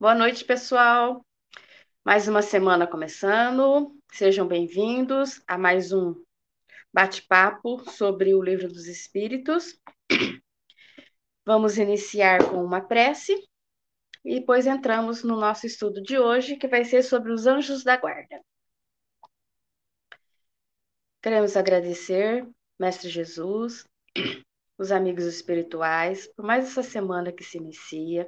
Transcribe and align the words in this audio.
Boa 0.00 0.14
noite, 0.14 0.46
pessoal. 0.46 1.22
Mais 2.02 2.26
uma 2.26 2.40
semana 2.40 2.86
começando. 2.86 3.94
Sejam 4.10 4.48
bem-vindos 4.48 5.42
a 5.46 5.58
mais 5.58 5.92
um 5.92 6.14
bate-papo 6.90 7.84
sobre 7.90 8.34
o 8.34 8.42
Livro 8.42 8.66
dos 8.66 8.86
Espíritos. 8.86 9.78
Vamos 11.44 11.76
iniciar 11.76 12.48
com 12.48 12.64
uma 12.64 12.80
prece 12.80 13.46
e 14.24 14.40
depois 14.40 14.66
entramos 14.66 15.22
no 15.22 15.38
nosso 15.38 15.66
estudo 15.66 16.00
de 16.00 16.18
hoje, 16.18 16.56
que 16.56 16.66
vai 16.66 16.82
ser 16.82 17.02
sobre 17.02 17.30
os 17.30 17.46
anjos 17.46 17.84
da 17.84 17.98
guarda. 17.98 18.40
Queremos 21.20 21.58
agradecer, 21.58 22.48
Mestre 22.78 23.10
Jesus, 23.10 23.84
os 24.78 24.90
amigos 24.90 25.24
espirituais, 25.24 26.26
por 26.28 26.46
mais 26.46 26.64
essa 26.64 26.82
semana 26.82 27.30
que 27.30 27.44
se 27.44 27.58
inicia, 27.58 28.26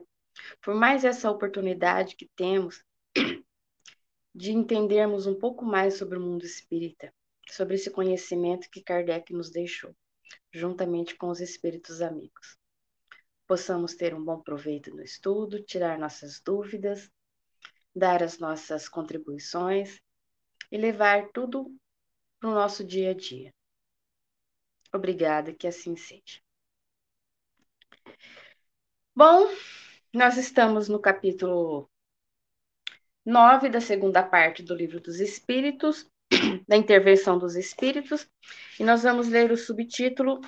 por 0.60 0.74
mais 0.74 1.04
essa 1.04 1.30
oportunidade 1.30 2.16
que 2.16 2.30
temos 2.34 2.84
de 4.34 4.52
entendermos 4.52 5.26
um 5.26 5.38
pouco 5.38 5.64
mais 5.64 5.94
sobre 5.94 6.18
o 6.18 6.20
mundo 6.20 6.44
espírita, 6.44 7.12
sobre 7.50 7.74
esse 7.74 7.90
conhecimento 7.90 8.70
que 8.70 8.82
Kardec 8.82 9.32
nos 9.32 9.50
deixou, 9.50 9.94
juntamente 10.52 11.16
com 11.16 11.28
os 11.28 11.40
espíritos 11.40 12.00
amigos. 12.00 12.56
Possamos 13.46 13.94
ter 13.94 14.14
um 14.14 14.24
bom 14.24 14.40
proveito 14.40 14.90
no 14.94 15.02
estudo, 15.02 15.62
tirar 15.62 15.98
nossas 15.98 16.40
dúvidas, 16.40 17.10
dar 17.94 18.22
as 18.22 18.38
nossas 18.38 18.88
contribuições 18.88 20.00
e 20.70 20.78
levar 20.78 21.28
tudo 21.32 21.70
para 22.40 22.48
o 22.48 22.54
nosso 22.54 22.82
dia 22.82 23.10
a 23.10 23.14
dia. 23.14 23.52
Obrigada, 24.92 25.54
que 25.54 25.66
assim 25.66 25.96
seja. 25.96 26.40
Bom, 29.14 29.48
nós 30.12 30.36
estamos 30.36 30.88
no 30.88 31.00
capítulo 31.00 31.90
9 33.24 33.70
da 33.70 33.80
segunda 33.80 34.22
parte 34.22 34.62
do 34.62 34.74
Livro 34.74 35.00
dos 35.00 35.20
Espíritos, 35.20 36.06
da 36.68 36.76
intervenção 36.76 37.38
dos 37.38 37.56
Espíritos, 37.56 38.28
e 38.78 38.84
nós 38.84 39.02
vamos 39.02 39.28
ler 39.28 39.50
o 39.50 39.56
subtítulo 39.56 40.40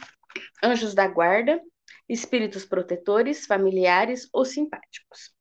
Anjos 0.63 0.95
da 0.95 1.09
Guarda, 1.09 1.63
Espíritos 2.07 2.67
Protetores, 2.67 3.47
Familiares 3.47 4.29
ou 4.33 4.45
Simpáticos. 4.45 5.33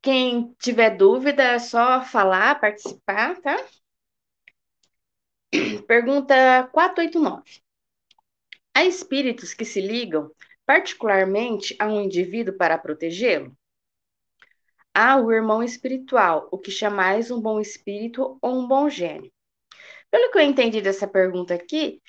Quem 0.00 0.54
tiver 0.58 0.96
dúvida 0.96 1.42
é 1.42 1.58
só 1.58 2.02
falar, 2.02 2.58
participar, 2.58 3.38
tá? 3.40 3.56
Pergunta 5.86 6.66
489. 6.72 7.60
Há 8.74 8.84
espíritos 8.84 9.52
que 9.52 9.66
se 9.66 9.80
ligam 9.80 10.32
particularmente 10.72 11.76
a 11.78 11.86
um 11.86 12.00
indivíduo 12.00 12.56
para 12.56 12.78
protegê-lo? 12.78 13.54
Há 14.94 15.18
o 15.18 15.30
irmão 15.30 15.62
espiritual, 15.62 16.48
o 16.50 16.56
que 16.56 16.70
chamais 16.70 17.30
um 17.30 17.38
bom 17.38 17.60
espírito 17.60 18.38
ou 18.40 18.58
um 18.58 18.66
bom 18.66 18.88
gênio. 18.88 19.30
Pelo 20.10 20.30
que 20.30 20.38
eu 20.38 20.42
entendi 20.42 20.80
dessa 20.80 21.06
pergunta 21.06 21.52
aqui, 21.52 22.00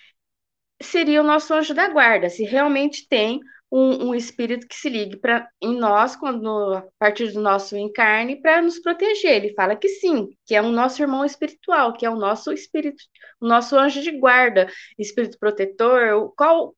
seria 0.81 1.19
o 1.19 1.25
nosso 1.25 1.53
anjo 1.53 1.73
da 1.73 1.89
guarda, 1.89 2.29
se 2.29 2.45
realmente 2.45 3.05
tem 3.05 3.41
um, 3.69 4.11
um 4.11 4.15
espírito 4.15 4.65
que 4.65 4.75
se 4.75 4.87
ligue 4.87 5.17
pra, 5.17 5.45
em 5.61 5.77
nós, 5.77 6.15
quando 6.15 6.47
a 6.73 6.85
partir 6.97 7.33
do 7.33 7.41
nosso 7.41 7.75
encarne, 7.75 8.41
para 8.41 8.61
nos 8.61 8.79
proteger. 8.79 9.43
Ele 9.43 9.53
fala 9.55 9.75
que 9.75 9.89
sim, 9.89 10.29
que 10.45 10.55
é 10.55 10.61
o 10.61 10.71
nosso 10.71 11.01
irmão 11.01 11.25
espiritual, 11.25 11.91
que 11.91 12.05
é 12.05 12.09
o 12.09 12.15
nosso 12.15 12.53
espírito, 12.53 13.03
o 13.41 13.45
nosso 13.45 13.77
anjo 13.77 14.01
de 14.01 14.11
guarda, 14.11 14.71
espírito 14.97 15.37
protetor, 15.37 16.33
qual 16.37 16.73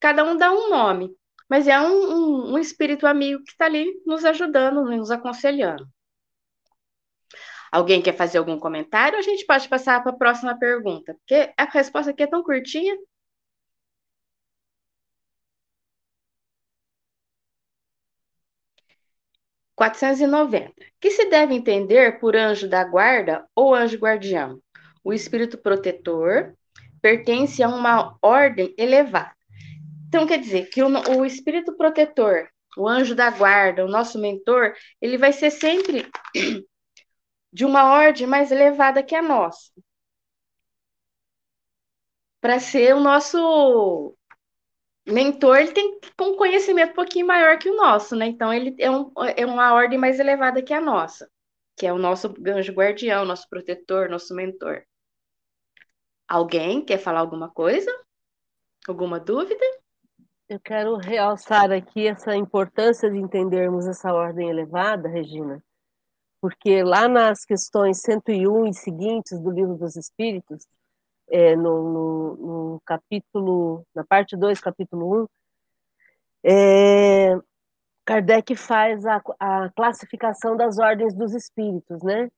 cada 0.00 0.24
um 0.24 0.36
dá 0.36 0.50
um 0.52 0.70
nome, 0.70 1.10
mas 1.48 1.68
é 1.68 1.80
um, 1.80 2.52
um, 2.52 2.54
um 2.54 2.58
espírito 2.58 3.06
amigo 3.06 3.42
que 3.44 3.52
está 3.52 3.66
ali 3.66 3.86
nos 4.06 4.24
ajudando, 4.24 4.84
nos 4.84 5.10
aconselhando. 5.10 5.86
Alguém 7.70 8.02
quer 8.02 8.16
fazer 8.16 8.38
algum 8.38 8.58
comentário? 8.58 9.18
A 9.18 9.22
gente 9.22 9.44
pode 9.46 9.68
passar 9.68 10.02
para 10.02 10.12
a 10.12 10.16
próxima 10.16 10.58
pergunta, 10.58 11.14
porque 11.14 11.52
a 11.56 11.64
resposta 11.64 12.10
aqui 12.10 12.22
é 12.22 12.26
tão 12.26 12.42
curtinha. 12.42 12.96
490. 19.76 20.72
Que 21.00 21.10
se 21.10 21.28
deve 21.28 21.54
entender 21.54 22.18
por 22.18 22.34
anjo 22.34 22.68
da 22.68 22.82
guarda 22.84 23.46
ou 23.54 23.74
anjo 23.74 23.98
guardião? 23.98 24.60
O 25.04 25.12
espírito 25.12 25.58
protetor 25.58 26.54
pertence 27.02 27.62
a 27.62 27.68
uma 27.68 28.16
ordem 28.22 28.74
elevada. 28.78 29.35
Então, 30.08 30.26
quer 30.26 30.38
dizer 30.38 30.66
que 30.70 30.82
o, 30.82 30.88
o 31.18 31.24
espírito 31.24 31.76
protetor, 31.76 32.48
o 32.76 32.88
anjo 32.88 33.14
da 33.14 33.30
guarda, 33.30 33.84
o 33.84 33.88
nosso 33.88 34.18
mentor, 34.18 34.74
ele 35.00 35.18
vai 35.18 35.32
ser 35.32 35.50
sempre 35.50 36.10
de 37.52 37.64
uma 37.64 37.92
ordem 37.92 38.26
mais 38.26 38.52
elevada 38.52 39.02
que 39.02 39.14
a 39.14 39.22
nossa. 39.22 39.72
Para 42.40 42.60
ser 42.60 42.94
o 42.94 43.00
nosso 43.00 44.16
mentor 45.06 45.58
ele 45.58 45.72
tem 45.72 45.98
um 46.20 46.36
conhecimento 46.36 46.90
um 46.90 46.94
pouquinho 46.94 47.26
maior 47.26 47.58
que 47.58 47.70
o 47.70 47.76
nosso, 47.76 48.16
né? 48.16 48.26
Então 48.26 48.52
ele 48.52 48.74
é, 48.78 48.90
um, 48.90 49.12
é 49.36 49.46
uma 49.46 49.72
ordem 49.72 49.98
mais 49.98 50.18
elevada 50.18 50.62
que 50.62 50.74
a 50.74 50.80
nossa, 50.80 51.30
que 51.76 51.86
é 51.86 51.92
o 51.92 51.98
nosso 51.98 52.34
anjo 52.46 52.72
guardião, 52.72 53.24
nosso 53.24 53.48
protetor, 53.48 54.08
nosso 54.08 54.34
mentor. 54.34 54.84
Alguém 56.28 56.84
quer 56.84 56.98
falar 56.98 57.20
alguma 57.20 57.48
coisa? 57.50 57.90
Alguma 58.88 59.20
dúvida? 59.20 59.64
Eu 60.48 60.60
quero 60.60 60.96
realçar 60.96 61.72
aqui 61.72 62.06
essa 62.06 62.36
importância 62.36 63.10
de 63.10 63.18
entendermos 63.18 63.84
essa 63.84 64.12
ordem 64.12 64.48
elevada, 64.48 65.08
Regina, 65.08 65.60
porque 66.40 66.84
lá 66.84 67.08
nas 67.08 67.44
questões 67.44 68.00
101 68.02 68.66
e 68.68 68.74
seguintes 68.74 69.40
do 69.40 69.50
Livro 69.50 69.74
dos 69.74 69.96
Espíritos, 69.96 70.64
é, 71.28 71.56
no, 71.56 71.92
no, 71.92 72.36
no, 72.36 72.82
capítulo, 72.86 73.84
na 73.92 74.04
parte 74.04 74.36
2, 74.36 74.60
capítulo 74.60 75.22
1, 75.22 75.22
um, 75.22 75.26
é, 76.44 77.40
Kardec 78.04 78.54
faz 78.54 79.04
a, 79.04 79.20
a, 79.40 79.68
classificação 79.70 80.56
das 80.56 80.78
ordens 80.78 81.12
dos 81.12 81.34
espíritos, 81.34 82.00
né? 82.04 82.30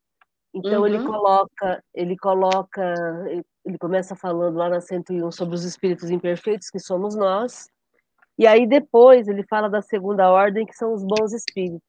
Então 0.55 0.81
uhum. 0.81 0.87
ele 0.87 1.05
coloca, 1.05 1.85
ele 1.93 2.17
coloca, 2.17 2.95
ele 3.63 3.77
começa 3.77 4.17
falando 4.17 4.57
lá 4.57 4.71
na 4.71 4.81
101 4.81 5.31
sobre 5.31 5.55
os 5.55 5.65
espíritos 5.65 6.11
imperfeitos 6.11 6.71
que 6.71 6.79
somos 6.79 7.15
nós, 7.15 7.69
e 8.38 8.47
aí 8.47 8.66
depois 8.66 9.26
ele 9.26 9.43
fala 9.43 9.69
da 9.69 9.82
segunda 9.82 10.31
ordem 10.31 10.65
que 10.65 10.76
são 10.76 10.94
os 10.94 11.03
bons 11.04 11.32
espíritos. 11.32 11.82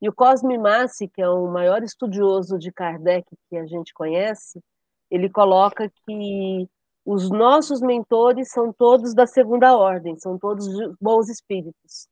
E 0.00 0.08
o 0.08 0.12
Cosme 0.12 0.56
Massi, 0.56 1.08
que 1.08 1.20
é 1.20 1.28
o 1.28 1.46
maior 1.48 1.82
estudioso 1.82 2.58
de 2.58 2.72
Kardec 2.72 3.26
que 3.48 3.56
a 3.56 3.66
gente 3.66 3.92
conhece, 3.92 4.62
ele 5.10 5.28
coloca 5.28 5.90
que 6.06 6.68
os 7.04 7.28
nossos 7.28 7.80
mentores 7.80 8.50
são 8.50 8.72
todos 8.72 9.12
da 9.14 9.26
segunda 9.26 9.76
ordem, 9.76 10.16
são 10.16 10.38
todos 10.38 10.66
bons 11.00 11.28
espíritos. 11.28 12.08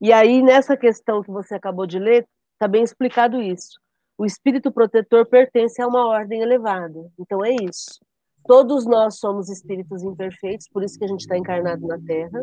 E 0.00 0.12
aí, 0.12 0.42
nessa 0.42 0.76
questão 0.76 1.22
que 1.22 1.30
você 1.30 1.54
acabou 1.54 1.86
de 1.86 1.98
ler, 1.98 2.26
está 2.54 2.66
bem 2.66 2.82
explicado 2.82 3.40
isso. 3.40 3.78
O 4.16 4.24
espírito 4.24 4.72
protetor 4.72 5.26
pertence 5.26 5.80
a 5.82 5.86
uma 5.86 6.06
ordem 6.06 6.40
elevada. 6.40 7.10
Então, 7.18 7.44
é 7.44 7.54
isso. 7.62 8.00
Todos 8.46 8.84
nós 8.84 9.18
somos 9.18 9.48
espíritos 9.48 10.02
imperfeitos, 10.02 10.68
por 10.68 10.82
isso 10.82 10.98
que 10.98 11.04
a 11.04 11.08
gente 11.08 11.20
está 11.20 11.36
encarnado 11.36 11.86
na 11.86 11.98
Terra. 11.98 12.42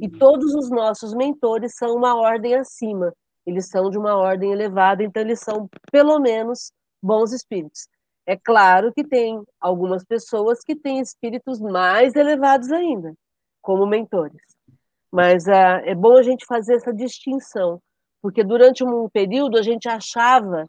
E 0.00 0.08
todos 0.08 0.54
os 0.54 0.70
nossos 0.70 1.14
mentores 1.14 1.74
são 1.76 1.94
uma 1.94 2.14
ordem 2.14 2.54
acima. 2.54 3.12
Eles 3.46 3.68
são 3.68 3.88
de 3.88 3.98
uma 3.98 4.16
ordem 4.16 4.52
elevada, 4.52 5.02
então, 5.02 5.22
eles 5.22 5.40
são, 5.40 5.68
pelo 5.90 6.18
menos, 6.18 6.72
bons 7.02 7.32
espíritos. 7.32 7.88
É 8.26 8.36
claro 8.36 8.92
que 8.92 9.02
tem 9.02 9.42
algumas 9.58 10.04
pessoas 10.04 10.60
que 10.60 10.76
têm 10.76 11.00
espíritos 11.00 11.58
mais 11.58 12.14
elevados 12.14 12.70
ainda, 12.70 13.14
como 13.62 13.86
mentores. 13.86 14.42
Mas 15.10 15.48
ah, 15.48 15.80
é 15.84 15.94
bom 15.94 16.16
a 16.16 16.22
gente 16.22 16.44
fazer 16.44 16.74
essa 16.74 16.92
distinção, 16.92 17.80
porque 18.22 18.44
durante 18.44 18.84
um 18.84 19.08
período 19.08 19.58
a 19.58 19.62
gente 19.62 19.88
achava 19.88 20.66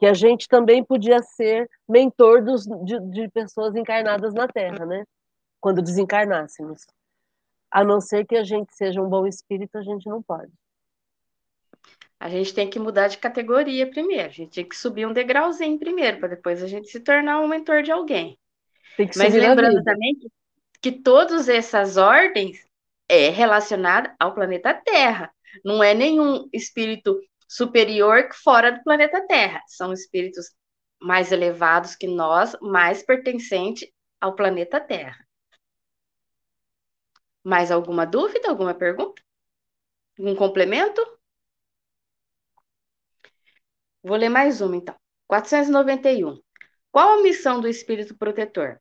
que 0.00 0.06
a 0.06 0.14
gente 0.14 0.48
também 0.48 0.82
podia 0.82 1.22
ser 1.22 1.70
mentor 1.88 2.42
dos, 2.42 2.64
de, 2.64 2.98
de 3.10 3.28
pessoas 3.28 3.76
encarnadas 3.76 4.34
na 4.34 4.48
Terra, 4.48 4.84
né? 4.84 5.04
Quando 5.60 5.82
desencarnássemos. 5.82 6.86
A 7.70 7.84
não 7.84 8.00
ser 8.00 8.26
que 8.26 8.34
a 8.34 8.42
gente 8.42 8.74
seja 8.74 9.00
um 9.00 9.08
bom 9.08 9.26
espírito, 9.26 9.78
a 9.78 9.82
gente 9.82 10.08
não 10.08 10.20
pode 10.20 10.50
a 12.20 12.28
gente 12.28 12.52
tem 12.52 12.68
que 12.68 12.78
mudar 12.78 13.08
de 13.08 13.16
categoria 13.16 13.88
primeiro. 13.88 14.28
A 14.28 14.32
gente 14.32 14.52
tem 14.52 14.68
que 14.68 14.76
subir 14.76 15.06
um 15.06 15.12
degrauzinho 15.12 15.78
primeiro, 15.78 16.18
para 16.18 16.28
depois 16.28 16.62
a 16.62 16.66
gente 16.66 16.90
se 16.90 17.00
tornar 17.00 17.40
um 17.40 17.48
mentor 17.48 17.82
de 17.82 17.90
alguém. 17.90 18.38
Mas 19.16 19.32
lembrando 19.32 19.82
também 19.82 20.14
que, 20.14 20.28
que 20.82 20.92
todas 20.92 21.48
essas 21.48 21.96
ordens 21.96 22.62
é 23.08 23.30
relacionada 23.30 24.14
ao 24.20 24.34
planeta 24.34 24.74
Terra. 24.74 25.32
Não 25.64 25.82
é 25.82 25.94
nenhum 25.94 26.46
espírito 26.52 27.18
superior 27.50 28.28
fora 28.32 28.70
do 28.70 28.80
planeta 28.84 29.26
Terra. 29.26 29.60
São 29.66 29.92
espíritos 29.92 30.54
mais 31.02 31.32
elevados 31.32 31.96
que 31.96 32.06
nós, 32.06 32.56
mais 32.60 33.02
pertencentes 33.02 33.90
ao 34.20 34.36
planeta 34.36 34.80
Terra. 34.80 35.26
Mais 37.42 37.72
alguma 37.72 38.06
dúvida, 38.06 38.48
alguma 38.48 38.72
pergunta? 38.72 39.20
Algum 40.16 40.36
complemento? 40.36 41.02
Vou 44.00 44.16
ler 44.16 44.28
mais 44.28 44.60
uma, 44.60 44.76
então. 44.76 44.94
491. 45.26 46.40
Qual 46.92 47.18
a 47.18 47.22
missão 47.22 47.60
do 47.60 47.66
espírito 47.66 48.16
protetor? 48.16 48.80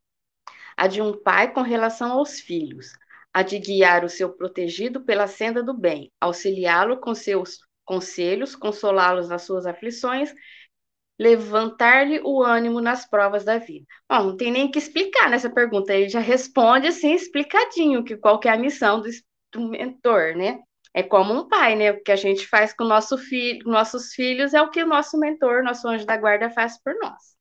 A 0.78 0.86
de 0.86 1.02
um 1.02 1.20
pai 1.20 1.52
com 1.52 1.62
relação 1.62 2.12
aos 2.12 2.40
filhos, 2.40 2.92
a 3.34 3.42
de 3.42 3.58
guiar 3.58 4.06
o 4.06 4.10
seu 4.10 4.32
protegido 4.32 5.04
pela 5.04 5.26
senda 5.26 5.64
do 5.64 5.74
bem, 5.74 6.12
auxiliá-lo 6.22 7.00
com 7.00 7.16
seus 7.16 7.60
conselhos, 7.90 8.56
consolá-los 8.56 9.30
nas 9.30 9.42
suas 9.42 9.66
aflições, 9.66 10.32
levantar-lhe 11.20 12.22
o 12.24 12.44
ânimo 12.44 12.80
nas 12.80 13.10
provas 13.10 13.44
da 13.44 13.58
vida. 13.58 13.84
Bom, 14.08 14.26
não 14.26 14.38
tem 14.38 14.52
nem 14.52 14.70
que 14.70 14.78
explicar 14.78 15.28
nessa 15.28 15.50
pergunta, 15.50 15.92
ele 15.92 16.08
já 16.08 16.20
responde 16.20 16.86
assim 16.88 17.14
explicadinho 17.14 18.04
que 18.04 18.16
qual 18.16 18.40
que 18.40 18.48
é 18.48 18.52
a 18.52 18.58
missão 18.58 19.02
do, 19.02 19.10
do 19.52 19.68
mentor, 19.68 20.36
né? 20.36 20.60
É 20.94 21.02
como 21.02 21.34
um 21.34 21.48
pai, 21.48 21.76
né? 21.76 21.92
O 21.92 22.04
que 22.04 22.12
a 22.12 22.16
gente 22.16 22.48
faz 22.48 22.74
com 22.74 22.84
nosso 22.84 23.18
filho, 23.18 23.68
nossos 23.68 24.14
filhos 24.14 24.54
é 24.54 24.62
o 24.62 24.70
que 24.70 24.84
o 24.84 24.88
nosso 24.88 25.18
mentor, 25.20 25.64
nosso 25.64 25.88
anjo 25.88 26.06
da 26.06 26.16
guarda 26.16 26.52
faz 26.52 26.80
por 26.84 26.94
nós. 27.02 27.36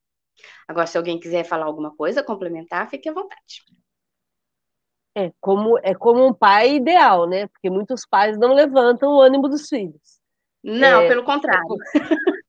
Agora, 0.67 0.87
se 0.87 0.97
alguém 0.97 1.21
quiser 1.21 1.45
falar 1.45 1.67
alguma 1.67 1.95
coisa, 1.95 2.23
complementar, 2.23 2.89
fique 2.89 3.09
à 3.09 3.13
vontade. 3.13 3.63
É 5.15 5.31
como, 5.41 5.79
é 5.83 5.95
como 5.95 6.27
um 6.27 6.33
pai 6.33 6.77
ideal, 6.77 7.29
né? 7.29 7.47
Porque 7.49 7.69
muitos 7.69 8.07
pais 8.07 8.39
não 8.39 8.55
levantam 8.55 9.11
o 9.11 9.21
ânimo 9.21 9.49
dos 9.49 9.69
filhos. 9.69 10.18
Não, 10.69 11.03
é, 11.03 11.09
pelo 11.09 11.25
contrário. 11.25 11.67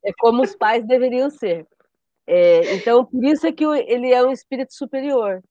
É, 0.04 0.10
é 0.10 0.14
como 0.20 0.44
os 0.44 0.56
pais 0.56 0.86
deveriam 0.86 1.30
ser. 1.30 1.66
É, 2.28 2.76
então, 2.76 3.06
por 3.06 3.24
isso 3.24 3.48
é 3.48 3.52
que 3.52 3.64
ele 3.64 4.14
é 4.14 4.24
um 4.24 4.32
espírito 4.32 4.74
superior. 4.74 5.42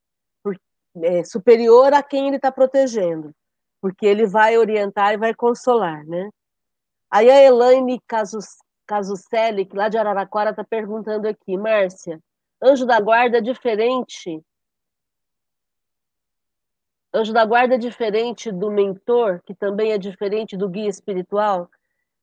Por, 0.43 0.57
é, 1.03 1.25
superior 1.25 1.93
a 1.95 2.03
quem 2.03 2.29
ele 2.29 2.37
está 2.37 2.53
protegendo. 2.53 3.33
Porque 3.81 4.07
ele 4.07 4.27
vai 4.27 4.59
orientar 4.59 5.15
e 5.15 5.17
vai 5.17 5.35
consolar, 5.35 6.05
né? 6.05 6.31
Aí 7.11 7.31
a 7.31 7.43
Elaine 7.43 8.01
Casus, 8.07 8.47
Casucelli, 8.87 9.69
lá 9.73 9.89
de 9.89 9.97
Araraquara, 9.97 10.51
está 10.51 10.63
perguntando 10.63 11.27
aqui, 11.27 11.57
Márcia, 11.57 12.21
anjo 12.63 12.85
da 12.85 13.01
guarda 13.01 13.39
é 13.39 13.41
diferente 13.41 14.43
Anjo 17.13 17.33
da 17.33 17.45
guarda 17.45 17.77
é 17.77 17.79
diferente 17.79 18.53
do 18.53 18.71
mentor, 18.71 19.41
que 19.47 19.55
também 19.55 19.93
é 19.93 19.99
diferente 19.99 20.57
do 20.57 20.69
guia 20.69 20.89
espiritual? 20.89 21.71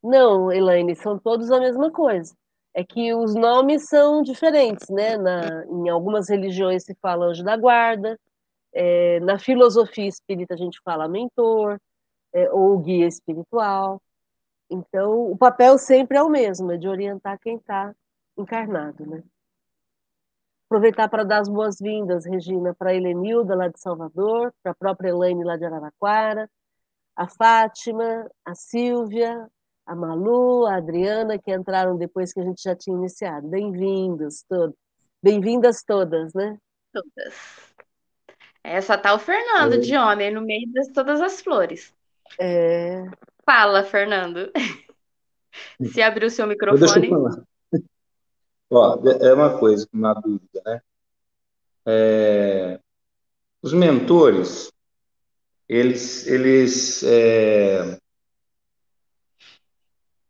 Não, 0.05 0.51
Elaine, 0.51 0.95
são 0.95 1.17
todos 1.17 1.51
a 1.51 1.59
mesma 1.59 1.89
coisa. 1.91 2.35
É 2.75 2.83
que 2.83 3.11
os 3.15 3.33
nomes 3.33 3.89
são 3.89 4.21
diferentes, 4.21 4.87
né? 4.89 5.17
Na, 5.17 5.65
em 5.65 5.89
algumas 5.89 6.29
religiões 6.29 6.83
se 6.83 6.93
fala 7.01 7.25
anjo 7.25 7.43
da 7.43 7.57
guarda, 7.57 8.19
é, 8.71 9.19
na 9.21 9.39
filosofia 9.39 10.07
espírita 10.07 10.53
a 10.53 10.57
gente 10.57 10.79
fala 10.83 11.07
mentor, 11.07 11.79
é, 12.33 12.51
ou 12.51 12.77
guia 12.79 13.07
espiritual. 13.07 13.99
Então, 14.69 15.31
o 15.31 15.37
papel 15.37 15.77
sempre 15.79 16.17
é 16.17 16.23
o 16.23 16.29
mesmo, 16.29 16.71
é 16.71 16.77
de 16.77 16.87
orientar 16.87 17.39
quem 17.39 17.55
está 17.55 17.95
encarnado, 18.37 19.07
né? 19.07 19.23
Aproveitar 20.67 21.09
para 21.09 21.23
dar 21.23 21.39
as 21.39 21.49
boas-vindas, 21.49 22.25
Regina, 22.25 22.75
para 22.75 22.91
a 22.91 22.93
Helenilda, 22.93 23.55
lá 23.55 23.69
de 23.69 23.79
Salvador, 23.79 24.53
para 24.61 24.71
a 24.71 24.75
própria 24.75 25.09
Elaine, 25.09 25.43
lá 25.43 25.57
de 25.57 25.65
Araraquara, 25.65 26.49
a 27.15 27.27
Fátima, 27.27 28.29
a 28.43 28.53
Silvia, 28.53 29.49
a 29.85 29.95
Malu, 29.95 30.65
a 30.65 30.77
Adriana, 30.77 31.37
que 31.37 31.53
entraram 31.53 31.95
depois 31.95 32.33
que 32.33 32.39
a 32.39 32.43
gente 32.43 32.61
já 32.61 32.75
tinha 32.75 32.97
iniciado. 32.97 33.47
Bem-vindos 33.47 34.43
todos. 34.49 34.75
Bem-vindas 35.21 35.83
todas, 35.83 36.33
né? 36.33 36.57
Todas. 36.91 37.75
Essa 38.63 38.97
tá 38.97 39.13
o 39.13 39.19
Fernando 39.19 39.79
de 39.79 39.95
homem, 39.95 40.33
no 40.33 40.41
meio 40.41 40.67
de 40.71 40.91
todas 40.91 41.21
as 41.21 41.39
flores. 41.39 41.93
É... 42.39 43.03
Fala, 43.45 43.83
Fernando. 43.83 44.51
Se 45.83 46.01
abrir 46.01 46.25
o 46.25 46.31
seu 46.31 46.47
microfone. 46.47 46.79
Deixa 46.79 47.05
eu 47.05 47.09
falar. 47.09 47.43
Ó, 48.71 48.99
é 49.21 49.33
uma 49.33 49.59
coisa, 49.59 49.87
uma 49.93 50.13
dúvida, 50.15 50.61
né? 50.65 50.81
É, 51.85 52.79
os 53.61 53.71
mentores, 53.71 54.71
eles, 55.69 56.25
eles 56.25 57.03
é, 57.03 57.99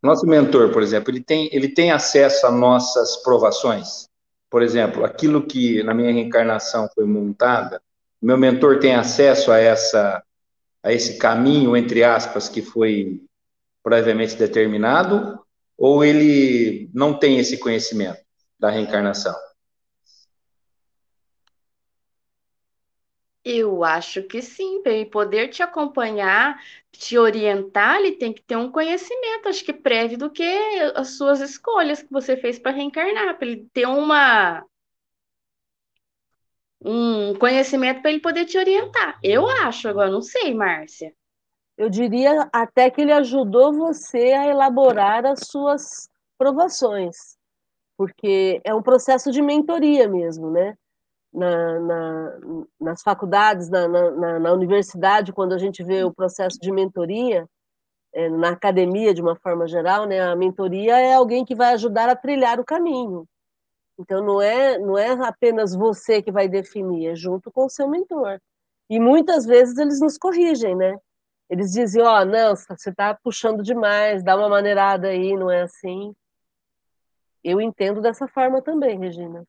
nosso 0.06 0.25
mentor, 0.25 0.72
por 0.72 0.81
exemplo, 0.81 1.12
ele 1.12 1.22
tem, 1.22 1.50
ele 1.52 1.69
tem 1.69 1.92
acesso 1.92 2.46
a 2.48 2.52
nossas 2.52 3.18
provações. 3.18 4.07
Por 4.50 4.62
exemplo, 4.62 5.04
aquilo 5.04 5.46
que 5.46 5.84
na 5.84 5.94
minha 5.94 6.12
reencarnação 6.13 6.88
foi 6.94 7.06
montada, 7.06 7.81
meu 8.22 8.38
mentor 8.38 8.80
tem 8.80 8.96
acesso 8.96 9.52
a 9.52 9.60
essa 9.60 10.24
a 10.81 10.94
esse 10.94 11.18
caminho 11.18 11.75
entre 11.75 12.04
aspas 12.04 12.48
que 12.48 12.62
foi 12.62 13.19
previamente 13.84 14.36
determinado 14.36 15.40
ou 15.75 16.06
ele 16.06 16.90
não 16.94 17.18
tem 17.18 17.40
esse 17.40 17.57
conhecimento? 17.57 18.25
da 18.60 18.69
reencarnação? 18.69 19.36
Eu 23.45 23.83
acho 23.83 24.24
que 24.24 24.42
sim, 24.42 24.81
para 24.81 24.92
ele 24.94 25.06
poder 25.09 25.50
te 25.50 25.62
acompanhar, 25.62 26.59
te 26.92 27.18
orientar, 27.18 27.97
ele 28.00 28.13
tem 28.13 28.33
que 28.33 28.42
ter 28.42 28.56
um 28.57 28.71
conhecimento, 28.71 29.47
acho 29.47 29.63
que 29.63 29.71
prévio 29.71 30.18
do 30.18 30.31
que 30.31 30.44
as 30.95 31.09
suas 31.18 31.39
escolhas 31.42 32.01
que 32.01 32.12
você 32.12 32.36
fez 32.36 32.57
para 32.57 32.71
reencarnar, 32.71 33.38
para 33.38 33.47
ele 33.47 33.69
ter 33.71 33.86
uma 33.88 34.65
um 36.81 37.33
conhecimento 37.36 38.01
para 38.01 38.12
ele 38.12 38.19
poder 38.19 38.45
te 38.45 38.57
orientar. 38.57 39.19
Eu 39.24 39.47
acho, 39.47 39.88
agora 39.88 40.09
não 40.09 40.21
sei, 40.21 40.53
Márcia. 40.53 41.13
Eu 41.77 41.89
diria 41.89 42.50
até 42.53 42.89
que 42.89 43.01
ele 43.01 43.12
ajudou 43.12 43.74
você 43.74 44.33
a 44.33 44.47
elaborar 44.47 45.25
as 45.25 45.47
suas 45.47 46.09
provações 46.38 47.36
porque 47.97 48.62
é 48.63 48.74
um 48.74 48.81
processo 48.81 49.31
de 49.31 49.42
mentoria 49.42 50.07
mesmo, 50.07 50.51
né? 50.51 50.77
Na, 51.35 51.79
na, 51.81 52.39
nas 52.79 53.01
faculdades, 53.01 53.69
na, 53.69 53.87
na, 54.39 54.53
universidade, 54.53 55.33
quando 55.33 55.53
a 55.53 55.57
gente 55.57 55.83
vê 55.83 56.01
o 56.03 56.13
processo 56.13 56.57
de 56.57 56.71
mentoria, 56.71 57.45
é, 58.13 58.29
na 58.29 58.51
academia 58.51 59.13
de 59.13 59.21
uma 59.21 59.35
forma 59.35 59.67
geral, 59.67 60.05
né, 60.05 60.21
a 60.21 60.33
mentoria 60.33 60.97
é 60.97 61.13
alguém 61.13 61.43
que 61.43 61.53
vai 61.53 61.73
ajudar 61.73 62.07
a 62.07 62.15
trilhar 62.15 62.57
o 62.57 62.63
caminho. 62.63 63.27
Então 63.99 64.23
não 64.23 64.41
é 64.41 64.77
não 64.77 64.97
é 64.97 65.11
apenas 65.27 65.75
você 65.75 66.21
que 66.21 66.31
vai 66.31 66.47
definir, 66.47 67.07
é 67.07 67.15
junto 67.15 67.51
com 67.51 67.65
o 67.65 67.69
seu 67.69 67.87
mentor. 67.89 68.39
E 68.89 68.99
muitas 68.99 69.45
vezes 69.45 69.77
eles 69.77 69.99
nos 69.99 70.17
corrigem, 70.17 70.75
né? 70.75 70.97
Eles 71.49 71.71
dizem, 71.71 72.01
ó, 72.01 72.21
oh, 72.21 72.25
não, 72.25 72.55
você 72.55 72.89
está 72.89 73.13
puxando 73.13 73.61
demais, 73.61 74.23
dá 74.23 74.35
uma 74.35 74.49
maneirada 74.49 75.09
aí, 75.09 75.35
não 75.35 75.51
é 75.51 75.63
assim. 75.63 76.13
Eu 77.44 77.61
entendo 77.61 78.01
dessa 78.01 78.27
forma 78.27 78.61
também, 78.61 78.99
Regina. 78.99 79.45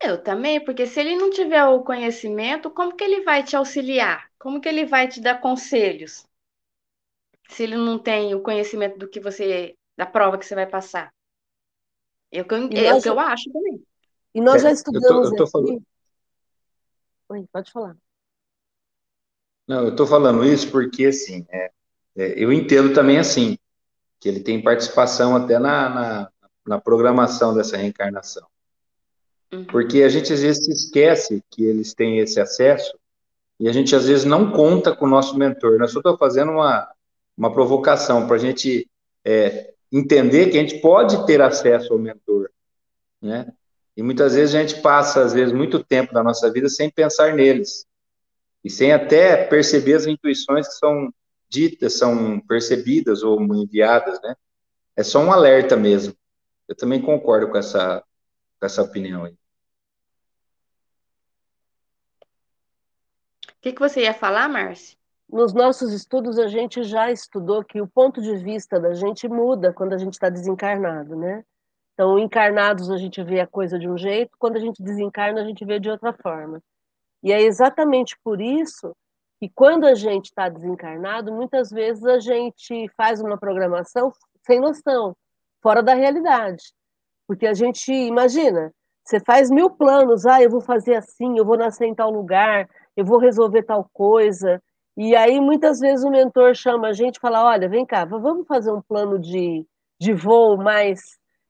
Eu 0.00 0.22
também, 0.22 0.64
porque 0.64 0.86
se 0.86 0.98
ele 1.00 1.16
não 1.16 1.30
tiver 1.30 1.64
o 1.64 1.82
conhecimento, 1.82 2.70
como 2.70 2.96
que 2.96 3.04
ele 3.04 3.22
vai 3.22 3.42
te 3.42 3.54
auxiliar? 3.54 4.28
Como 4.38 4.60
que 4.60 4.68
ele 4.68 4.84
vai 4.84 5.08
te 5.08 5.20
dar 5.20 5.40
conselhos? 5.40 6.26
Se 7.48 7.62
ele 7.62 7.76
não 7.76 7.98
tem 7.98 8.34
o 8.34 8.42
conhecimento 8.42 8.98
do 8.98 9.08
que 9.08 9.20
você, 9.20 9.76
da 9.96 10.04
prova 10.04 10.36
que 10.38 10.44
você 10.44 10.54
vai 10.54 10.66
passar. 10.66 11.12
É 12.32 12.42
o 12.42 12.44
que 12.44 12.54
eu, 12.54 12.68
é 12.72 12.94
o 12.94 13.00
que 13.00 13.08
eu 13.08 13.20
acho 13.20 13.50
também. 13.52 13.80
E 14.34 14.40
nós 14.40 14.60
já 14.60 14.72
estudamos 14.72 15.08
eu 15.08 15.22
tô, 15.22 15.28
eu 15.28 15.36
tô 15.36 15.46
falando... 15.46 15.82
Oi, 17.28 17.46
pode 17.52 17.70
falar. 17.70 17.96
Não, 19.68 19.84
eu 19.84 19.90
estou 19.90 20.06
falando 20.06 20.44
isso 20.44 20.70
porque, 20.70 21.06
assim, 21.06 21.46
é, 21.48 21.70
é, 22.16 22.44
eu 22.44 22.52
entendo 22.52 22.92
também 22.92 23.18
assim, 23.18 23.56
que 24.20 24.28
ele 24.28 24.40
tem 24.40 24.62
participação 24.62 25.36
até 25.36 25.58
na, 25.58 25.88
na 25.88 26.32
na 26.66 26.80
programação 26.80 27.54
dessa 27.54 27.76
reencarnação. 27.76 28.46
Uhum. 29.56 29.64
Porque 29.64 30.02
a 30.02 30.08
gente 30.08 30.32
às 30.32 30.40
vezes 30.42 30.64
se 30.64 30.72
esquece 30.72 31.42
que 31.50 31.64
eles 31.64 31.94
têm 31.94 32.18
esse 32.18 32.40
acesso 32.40 32.96
e 33.58 33.68
a 33.68 33.72
gente 33.72 33.94
às 33.96 34.06
vezes 34.06 34.24
não 34.24 34.50
conta 34.50 34.94
com 34.94 35.06
o 35.06 35.08
nosso 35.08 35.36
mentor. 35.36 35.80
Eu 35.80 35.88
só 35.88 35.98
estou 35.98 36.16
fazendo 36.18 36.52
uma, 36.52 36.88
uma 37.36 37.52
provocação 37.52 38.26
para 38.26 38.36
a 38.36 38.38
gente 38.38 38.88
é, 39.24 39.72
entender 39.90 40.50
que 40.50 40.58
a 40.58 40.60
gente 40.60 40.80
pode 40.80 41.26
ter 41.26 41.40
acesso 41.40 41.92
ao 41.92 41.98
mentor, 41.98 42.50
né? 43.20 43.52
E 43.96 44.02
muitas 44.02 44.34
vezes 44.34 44.54
a 44.54 44.60
gente 44.60 44.82
passa, 44.82 45.22
às 45.22 45.32
vezes, 45.32 45.54
muito 45.54 45.82
tempo 45.82 46.12
da 46.12 46.22
nossa 46.22 46.52
vida 46.52 46.68
sem 46.68 46.90
pensar 46.90 47.34
neles. 47.34 47.86
E 48.62 48.68
sem 48.68 48.92
até 48.92 49.44
perceber 49.46 49.94
as 49.94 50.06
intuições 50.06 50.68
que 50.68 50.74
são 50.74 51.10
ditas, 51.48 51.94
são 51.94 52.38
percebidas 52.40 53.22
ou 53.22 53.40
enviadas, 53.54 54.20
né? 54.20 54.36
É 54.94 55.02
só 55.02 55.20
um 55.20 55.32
alerta 55.32 55.76
mesmo. 55.76 56.14
Eu 56.68 56.76
também 56.76 57.00
concordo 57.00 57.48
com 57.48 57.56
essa, 57.56 58.04
com 58.60 58.66
essa 58.66 58.82
opinião 58.82 59.24
aí. 59.24 59.34
Que, 63.66 63.72
que 63.72 63.80
você 63.80 64.02
ia 64.02 64.14
falar, 64.14 64.48
Márcia? 64.48 64.96
Nos 65.28 65.52
nossos 65.52 65.92
estudos, 65.92 66.38
a 66.38 66.46
gente 66.46 66.84
já 66.84 67.10
estudou 67.10 67.64
que 67.64 67.80
o 67.80 67.88
ponto 67.88 68.22
de 68.22 68.36
vista 68.36 68.78
da 68.78 68.94
gente 68.94 69.28
muda 69.28 69.72
quando 69.72 69.92
a 69.92 69.98
gente 69.98 70.12
está 70.12 70.28
desencarnado, 70.28 71.16
né? 71.16 71.44
Então, 71.92 72.16
encarnados 72.16 72.88
a 72.90 72.96
gente 72.96 73.20
vê 73.24 73.40
a 73.40 73.46
coisa 73.46 73.76
de 73.76 73.88
um 73.88 73.98
jeito, 73.98 74.36
quando 74.38 74.56
a 74.56 74.60
gente 74.60 74.80
desencarna 74.80 75.40
a 75.40 75.44
gente 75.44 75.64
vê 75.64 75.80
de 75.80 75.90
outra 75.90 76.12
forma. 76.12 76.62
E 77.24 77.32
é 77.32 77.42
exatamente 77.42 78.16
por 78.22 78.40
isso 78.40 78.94
que 79.40 79.48
quando 79.48 79.84
a 79.84 79.94
gente 79.94 80.26
está 80.26 80.48
desencarnado, 80.48 81.32
muitas 81.32 81.70
vezes 81.70 82.04
a 82.04 82.20
gente 82.20 82.88
faz 82.96 83.20
uma 83.20 83.36
programação 83.36 84.12
sem 84.46 84.60
noção 84.60 85.16
fora 85.60 85.82
da 85.82 85.94
realidade. 85.94 86.62
Porque 87.26 87.48
a 87.48 87.54
gente, 87.54 87.92
imagina, 87.92 88.72
você 89.04 89.18
faz 89.18 89.50
mil 89.50 89.70
planos, 89.70 90.24
ah, 90.24 90.40
eu 90.40 90.50
vou 90.50 90.60
fazer 90.60 90.94
assim, 90.94 91.36
eu 91.36 91.44
vou 91.44 91.56
nascer 91.56 91.86
em 91.86 91.94
tal 91.94 92.12
lugar, 92.12 92.68
eu 92.96 93.04
vou 93.04 93.18
resolver 93.18 93.62
tal 93.62 93.88
coisa. 93.92 94.62
E 94.96 95.14
aí, 95.14 95.40
muitas 95.40 95.78
vezes, 95.78 96.04
o 96.04 96.10
mentor 96.10 96.54
chama 96.54 96.88
a 96.88 96.92
gente 96.92 97.16
e 97.16 97.20
fala: 97.20 97.44
olha, 97.44 97.68
vem 97.68 97.84
cá, 97.84 98.04
vamos 98.04 98.46
fazer 98.46 98.72
um 98.72 98.80
plano 98.80 99.18
de, 99.18 99.66
de 100.00 100.12
voo 100.14 100.56
mais 100.56 101.00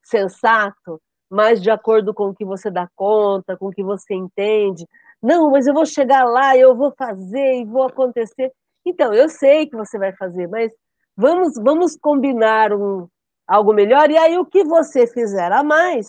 sensato, 0.05 1.01
mais 1.31 1.63
de 1.63 1.71
acordo 1.71 2.13
com 2.13 2.29
o 2.31 2.35
que 2.35 2.45
você 2.45 2.71
dá 2.71 2.89
conta, 2.97 3.57
com 3.57 3.69
o 3.69 3.73
que 3.73 3.83
você 3.83 4.15
entende. 4.15 4.87
Não, 5.23 5.51
mas 5.51 5.67
eu 5.67 5.75
vou 5.75 5.87
chegar 5.87 6.25
lá, 6.25 6.57
eu 6.57 6.75
vou 6.77 6.93
fazer 6.97 7.61
e 7.61 7.65
vou 7.65 7.85
acontecer. 7.85 8.53
Então, 8.85 9.13
eu 9.15 9.29
sei 9.29 9.67
que 9.67 9.77
você 9.77 9.99
vai 9.99 10.13
fazer, 10.15 10.49
mas 10.49 10.73
vamos, 11.17 11.55
vamos 11.57 11.97
combinar 11.97 12.73
um, 12.73 13.09
algo 13.47 13.73
melhor. 13.73 14.11
E 14.11 14.17
aí, 14.17 14.39
o 14.39 14.47
que 14.47 14.65
você 14.65 15.07
fizer 15.07 15.53
a 15.53 15.63
mais 15.63 16.07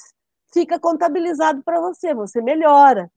fica 0.54 0.80
contabilizado 0.80 1.64
para 1.64 1.80
você, 1.80 2.14
você 2.14 2.42
melhora. 2.42 3.10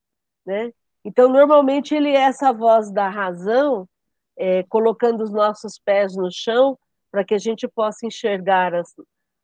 Né? 0.46 0.72
Então, 1.04 1.28
normalmente, 1.28 1.94
ele 1.94 2.10
é 2.10 2.22
essa 2.22 2.52
voz 2.52 2.90
da 2.90 3.08
razão, 3.08 3.88
é, 4.36 4.62
colocando 4.64 5.22
os 5.22 5.30
nossos 5.30 5.78
pés 5.78 6.14
no 6.14 6.30
chão, 6.30 6.78
para 7.10 7.24
que 7.24 7.34
a 7.34 7.38
gente 7.38 7.66
possa 7.66 8.06
enxergar 8.06 8.74
as, 8.74 8.94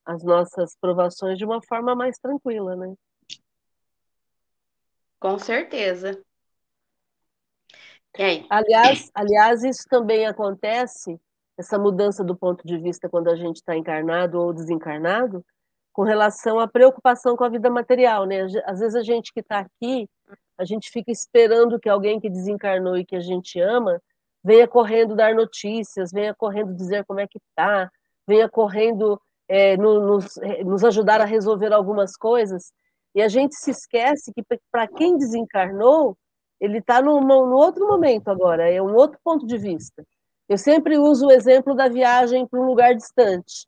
as 0.04 0.22
nossas 0.22 0.76
provações 0.80 1.38
de 1.38 1.44
uma 1.44 1.60
forma 1.62 1.94
mais 1.94 2.18
tranquila, 2.18 2.76
né? 2.76 2.94
Com 5.18 5.38
certeza. 5.38 6.22
Aliás, 8.48 9.10
aliás, 9.14 9.64
isso 9.64 9.84
também 9.90 10.26
acontece, 10.26 11.20
essa 11.58 11.78
mudança 11.78 12.24
do 12.24 12.36
ponto 12.36 12.66
de 12.66 12.78
vista 12.78 13.08
quando 13.08 13.28
a 13.28 13.36
gente 13.36 13.56
está 13.56 13.76
encarnado 13.76 14.40
ou 14.40 14.52
desencarnado, 14.52 15.44
com 15.92 16.02
relação 16.02 16.60
à 16.60 16.68
preocupação 16.68 17.36
com 17.36 17.44
a 17.44 17.48
vida 17.48 17.70
material, 17.70 18.26
né? 18.26 18.42
Às 18.64 18.80
vezes 18.80 18.94
a 18.94 19.02
gente 19.02 19.32
que 19.32 19.40
está 19.40 19.60
aqui, 19.60 20.08
a 20.58 20.64
gente 20.64 20.90
fica 20.90 21.10
esperando 21.10 21.78
que 21.78 21.88
alguém 21.88 22.20
que 22.20 22.30
desencarnou 22.30 22.96
e 22.96 23.04
que 23.04 23.16
a 23.16 23.20
gente 23.20 23.60
ama 23.60 24.00
venha 24.42 24.68
correndo 24.68 25.16
dar 25.16 25.34
notícias, 25.34 26.12
venha 26.12 26.34
correndo 26.34 26.72
dizer 26.72 27.04
como 27.04 27.18
é 27.18 27.26
que 27.26 27.38
está, 27.38 27.90
venha 28.26 28.48
correndo 28.48 29.20
é, 29.48 29.76
nos, 29.76 30.36
é, 30.38 30.62
nos 30.62 30.84
ajudar 30.84 31.20
a 31.20 31.24
resolver 31.24 31.72
algumas 31.72 32.16
coisas. 32.16 32.72
E 33.14 33.22
a 33.22 33.28
gente 33.28 33.56
se 33.56 33.70
esquece 33.70 34.32
que 34.32 34.42
para 34.70 34.86
quem 34.86 35.18
desencarnou, 35.18 36.16
ele 36.60 36.78
está 36.78 37.02
no, 37.02 37.20
no 37.20 37.56
outro 37.56 37.86
momento 37.88 38.28
agora, 38.28 38.70
é 38.70 38.80
um 38.80 38.94
outro 38.94 39.18
ponto 39.24 39.46
de 39.46 39.58
vista. 39.58 40.04
Eu 40.48 40.56
sempre 40.56 40.96
uso 40.96 41.26
o 41.26 41.32
exemplo 41.32 41.74
da 41.74 41.88
viagem 41.88 42.46
para 42.46 42.60
um 42.60 42.66
lugar 42.66 42.94
distante. 42.94 43.66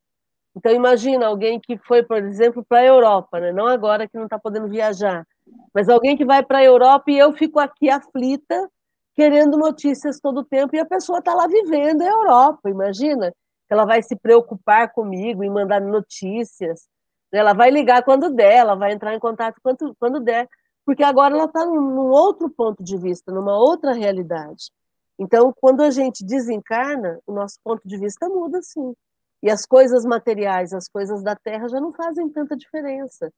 Então, 0.56 0.72
imagina 0.72 1.26
alguém 1.26 1.60
que 1.60 1.76
foi, 1.78 2.02
por 2.02 2.18
exemplo, 2.18 2.64
para 2.64 2.78
a 2.78 2.84
Europa, 2.84 3.40
né? 3.40 3.52
não 3.52 3.66
agora 3.66 4.08
que 4.08 4.16
não 4.16 4.24
está 4.24 4.38
podendo 4.38 4.68
viajar, 4.68 5.26
mas 5.74 5.88
alguém 5.88 6.16
que 6.16 6.24
vai 6.24 6.44
para 6.44 6.58
a 6.58 6.64
Europa 6.64 7.10
e 7.10 7.18
eu 7.18 7.32
fico 7.32 7.58
aqui 7.58 7.90
aflita, 7.90 8.70
querendo 9.14 9.56
notícias 9.56 10.20
todo 10.20 10.40
o 10.40 10.44
tempo, 10.44 10.74
e 10.76 10.78
a 10.78 10.86
pessoa 10.86 11.18
está 11.18 11.34
lá 11.34 11.46
vivendo 11.46 12.02
a 12.02 12.08
Europa, 12.08 12.70
imagina 12.70 13.32
ela 13.68 13.84
vai 13.84 14.02
se 14.02 14.16
preocupar 14.16 14.92
comigo 14.92 15.44
em 15.44 15.50
mandar 15.50 15.80
notícias, 15.80 16.88
né? 17.32 17.40
ela 17.40 17.52
vai 17.52 17.70
ligar 17.70 18.02
quando 18.02 18.30
der, 18.30 18.56
ela 18.56 18.74
vai 18.74 18.92
entrar 18.92 19.14
em 19.14 19.20
contato 19.20 19.60
quando, 19.62 19.94
quando 19.98 20.20
der, 20.20 20.48
porque 20.84 21.04
agora 21.04 21.34
ela 21.34 21.44
está 21.44 21.66
num 21.66 22.08
outro 22.08 22.48
ponto 22.48 22.82
de 22.82 22.96
vista, 22.96 23.30
numa 23.30 23.58
outra 23.58 23.92
realidade. 23.92 24.70
Então, 25.18 25.52
quando 25.60 25.82
a 25.82 25.90
gente 25.90 26.24
desencarna, 26.24 27.18
o 27.26 27.32
nosso 27.32 27.58
ponto 27.62 27.86
de 27.86 27.98
vista 27.98 28.28
muda, 28.28 28.62
sim. 28.62 28.94
E 29.42 29.50
as 29.50 29.66
coisas 29.66 30.04
materiais, 30.04 30.72
as 30.72 30.88
coisas 30.88 31.22
da 31.22 31.36
Terra 31.36 31.68
já 31.68 31.80
não 31.80 31.92
fazem 31.92 32.28
tanta 32.30 32.56
diferença, 32.56 33.30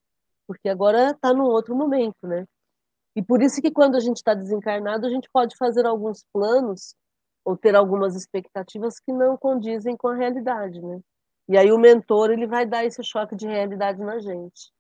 porque 0.51 0.69
agora 0.69 1.13
está 1.13 1.33
num 1.33 1.45
outro 1.45 1.77
momento, 1.77 2.27
né? 2.27 2.45
E 3.15 3.23
por 3.23 3.41
isso 3.41 3.63
que 3.63 3.71
quando 3.71 3.95
a 3.95 4.01
gente 4.01 4.17
está 4.17 4.35
desencarnado, 4.35 5.07
a 5.07 5.09
gente 5.09 5.31
pode 5.33 5.57
fazer 5.57 5.87
alguns 5.87 6.25
planos 6.33 6.97
ou 7.45 7.57
ter 7.57 7.77
algumas 7.77 8.17
expectativas 8.17 8.99
que 8.99 9.13
não 9.13 9.37
condizem 9.37 9.97
com 9.97 10.09
a 10.09 10.17
realidade, 10.17 10.83
né? 10.83 11.01
E 11.49 11.57
aí 11.57 11.71
o 11.71 11.79
mentor 11.79 12.33
ele 12.33 12.49
vai 12.49 12.67
dar 12.67 12.85
esse 12.85 13.01
choque 13.05 13.37
de 13.37 13.47
realidade 13.47 14.01
na 14.01 14.19
gente. 14.19 14.73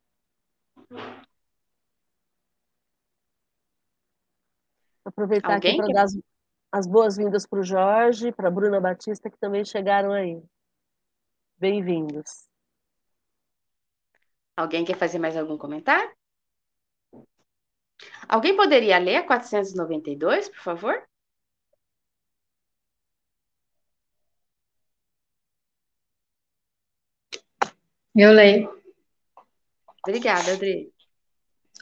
Aproveitar 5.05 5.55
Alguém 5.55 5.81
aqui 5.81 5.85
para 5.85 5.95
dar 5.95 6.03
as, 6.03 6.19
as 6.73 6.87
boas-vindas 6.89 7.47
para 7.47 7.61
o 7.61 7.65
Jorge, 7.65 8.33
para 8.33 8.49
a 8.49 8.51
Bruna 8.51 8.81
Batista, 8.81 9.31
que 9.31 9.39
também 9.39 9.65
chegaram 9.65 10.11
aí. 10.11 10.43
Bem-vindos. 11.59 12.50
Alguém 14.61 14.85
quer 14.85 14.99
fazer 14.99 15.19
mais 15.19 15.39
algum 15.39 15.57
comentário? 15.57 16.15
Alguém 18.29 18.55
poderia 18.55 18.99
ler 18.99 19.17
a 19.17 19.27
492, 19.27 20.51
por 20.51 20.61
favor? 20.61 21.03
Eu 28.15 28.33
leio. 28.33 28.83
Obrigada, 30.07 30.53
Adri. 30.53 30.93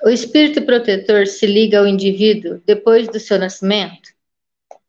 O 0.04 0.08
espírito 0.08 0.64
protetor 0.64 1.26
se 1.26 1.46
liga 1.46 1.80
ao 1.80 1.86
indivíduo 1.86 2.62
depois 2.64 3.08
do 3.08 3.18
seu 3.18 3.40
nascimento? 3.40 4.14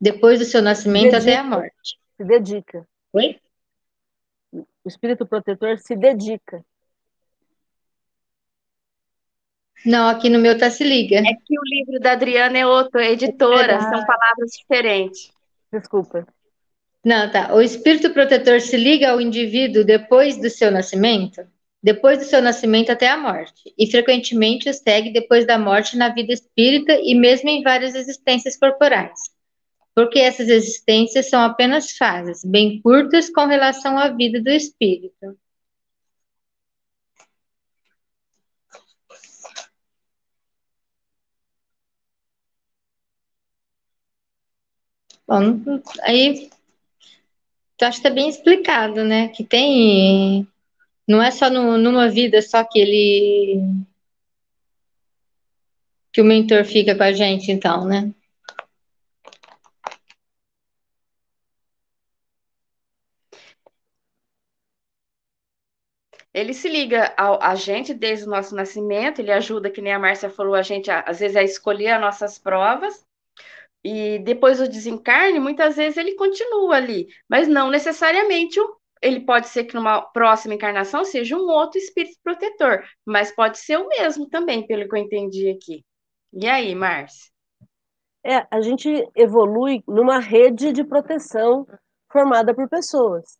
Depois 0.00 0.38
do 0.38 0.44
seu 0.44 0.62
nascimento 0.62 1.16
até 1.16 1.34
a 1.34 1.42
morte. 1.42 1.98
Se 2.16 2.22
dedica. 2.22 2.88
Oi? 3.12 3.40
O 4.52 4.86
espírito 4.86 5.26
protetor 5.26 5.76
se 5.80 5.96
dedica. 5.96 6.64
Não, 9.84 10.08
aqui 10.08 10.28
no 10.28 10.38
meu 10.38 10.58
tá 10.58 10.70
se 10.70 10.84
liga. 10.84 11.18
É 11.18 11.22
que 11.22 11.58
o 11.58 11.62
livro 11.64 12.00
da 12.00 12.12
Adriana 12.12 12.58
é 12.58 12.66
outro, 12.66 13.00
é 13.00 13.12
editora, 13.12 13.72
é 13.72 13.80
são 13.80 14.04
palavras 14.04 14.50
diferentes. 14.58 15.30
Desculpa. 15.72 16.26
Não, 17.04 17.30
tá. 17.30 17.54
O 17.54 17.62
espírito 17.62 18.10
protetor 18.10 18.60
se 18.60 18.76
liga 18.76 19.10
ao 19.10 19.20
indivíduo 19.20 19.84
depois 19.84 20.36
do 20.36 20.50
seu 20.50 20.70
nascimento? 20.70 21.42
Depois 21.82 22.18
do 22.18 22.24
seu 22.24 22.42
nascimento 22.42 22.90
até 22.90 23.08
a 23.08 23.16
morte, 23.16 23.72
e 23.78 23.90
frequentemente 23.90 24.68
o 24.68 24.74
segue 24.74 25.10
depois 25.10 25.46
da 25.46 25.58
morte 25.58 25.96
na 25.96 26.10
vida 26.10 26.30
espírita 26.30 26.92
e 26.92 27.14
mesmo 27.14 27.48
em 27.48 27.62
várias 27.62 27.94
existências 27.94 28.58
corporais. 28.58 29.18
Porque 29.94 30.18
essas 30.18 30.50
existências 30.50 31.30
são 31.30 31.40
apenas 31.40 31.92
fases, 31.92 32.44
bem 32.44 32.82
curtas 32.82 33.30
com 33.30 33.46
relação 33.46 33.98
à 33.98 34.08
vida 34.08 34.42
do 34.42 34.50
espírito. 34.50 35.38
Bom, 45.30 45.62
aí 46.02 46.50
então, 47.80 47.88
acho 47.88 48.02
que 48.02 48.08
está 48.08 48.10
bem 48.10 48.28
explicado, 48.28 49.04
né? 49.04 49.28
Que 49.28 49.44
tem. 49.44 50.46
Não 51.08 51.22
é 51.22 51.30
só 51.30 51.48
no, 51.48 51.78
numa 51.78 52.08
vida 52.10 52.42
só 52.42 52.64
que 52.64 52.80
ele. 52.80 53.62
que 56.12 56.20
o 56.20 56.24
mentor 56.24 56.64
fica 56.64 56.96
com 56.96 57.02
a 57.04 57.12
gente, 57.12 57.52
então, 57.52 57.86
né? 57.86 58.12
Ele 66.34 66.52
se 66.52 66.68
liga 66.68 67.14
ao, 67.16 67.40
a 67.42 67.54
gente 67.54 67.94
desde 67.94 68.26
o 68.26 68.30
nosso 68.30 68.54
nascimento, 68.54 69.20
ele 69.20 69.32
ajuda, 69.32 69.70
que 69.70 69.80
nem 69.80 69.92
a 69.92 69.98
Márcia 69.98 70.28
falou, 70.28 70.54
a 70.54 70.62
gente 70.62 70.90
às 70.90 71.20
vezes 71.20 71.36
a 71.36 71.42
escolher 71.42 71.92
as 71.92 72.00
nossas 72.00 72.38
provas, 72.38 73.04
e 73.82 74.18
depois 74.18 74.58
do 74.58 74.68
desencarne, 74.68 75.40
muitas 75.40 75.76
vezes 75.76 75.96
ele 75.96 76.14
continua 76.14 76.76
ali, 76.76 77.08
mas 77.28 77.48
não 77.48 77.70
necessariamente 77.70 78.60
ele 79.02 79.20
pode 79.20 79.48
ser 79.48 79.64
que 79.64 79.74
numa 79.74 80.02
próxima 80.02 80.54
encarnação 80.54 81.04
seja 81.04 81.36
um 81.36 81.48
outro 81.48 81.78
espírito 81.78 82.18
protetor, 82.22 82.84
mas 83.04 83.34
pode 83.34 83.58
ser 83.58 83.78
o 83.78 83.88
mesmo 83.88 84.28
também, 84.28 84.66
pelo 84.66 84.86
que 84.88 84.94
eu 84.94 85.00
entendi 85.00 85.48
aqui. 85.48 85.84
E 86.32 86.46
aí, 86.46 86.74
Márcia? 86.74 87.30
É, 88.22 88.46
a 88.50 88.60
gente 88.60 88.88
evolui 89.16 89.82
numa 89.88 90.18
rede 90.18 90.72
de 90.72 90.84
proteção 90.84 91.66
formada 92.12 92.54
por 92.54 92.68
pessoas. 92.68 93.38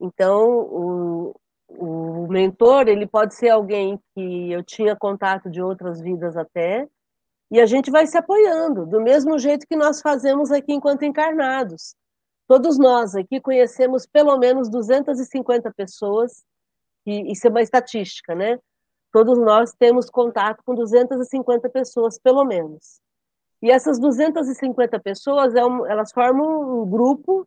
Então, 0.00 0.48
o, 0.48 1.34
o 1.68 2.26
mentor, 2.28 2.88
ele 2.88 3.06
pode 3.06 3.34
ser 3.34 3.50
alguém 3.50 4.00
que 4.14 4.50
eu 4.50 4.64
tinha 4.64 4.96
contato 4.96 5.50
de 5.50 5.60
outras 5.60 6.00
vidas 6.00 6.36
até, 6.38 6.88
e 7.50 7.60
a 7.60 7.66
gente 7.66 7.90
vai 7.90 8.06
se 8.06 8.16
apoiando, 8.16 8.86
do 8.86 9.00
mesmo 9.00 9.38
jeito 9.38 9.66
que 9.66 9.76
nós 9.76 10.00
fazemos 10.00 10.52
aqui 10.52 10.72
enquanto 10.72 11.04
encarnados. 11.04 11.94
Todos 12.46 12.78
nós 12.78 13.14
aqui 13.14 13.40
conhecemos 13.40 14.06
pelo 14.06 14.38
menos 14.38 14.68
250 14.68 15.72
pessoas, 15.72 16.44
e 17.04 17.32
isso 17.32 17.46
é 17.46 17.50
uma 17.50 17.62
estatística, 17.62 18.34
né? 18.34 18.58
Todos 19.12 19.38
nós 19.38 19.72
temos 19.72 20.08
contato 20.08 20.62
com 20.64 20.74
250 20.74 21.68
pessoas, 21.70 22.18
pelo 22.18 22.44
menos. 22.44 23.00
E 23.62 23.70
essas 23.70 23.98
250 23.98 25.00
pessoas, 25.00 25.54
é 25.54 25.60
elas 25.60 26.12
formam 26.12 26.82
um 26.82 26.88
grupo 26.88 27.46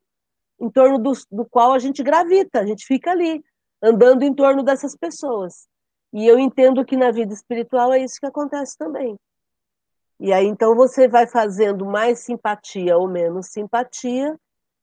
em 0.59 0.69
torno 0.69 0.99
do, 0.99 1.13
do 1.31 1.45
qual 1.45 1.73
a 1.73 1.79
gente 1.79 2.03
gravita, 2.03 2.59
a 2.59 2.65
gente 2.65 2.85
fica 2.85 3.11
ali, 3.11 3.43
andando 3.81 4.23
em 4.23 4.33
torno 4.33 4.63
dessas 4.63 4.95
pessoas. 4.95 5.67
E 6.11 6.27
eu 6.27 6.37
entendo 6.37 6.85
que 6.85 6.95
na 6.95 7.11
vida 7.11 7.33
espiritual 7.33 7.91
é 7.91 7.99
isso 7.99 8.19
que 8.19 8.25
acontece 8.25 8.77
também. 8.77 9.17
E 10.19 10.31
aí 10.31 10.45
então 10.45 10.75
você 10.75 11.07
vai 11.07 11.27
fazendo 11.27 11.85
mais 11.85 12.19
simpatia 12.19 12.97
ou 12.97 13.07
menos 13.07 13.47
simpatia 13.47 14.37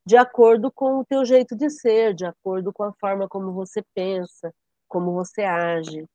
de 0.04 0.16
acordo 0.16 0.70
com 0.72 0.98
o 0.98 1.04
teu 1.04 1.24
jeito 1.24 1.56
de 1.56 1.70
ser, 1.70 2.14
de 2.14 2.24
acordo 2.24 2.72
com 2.72 2.82
a 2.82 2.92
forma 2.94 3.28
como 3.28 3.52
você 3.52 3.82
pensa, 3.94 4.52
como 4.88 5.12
você 5.12 5.42
age. 5.42 6.06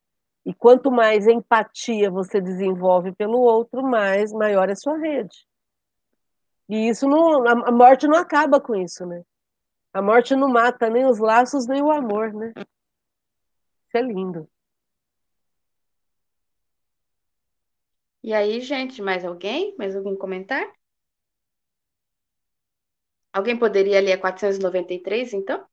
E 0.46 0.54
quanto 0.54 0.92
mais 0.92 1.28
empatia 1.28 2.12
você 2.12 2.40
desenvolve 2.40 3.12
pelo 3.14 3.40
outro, 3.40 3.82
mais 3.82 4.32
maior 4.32 4.70
é 4.70 4.76
sua 4.76 4.98
rede. 4.98 5.48
E 6.68 6.90
isso 6.90 7.08
não, 7.08 7.48
a 7.48 7.72
morte 7.72 8.08
não 8.08 8.18
acaba 8.18 8.60
com 8.60 8.76
isso, 8.76 9.06
né? 9.06 9.24
A 9.94 10.02
morte 10.02 10.36
não 10.36 10.50
mata 10.50 10.90
nem 10.90 11.06
os 11.06 11.20
laços 11.20 11.68
nem 11.68 11.82
o 11.82 11.92
amor, 11.92 12.34
né? 12.34 12.52
Isso 12.58 13.98
é 13.98 14.02
lindo. 14.02 14.48
E 18.26 18.34
aí, 18.34 18.60
gente, 18.60 19.04
mais 19.04 19.24
alguém? 19.24 19.76
Mais 19.78 19.96
algum 19.96 20.16
comentário? 20.16 20.68
Alguém 23.32 23.56
poderia 23.56 24.02
ler 24.02 24.14
a 24.14 24.18
493, 24.18 25.32
então? 25.34 25.64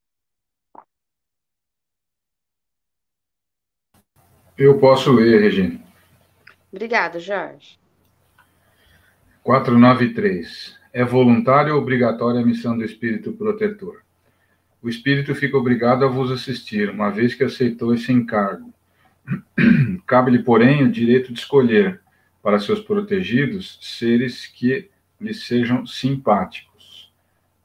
Eu 4.58 4.78
posso 4.78 5.10
ler, 5.12 5.40
Regina. 5.40 5.82
Obrigado, 6.70 7.18
Jorge. 7.18 7.80
493. 9.42 10.78
É 10.92 11.02
voluntária 11.06 11.74
ou 11.74 11.80
obrigatória 11.80 12.42
a 12.42 12.44
missão 12.44 12.76
do 12.76 12.84
Espírito 12.84 13.32
Protetor? 13.32 14.04
O 14.82 14.90
Espírito 14.90 15.34
fica 15.34 15.56
obrigado 15.56 16.04
a 16.04 16.08
vos 16.08 16.30
assistir, 16.30 16.90
uma 16.90 17.08
vez 17.08 17.34
que 17.34 17.44
aceitou 17.44 17.94
esse 17.94 18.12
encargo. 18.12 18.74
Cabe-lhe, 20.06 20.42
porém, 20.42 20.82
o 20.82 20.92
direito 20.92 21.32
de 21.32 21.38
escolher 21.38 22.02
para 22.42 22.58
seus 22.58 22.80
protegidos 22.80 23.78
seres 23.80 24.46
que 24.46 24.90
lhes 25.20 25.46
sejam 25.46 25.86
simpáticos. 25.86 27.12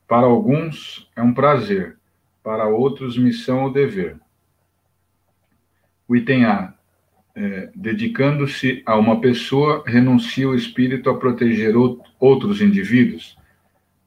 Para 0.08 0.28
alguns 0.28 1.10
é 1.16 1.22
um 1.22 1.34
prazer, 1.34 1.98
para 2.44 2.68
outros 2.68 3.18
missão 3.18 3.64
ou 3.64 3.72
dever. 3.74 4.18
O 6.08 6.16
item 6.16 6.46
A. 6.46 6.74
É, 7.36 7.70
Dedicando-se 7.76 8.82
a 8.86 8.96
uma 8.96 9.20
pessoa, 9.22 9.84
renuncia 9.86 10.48
o 10.48 10.56
espírito 10.56 11.10
a 11.10 11.18
proteger 11.18 11.76
outros 12.20 12.62
indivíduos? 12.62 13.38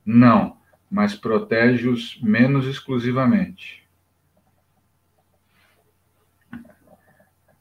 Não, 0.04 0.56
mas 0.90 1.14
protege-os 1.14 2.20
menos 2.20 2.66
exclusivamente. 2.66 3.86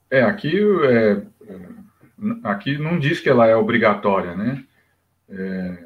É, 0.10 0.24
aqui 0.24 0.58
é, 0.86 1.22
aqui 2.44 2.78
não 2.78 3.00
diz 3.00 3.20
que 3.20 3.30
ela 3.30 3.48
é 3.48 3.56
obrigatória, 3.56 4.36
né? 4.36 4.64
É, 5.30 5.84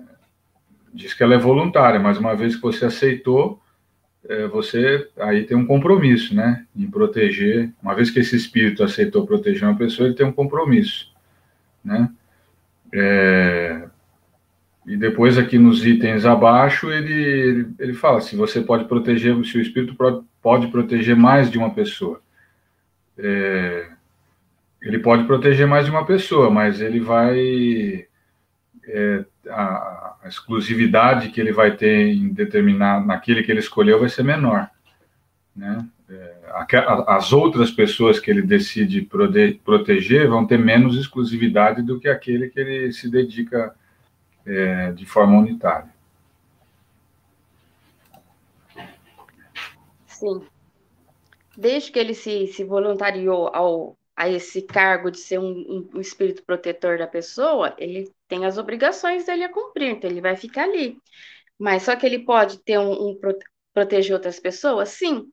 diz 0.94 1.14
que 1.14 1.24
ela 1.24 1.36
é 1.36 1.38
voluntária, 1.38 2.00
mas 2.00 2.18
uma 2.18 2.36
vez 2.36 2.56
que 2.56 2.62
você 2.62 2.86
aceitou, 2.86 3.62
é, 4.28 4.48
você 4.48 5.10
aí 5.18 5.44
tem 5.44 5.58
um 5.58 5.66
compromisso, 5.66 6.36
né? 6.36 6.66
Em 6.76 6.90
proteger. 6.90 7.72
Uma 7.82 7.96
vez 7.96 8.10
que 8.10 8.20
esse 8.20 8.36
espírito 8.36 8.84
aceitou 8.84 9.26
proteger 9.26 9.68
uma 9.68 9.78
pessoa, 9.78 10.08
ele 10.08 10.16
tem 10.16 10.26
um 10.26 10.32
compromisso, 10.32 11.12
né? 11.84 12.10
É, 12.94 13.88
e 14.86 14.98
depois 14.98 15.38
aqui 15.38 15.58
nos 15.58 15.86
itens 15.86 16.26
abaixo 16.26 16.92
ele, 16.92 17.14
ele, 17.14 17.68
ele 17.80 17.94
fala 17.94 18.22
se 18.22 18.36
você 18.36 18.62
pode 18.62 18.86
proteger, 18.86 19.34
se 19.46 19.58
o 19.58 19.62
espírito 19.62 19.96
pode 20.42 20.68
proteger 20.68 21.16
mais 21.16 21.50
de 21.50 21.58
uma 21.58 21.74
pessoa. 21.74 22.22
É, 23.18 23.93
ele 24.84 25.00
pode 25.00 25.24
proteger 25.24 25.66
mais 25.66 25.86
de 25.86 25.92
uma 25.92 26.06
pessoa, 26.06 26.50
mas 26.50 26.82
ele 26.82 27.00
vai. 27.00 28.06
É, 28.86 29.26
a, 29.50 30.18
a, 30.24 30.28
exclusividade 30.28 31.30
que 31.30 31.40
ele 31.40 31.54
vai 31.54 31.76
ter 31.76 32.14
em 32.14 32.34
determinar 32.34 33.06
naquele 33.06 33.44
que 33.44 33.52
ele 33.52 33.62
escolheu 33.62 34.00
vai 34.00 34.10
ser 34.10 34.24
menor. 34.24 34.70
Né? 35.56 35.88
É, 36.10 36.36
a, 36.50 37.16
as 37.16 37.32
outras 37.32 37.72
pessoas 37.72 38.20
que 38.20 38.30
ele 38.30 38.42
decide 38.42 39.02
prode, 39.02 39.54
proteger 39.64 40.28
vão 40.28 40.46
ter 40.46 40.58
menos 40.58 40.98
exclusividade 40.98 41.82
do 41.82 41.98
que 41.98 42.10
aquele 42.10 42.50
que 42.50 42.60
ele 42.60 42.92
se 42.92 43.10
dedica 43.10 43.74
é, 44.46 44.92
de 44.92 45.06
forma 45.06 45.38
unitária. 45.40 45.94
Sim. 50.08 50.42
Desde 51.58 51.90
que 51.90 52.00
ele 52.00 52.14
se, 52.14 52.48
se 52.48 52.66
voluntariou 52.66 53.50
ao 53.54 53.98
a 54.16 54.30
esse 54.30 54.62
cargo 54.62 55.10
de 55.10 55.20
ser 55.20 55.40
um, 55.40 55.90
um, 55.94 56.00
espírito 56.00 56.44
protetor 56.46 56.98
da 56.98 57.08
pessoa, 57.08 57.76
ele 57.78 58.12
tem 58.28 58.46
as 58.46 58.58
obrigações 58.58 59.26
dele 59.26 59.44
a 59.44 59.52
cumprir, 59.52 59.90
então 59.90 60.10
ele 60.10 60.22
vai 60.22 60.36
ficar 60.36 60.64
ali. 60.64 60.98
Mas 61.58 61.84
só 61.84 61.96
que 61.96 62.06
ele 62.06 62.20
pode 62.20 62.64
ter 62.64 62.78
um, 62.78 63.10
um 63.10 63.20
proteger 63.74 64.14
outras 64.14 64.40
pessoas, 64.40 64.90
sim. 64.90 65.32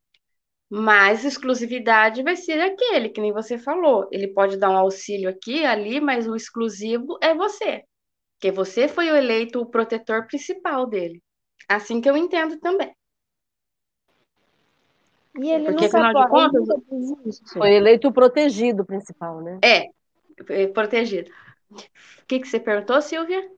Mas 0.70 1.24
exclusividade 1.24 2.22
vai 2.22 2.36
ser 2.36 2.60
aquele, 2.60 3.08
que 3.08 3.20
nem 3.20 3.32
você 3.32 3.58
falou. 3.58 4.08
Ele 4.12 4.28
pode 4.28 4.56
dar 4.56 4.70
um 4.70 4.76
auxílio 4.76 5.28
aqui, 5.28 5.64
ali, 5.64 6.00
mas 6.00 6.28
o 6.28 6.36
exclusivo 6.36 7.18
é 7.20 7.34
você. 7.34 7.84
Porque 8.38 8.52
você 8.52 8.88
foi 8.88 9.10
o 9.10 9.16
eleito 9.16 9.60
o 9.60 9.66
protetor 9.66 10.26
principal 10.26 10.86
dele. 10.86 11.22
Assim 11.68 12.00
que 12.00 12.08
eu 12.08 12.16
entendo 12.16 12.58
também. 12.60 12.94
E 15.40 15.50
ele 15.50 15.64
Porque, 15.64 15.84
nunca, 15.86 15.86
afinal 15.86 16.24
de 16.24 16.30
contas, 16.30 17.52
foi 17.54 17.74
eleito 17.74 18.08
o 18.08 18.12
protegido 18.12 18.84
principal, 18.84 19.40
né? 19.40 19.58
É, 19.62 19.88
protegido. 20.68 21.30
O 21.70 22.26
que, 22.28 22.40
que 22.40 22.46
você 22.46 22.60
perguntou, 22.60 23.00
Silvia? 23.00 23.50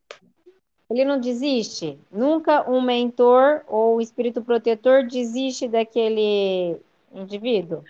Ele 0.89 1.05
não 1.05 1.19
desiste. 1.19 1.99
Nunca 2.11 2.71
um 2.71 2.81
mentor 2.81 3.65
ou 3.67 4.01
espírito 4.01 4.43
protetor 4.43 5.05
desiste 5.05 5.67
daquele 5.67 6.79
indivíduo. 7.13 7.83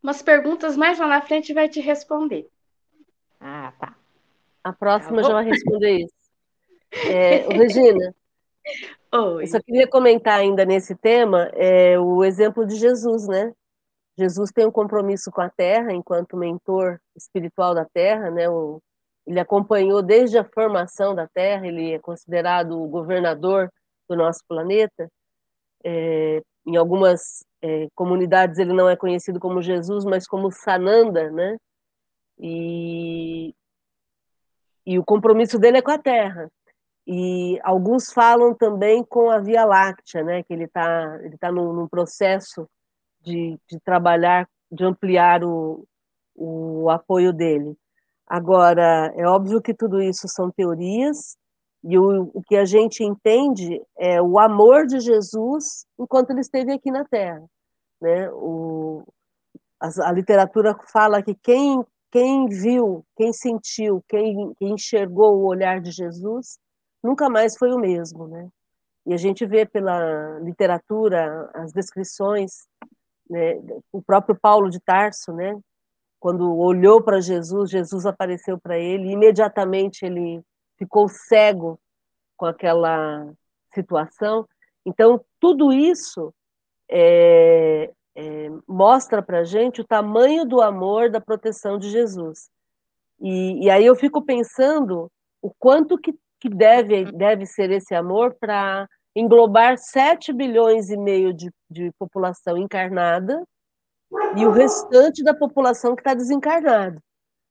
Umas 0.00 0.22
perguntas 0.22 0.76
mais 0.76 0.98
lá 0.98 1.08
na 1.08 1.22
frente 1.22 1.52
vai 1.52 1.68
te 1.68 1.80
responder. 1.80 2.48
Ah, 3.40 3.72
tá. 3.80 3.96
A 4.62 4.72
próxima 4.72 5.22
tá 5.22 5.28
já 5.28 5.34
vai 5.34 5.44
responder 5.44 6.04
isso. 6.04 6.14
É, 7.04 7.48
Regina, 7.52 8.14
Oi. 9.10 9.44
Eu 9.44 9.46
só 9.46 9.60
queria 9.60 9.88
comentar 9.88 10.38
ainda 10.38 10.64
nesse 10.66 10.94
tema 10.94 11.50
é, 11.54 11.98
o 11.98 12.22
exemplo 12.22 12.66
de 12.66 12.76
Jesus, 12.76 13.26
né? 13.26 13.52
Jesus 14.18 14.50
tem 14.52 14.66
um 14.66 14.72
compromisso 14.72 15.30
com 15.30 15.40
a 15.40 15.48
Terra 15.48 15.92
enquanto 15.92 16.36
mentor 16.36 17.00
espiritual 17.16 17.74
da 17.74 17.86
Terra, 17.86 18.30
né? 18.30 18.50
O, 18.50 18.82
ele 19.26 19.40
acompanhou 19.40 20.02
desde 20.02 20.36
a 20.36 20.44
formação 20.44 21.14
da 21.14 21.26
Terra, 21.28 21.66
ele 21.66 21.92
é 21.92 21.98
considerado 21.98 22.82
o 22.82 22.88
governador 22.88 23.72
do 24.08 24.16
nosso 24.16 24.40
planeta. 24.46 25.10
É, 25.84 26.42
em 26.66 26.76
algumas 26.76 27.44
é, 27.62 27.88
comunidades 27.94 28.58
ele 28.58 28.74
não 28.74 28.90
é 28.90 28.96
conhecido 28.96 29.40
como 29.40 29.62
Jesus, 29.62 30.04
mas 30.04 30.26
como 30.26 30.50
Sananda, 30.50 31.30
né? 31.30 31.56
E, 32.38 33.54
e 34.84 34.98
o 34.98 35.04
compromisso 35.04 35.58
dele 35.58 35.78
é 35.78 35.82
com 35.82 35.90
a 35.90 35.98
Terra. 35.98 36.50
E 37.10 37.58
alguns 37.62 38.12
falam 38.12 38.54
também 38.54 39.02
com 39.02 39.30
a 39.30 39.38
Via 39.38 39.64
Láctea, 39.64 40.22
né, 40.22 40.42
que 40.42 40.52
ele 40.52 40.64
está 40.64 41.18
ele 41.22 41.38
tá 41.38 41.50
num, 41.50 41.72
num 41.72 41.88
processo 41.88 42.68
de, 43.22 43.58
de, 43.66 43.80
trabalhar, 43.80 44.46
de 44.70 44.84
ampliar 44.84 45.42
o, 45.42 45.86
o 46.36 46.90
apoio 46.90 47.32
dele. 47.32 47.74
Agora, 48.26 49.10
é 49.16 49.26
óbvio 49.26 49.62
que 49.62 49.72
tudo 49.72 50.02
isso 50.02 50.28
são 50.28 50.50
teorias, 50.50 51.38
e 51.82 51.98
o, 51.98 52.30
o 52.34 52.42
que 52.42 52.56
a 52.56 52.66
gente 52.66 53.02
entende 53.02 53.80
é 53.96 54.20
o 54.20 54.38
amor 54.38 54.86
de 54.86 55.00
Jesus 55.00 55.86
enquanto 55.98 56.28
ele 56.30 56.40
esteve 56.40 56.72
aqui 56.72 56.90
na 56.90 57.06
Terra. 57.06 57.42
Né? 58.02 58.28
O, 58.32 59.02
a, 59.80 60.10
a 60.10 60.12
literatura 60.12 60.78
fala 60.92 61.22
que 61.22 61.34
quem, 61.34 61.82
quem 62.10 62.48
viu, 62.48 63.02
quem 63.16 63.32
sentiu, 63.32 64.04
quem, 64.06 64.52
quem 64.58 64.74
enxergou 64.74 65.38
o 65.38 65.46
olhar 65.46 65.80
de 65.80 65.90
Jesus 65.90 66.58
nunca 67.02 67.28
mais 67.28 67.56
foi 67.56 67.72
o 67.72 67.78
mesmo, 67.78 68.26
né? 68.26 68.48
E 69.06 69.14
a 69.14 69.16
gente 69.16 69.46
vê 69.46 69.64
pela 69.64 70.38
literatura 70.40 71.50
as 71.54 71.72
descrições, 71.72 72.68
né, 73.28 73.54
o 73.90 74.02
próprio 74.02 74.38
Paulo 74.38 74.68
de 74.68 74.80
Tarso, 74.80 75.32
né? 75.32 75.58
Quando 76.20 76.56
olhou 76.56 77.02
para 77.02 77.20
Jesus, 77.20 77.70
Jesus 77.70 78.04
apareceu 78.04 78.58
para 78.58 78.78
ele, 78.78 79.08
e 79.08 79.12
imediatamente 79.12 80.04
ele 80.04 80.42
ficou 80.76 81.08
cego 81.08 81.78
com 82.36 82.46
aquela 82.46 83.32
situação. 83.72 84.46
Então, 84.84 85.24
tudo 85.40 85.72
isso 85.72 86.32
é, 86.90 87.92
é, 88.14 88.50
mostra 88.66 89.22
para 89.22 89.44
gente 89.44 89.80
o 89.80 89.86
tamanho 89.86 90.44
do 90.44 90.60
amor, 90.60 91.10
da 91.10 91.20
proteção 91.20 91.78
de 91.78 91.90
Jesus. 91.90 92.50
E, 93.20 93.64
e 93.64 93.70
aí 93.70 93.84
eu 93.84 93.96
fico 93.96 94.22
pensando 94.22 95.10
o 95.40 95.50
quanto 95.58 95.98
que 95.98 96.14
que 96.40 96.48
deve, 96.48 97.10
deve 97.12 97.46
ser 97.46 97.70
esse 97.70 97.94
amor 97.94 98.36
para 98.38 98.88
englobar 99.14 99.76
7 99.78 100.32
bilhões 100.32 100.90
e 100.90 100.96
meio 100.96 101.32
de, 101.32 101.50
de 101.70 101.90
população 101.98 102.56
encarnada 102.56 103.42
e 104.36 104.46
o 104.46 104.50
restante 104.50 105.22
da 105.22 105.34
população 105.34 105.94
que 105.94 106.00
está 106.00 106.14
desencarnado, 106.14 107.00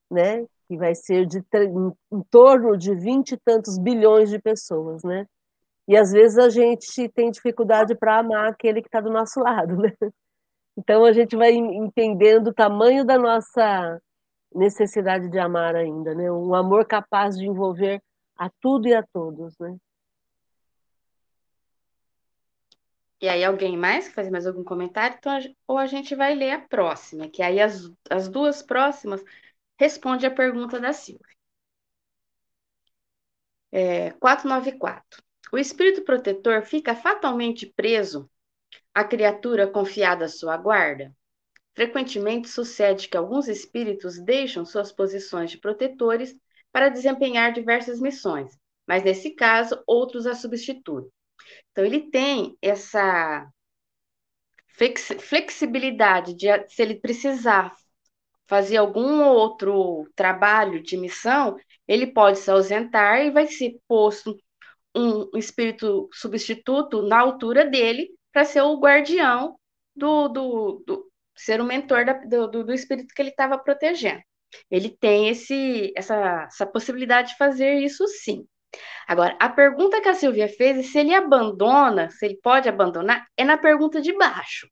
né? 0.10 0.46
Que 0.68 0.78
vai 0.78 0.96
ser 0.96 1.26
de 1.26 1.44
em 2.12 2.22
torno 2.32 2.78
de 2.78 2.96
vinte 2.96 3.34
e 3.34 3.38
tantos 3.38 3.78
bilhões 3.78 4.30
de 4.30 4.40
pessoas, 4.40 5.04
né? 5.04 5.26
E 5.88 5.96
às 5.96 6.12
vezes 6.12 6.38
a 6.38 6.50
gente 6.50 7.08
tem 7.10 7.32
dificuldade 7.32 7.96
para 7.96 8.20
amar 8.20 8.50
aquele 8.50 8.82
que 8.82 8.88
está 8.88 9.00
do 9.00 9.12
nosso 9.12 9.40
lado, 9.40 9.78
né? 9.78 9.94
Então 10.78 11.04
a 11.06 11.12
gente 11.12 11.36
vai 11.36 11.52
entendendo 11.52 12.48
o 12.48 12.54
tamanho 12.54 13.04
da 13.04 13.18
nossa 13.18 14.00
necessidade 14.54 15.30
de 15.30 15.40
amar 15.40 15.76
ainda, 15.76 16.14
né? 16.14 16.32
Um 16.32 16.54
amor 16.54 16.86
capaz 16.86 17.38
de 17.38 17.46
envolver 17.46 18.02
a 18.38 18.50
tudo 18.62 18.88
e 18.88 18.94
a 18.94 19.04
todos, 19.04 19.58
né? 19.60 19.78
E 23.20 23.28
aí, 23.28 23.44
alguém 23.44 23.76
mais 23.76 24.08
quer 24.08 24.14
fazer 24.14 24.30
mais 24.30 24.46
algum 24.46 24.64
comentário? 24.64 25.18
Então, 25.18 25.40
ou 25.68 25.78
a 25.78 25.88
gente 25.88 26.14
vai 26.16 26.36
ler 26.36 26.52
a 26.52 26.60
próxima, 26.62 27.28
que 27.28 27.42
aí 27.42 27.60
as, 27.60 27.92
as 28.10 28.28
duas 28.30 28.62
próximas 28.62 29.24
responde 29.80 30.26
a 30.26 30.32
pergunta 30.32 30.80
da 30.80 30.94
Silvia. 30.94 31.26
É, 33.72 34.12
494. 34.12 35.24
O 35.52 35.58
espírito 35.58 36.04
protetor 36.04 36.64
fica 36.64 36.96
fatalmente 36.96 37.66
preso 37.66 38.30
à 38.94 39.04
criatura 39.04 39.68
confiada 39.68 40.26
à 40.26 40.30
sua 40.30 40.58
guarda? 40.58 41.16
Frequentemente 41.74 42.50
sucede 42.50 43.08
que 43.08 43.18
alguns 43.18 43.48
espíritos 43.48 44.20
deixam 44.20 44.66
suas 44.66 44.92
posições 44.92 45.52
de 45.52 45.58
protetores 45.60 46.36
para 46.78 46.90
desempenhar 46.90 47.52
diversas 47.54 48.00
missões, 48.00 48.56
mas 48.88 49.04
nesse 49.04 49.32
caso, 49.32 49.82
outros 49.88 50.28
a 50.28 50.36
substituem. 50.36 51.08
Então, 51.72 51.84
ele 51.84 52.12
tem 52.12 52.56
essa 52.62 53.50
flexibilidade 55.20 56.36
de, 56.36 56.46
se 56.70 56.84
ele 56.84 56.94
precisar 56.94 57.76
fazer 58.46 58.78
algum 58.78 59.24
outro 59.24 60.08
trabalho 60.16 60.80
de 60.80 60.96
missão, 60.98 61.58
ele 61.88 62.06
pode 62.14 62.38
se 62.38 62.52
ausentar 62.52 63.26
e 63.26 63.32
vai 63.32 63.48
ser 63.48 63.80
posto 63.88 64.38
um 64.96 65.36
espírito 65.36 66.08
substituto 66.14 67.02
na 67.02 67.20
altura 67.20 67.66
dele 67.66 68.12
para 68.32 68.46
ser 68.46 68.62
o 68.62 68.80
guardião 68.80 69.58
do, 69.96 70.28
do, 70.28 70.84
do 70.86 71.12
ser 71.36 71.60
o 71.60 71.66
mentor 71.66 72.06
da, 72.06 72.14
do, 72.14 72.64
do 72.66 72.72
espírito 72.72 73.16
que 73.16 73.22
ele 73.24 73.32
estava 73.32 73.58
protegendo. 73.58 74.22
Ele 74.72 74.90
tem 74.90 75.30
esse, 75.30 75.94
essa, 75.96 76.46
essa 76.48 76.66
possibilidade 76.66 77.30
de 77.30 77.38
fazer 77.38 77.76
isso 77.80 78.08
sim. 78.08 78.48
Agora, 79.08 79.36
a 79.40 79.50
pergunta 79.50 80.02
que 80.02 80.10
a 80.10 80.14
Silvia 80.14 80.48
fez, 80.50 80.78
é 80.80 80.84
se 80.84 81.00
ele 81.00 81.14
abandona, 81.14 82.10
se 82.12 82.26
ele 82.26 82.38
pode 82.42 82.70
abandonar, 82.70 83.26
é 83.38 83.44
na 83.46 83.58
pergunta 83.58 84.02
de 84.02 84.14
baixo. 84.14 84.68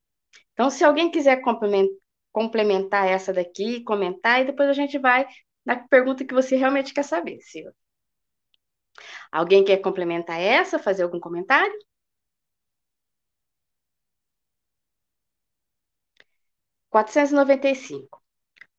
Então, 0.54 0.70
se 0.70 0.84
alguém 0.84 1.12
quiser 1.12 1.42
complementar 2.32 3.08
essa 3.08 3.34
daqui, 3.34 3.84
comentar, 3.84 4.42
e 4.42 4.46
depois 4.46 4.70
a 4.70 4.74
gente 4.74 4.98
vai 5.00 5.28
na 5.66 5.78
pergunta 5.88 6.26
que 6.26 6.34
você 6.34 6.56
realmente 6.56 6.94
quer 6.94 7.04
saber, 7.04 7.40
Silvia. 7.42 7.74
Alguém 9.32 9.64
quer 9.64 9.78
complementar 9.82 10.40
essa, 10.42 10.80
fazer 10.80 11.04
algum 11.04 11.20
comentário? 11.20 11.78
Quatrocentos 16.90 17.32
e 17.32 17.36
noventa 17.36 17.70
e 17.70 17.76
cinco. 17.76 18.25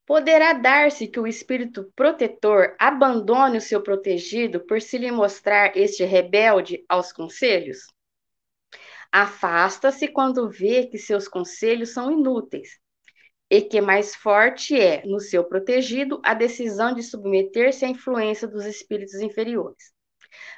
Poderá 0.07 0.53
dar-se 0.53 1.09
que 1.09 1.19
o 1.19 1.27
espírito 1.27 1.93
protetor 1.97 2.77
abandone 2.79 3.59
o 3.59 3.61
seu 3.61 3.83
protegido 3.83 4.65
por 4.65 4.81
se 4.81 4.97
lhe 4.97 5.11
mostrar 5.11 5.77
este 5.77 6.05
rebelde 6.05 6.85
aos 6.89 7.13
conselhos? 7.13 7.79
Afasta-se 9.11 10.07
quando 10.07 10.49
vê 10.49 10.87
que 10.87 10.97
seus 10.97 11.27
conselhos 11.27 11.93
são 11.93 12.13
inúteis 12.13 12.79
e 13.51 13.61
que 13.61 13.81
mais 13.81 14.15
forte 14.15 14.79
é, 14.79 15.05
no 15.05 15.19
seu 15.19 15.43
protegido, 15.43 16.21
a 16.25 16.35
decisão 16.35 16.95
de 16.95 17.03
submeter-se 17.03 17.85
à 17.85 17.89
influência 17.89 18.47
dos 18.47 18.65
espíritos 18.65 19.15
inferiores. 19.15 19.93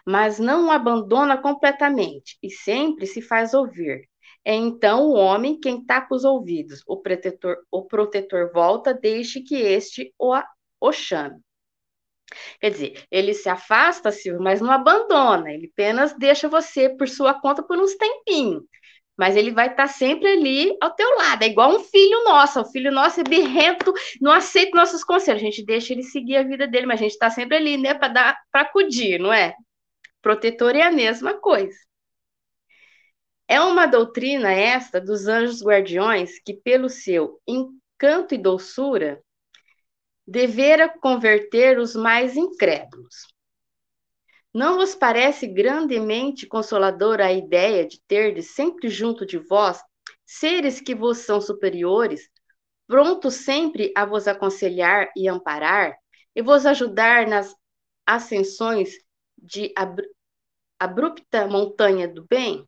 Mas 0.05 0.39
não 0.39 0.67
o 0.67 0.71
abandona 0.71 1.41
completamente 1.41 2.37
e 2.43 2.51
sempre 2.51 3.07
se 3.07 3.23
faz 3.23 3.55
ouvir, 3.55 4.09
é 4.45 4.55
então 4.55 5.07
o 5.09 5.15
homem 5.15 5.59
quem 5.61 5.85
tapa 5.85 6.15
os 6.15 6.25
ouvidos. 6.25 6.83
O 6.87 6.97
protetor, 6.97 7.59
o 7.71 7.85
protetor 7.85 8.51
volta, 8.53 8.95
deixe 8.95 9.41
que 9.41 9.57
este 9.57 10.15
o, 10.19 10.35
o 10.81 10.93
chame. 10.93 11.41
Quer 12.61 12.71
dizer, 12.71 13.05
ele 13.11 13.35
se 13.35 13.49
afasta, 13.49 14.13
Silvio, 14.13 14.43
mas 14.43 14.61
não 14.61 14.71
abandona. 14.71 15.51
Ele 15.53 15.69
apenas 15.73 16.15
deixa 16.15 16.49
você 16.49 16.89
por 16.89 17.09
sua 17.09 17.35
conta 17.35 17.63
por 17.63 17.79
uns 17.79 17.95
tempinhos. 17.97 18.63
Mas 19.17 19.35
ele 19.37 19.51
vai 19.51 19.69
estar 19.69 19.89
sempre 19.89 20.29
ali 20.29 20.77
ao 20.81 20.95
teu 20.95 21.09
lado. 21.17 21.43
É 21.43 21.47
igual 21.49 21.75
um 21.75 21.81
filho 21.81 22.25
nosso. 22.25 22.61
O 22.61 22.65
filho 22.67 22.93
nosso 22.93 23.21
é 23.21 23.25
birrento, 23.25 23.93
não 24.21 24.31
aceita 24.31 24.77
nossos 24.77 25.03
conselhos. 25.03 25.43
A 25.43 25.45
gente 25.45 25.65
deixa 25.65 25.93
ele 25.93 26.05
seguir 26.05 26.37
a 26.37 26.43
vida 26.45 26.69
dele, 26.69 26.87
mas 26.87 27.01
a 27.01 27.03
gente 27.03 27.13
está 27.13 27.31
sempre 27.31 27.57
ali, 27.57 27.77
né, 27.77 27.95
para 27.95 28.09
dar, 28.09 28.39
para 28.53 28.63
acudir, 28.63 29.19
não 29.19 29.33
é? 29.33 29.55
Protetor 30.23 30.77
é 30.77 30.83
a 30.83 30.93
mesma 30.93 31.35
coisa. 31.35 31.88
É 33.49 33.59
uma 33.63 33.87
doutrina 33.87 34.53
esta 34.53 35.01
dos 35.01 35.27
anjos 35.27 35.63
guardiões 35.63 36.39
que, 36.41 36.53
pelo 36.53 36.91
seu 36.91 37.41
encanto 37.49 38.35
e 38.35 38.39
doçura, 38.39 39.23
devera 40.27 40.87
converter 40.87 41.79
os 41.79 41.97
mais 41.97 42.37
incrédulos. 42.37 43.27
Não 44.53 44.77
vos 44.77 44.95
parece 44.95 45.47
grandemente 45.47 46.47
consoladora 46.47 47.25
a 47.25 47.33
ideia 47.33 47.87
de 47.87 47.99
ter 48.07 48.43
sempre 48.43 48.91
junto 48.91 49.25
de 49.25 49.39
vós 49.39 49.81
seres 50.27 50.79
que 50.79 50.95
vos 50.95 51.19
são 51.19 51.41
superiores, 51.41 52.29
prontos 52.87 53.37
sempre 53.37 53.91
a 53.97 54.05
vos 54.05 54.29
aconselhar 54.29 55.11
e 55.17 55.27
amparar, 55.27 55.97
e 56.37 56.43
vos 56.43 56.67
ajudar 56.67 57.27
nas 57.27 57.55
ascensões 58.05 58.91
de 59.39 59.73
abrupta 60.79 61.47
montanha 61.47 62.07
do 62.07 62.27
bem? 62.27 62.68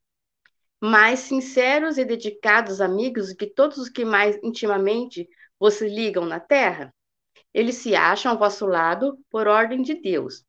Mais 0.80 1.20
sinceros 1.20 1.98
e 1.98 2.04
dedicados 2.04 2.80
amigos 2.80 3.32
que 3.32 3.46
todos 3.46 3.76
os 3.76 3.88
que 3.88 4.04
mais 4.04 4.38
intimamente 4.42 5.28
vos 5.58 5.80
ligam 5.80 6.24
na 6.24 6.40
terra? 6.40 6.94
Eles 7.52 7.76
se 7.76 7.94
acham 7.94 8.32
ao 8.32 8.38
vosso 8.38 8.66
lado 8.66 9.18
por 9.30 9.46
ordem 9.46 9.82
de 9.82 9.94
Deus. 9.94 10.44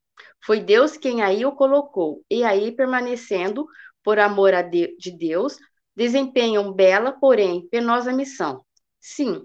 Foi 0.45 0.59
Deus 0.59 0.95
quem 0.97 1.21
aí 1.21 1.45
o 1.45 1.51
colocou, 1.51 2.23
e 2.29 2.43
aí 2.43 2.71
permanecendo 2.71 3.65
por 4.03 4.19
amor 4.19 4.53
a 4.53 4.61
de, 4.61 4.95
de 4.97 5.11
Deus, 5.11 5.57
desempenham 5.95 6.71
bela, 6.71 7.11
porém 7.11 7.67
penosa 7.69 8.13
missão. 8.13 8.63
Sim, 8.99 9.43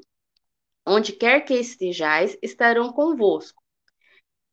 onde 0.86 1.12
quer 1.12 1.40
que 1.40 1.54
estejais, 1.54 2.38
estarão 2.42 2.92
convosco. 2.92 3.62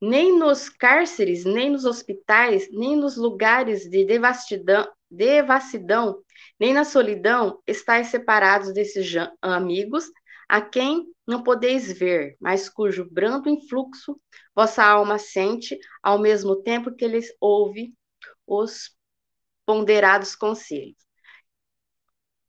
Nem 0.01 0.37
nos 0.37 0.67
cárceres, 0.67 1.45
nem 1.45 1.69
nos 1.69 1.85
hospitais, 1.85 2.67
nem 2.71 2.95
nos 2.95 3.15
lugares 3.15 3.89
de 3.89 4.03
devastidão, 4.03 4.85
devassidão, 5.15 6.21
nem 6.59 6.73
na 6.73 6.83
solidão 6.83 7.61
estáis 7.67 8.07
separados 8.07 8.73
desses 8.73 9.13
amigos, 9.41 10.05
a 10.47 10.61
quem 10.61 11.05
não 11.25 11.41
podeis 11.41 11.91
ver, 11.91 12.35
mas 12.39 12.69
cujo 12.69 13.07
brando 13.09 13.49
influxo 13.49 14.19
vossa 14.55 14.83
alma 14.83 15.17
sente, 15.17 15.77
ao 16.01 16.19
mesmo 16.19 16.61
tempo 16.61 16.93
que 16.93 17.05
eles 17.05 17.27
ouve 17.39 17.93
os 18.45 18.95
ponderados 19.65 20.35
conselhos. 20.35 20.97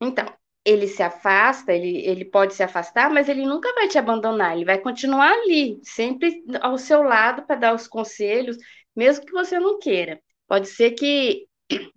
Então, 0.01 0.27
ele 0.65 0.89
se 0.89 1.03
afasta, 1.03 1.73
ele, 1.73 1.99
ele 2.07 2.25
pode 2.25 2.55
se 2.55 2.63
afastar, 2.63 3.11
mas 3.11 3.29
ele 3.29 3.45
nunca 3.47 3.73
vai 3.75 3.89
te 3.89 3.99
abandonar, 3.99 4.55
ele 4.55 4.65
vai 4.65 4.79
continuar 4.79 5.31
ali, 5.31 5.79
sempre 5.83 6.43
ao 6.61 6.79
seu 6.79 7.03
lado 7.03 7.47
para 7.47 7.57
dar 7.57 7.75
os 7.75 7.87
conselhos, 7.87 8.57
mesmo 8.97 9.25
que 9.27 9.33
você 9.33 9.59
não 9.59 9.79
queira. 9.79 10.21
Pode 10.47 10.69
ser 10.69 10.93
que 10.93 11.47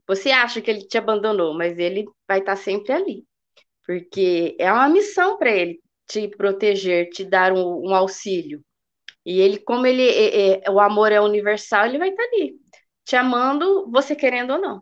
você 0.07 0.31
acha 0.31 0.61
que 0.61 0.71
ele 0.71 0.87
te 0.87 0.97
abandonou, 0.97 1.53
mas 1.53 1.77
ele 1.77 2.05
vai 2.27 2.39
estar 2.39 2.55
sempre 2.55 2.93
ali. 2.93 3.25
Porque 3.85 4.55
é 4.59 4.71
uma 4.71 4.89
missão 4.89 5.37
para 5.37 5.51
ele 5.51 5.79
te 6.07 6.27
proteger, 6.29 7.09
te 7.09 7.25
dar 7.25 7.51
um, 7.53 7.89
um, 7.89 7.95
auxílio. 7.95 8.63
E 9.25 9.39
ele, 9.39 9.59
como 9.59 9.85
ele 9.85 10.07
é, 10.07 10.65
é, 10.65 10.71
o 10.71 10.79
amor 10.79 11.11
é 11.11 11.19
universal, 11.19 11.85
ele 11.85 11.97
vai 11.97 12.09
estar 12.09 12.23
ali, 12.23 12.55
te 13.03 13.15
amando, 13.15 13.89
você 13.91 14.15
querendo 14.15 14.53
ou 14.53 14.59
não. 14.59 14.81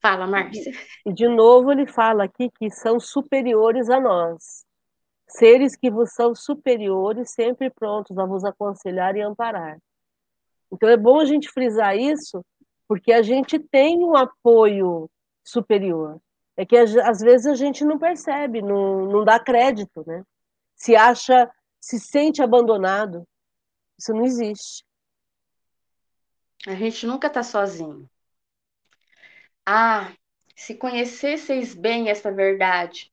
Fala, 0.00 0.26
Márcia. 0.26 0.72
E 1.04 1.12
de 1.12 1.28
novo 1.28 1.72
ele 1.72 1.86
fala 1.86 2.24
aqui 2.24 2.50
que 2.58 2.70
são 2.70 2.98
superiores 2.98 3.90
a 3.90 4.00
nós. 4.00 4.64
Seres 5.28 5.76
que 5.76 5.90
vos 5.90 6.12
são 6.12 6.34
superiores, 6.34 7.32
sempre 7.32 7.70
prontos 7.70 8.16
a 8.18 8.24
vos 8.24 8.44
aconselhar 8.44 9.16
e 9.16 9.22
amparar. 9.22 9.78
Então 10.72 10.88
é 10.88 10.96
bom 10.96 11.20
a 11.20 11.24
gente 11.24 11.50
frisar 11.50 11.96
isso, 11.96 12.44
porque 12.88 13.12
a 13.12 13.22
gente 13.22 13.58
tem 13.58 13.98
um 13.98 14.16
apoio 14.16 15.10
superior. 15.44 16.20
É 16.56 16.64
que 16.64 16.76
às 16.76 17.20
vezes 17.20 17.46
a 17.46 17.54
gente 17.54 17.84
não 17.84 17.98
percebe, 17.98 18.62
não, 18.62 19.06
não 19.06 19.24
dá 19.24 19.38
crédito, 19.38 20.02
né? 20.06 20.24
Se 20.74 20.96
acha, 20.96 21.50
se 21.80 22.00
sente 22.00 22.42
abandonado. 22.42 23.26
Isso 23.98 24.12
não 24.12 24.24
existe. 24.24 24.84
A 26.66 26.74
gente 26.74 27.06
nunca 27.06 27.26
está 27.26 27.42
sozinho. 27.42 28.08
Ah, 29.64 30.12
se 30.54 30.74
conhecesseis 30.74 31.74
bem 31.74 32.08
essa 32.08 32.32
verdade, 32.32 33.12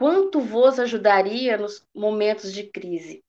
Quanto 0.00 0.40
vos 0.40 0.80
ajudaria 0.80 1.58
nos 1.58 1.86
momentos 1.94 2.54
de 2.54 2.64
crise? 2.64 3.22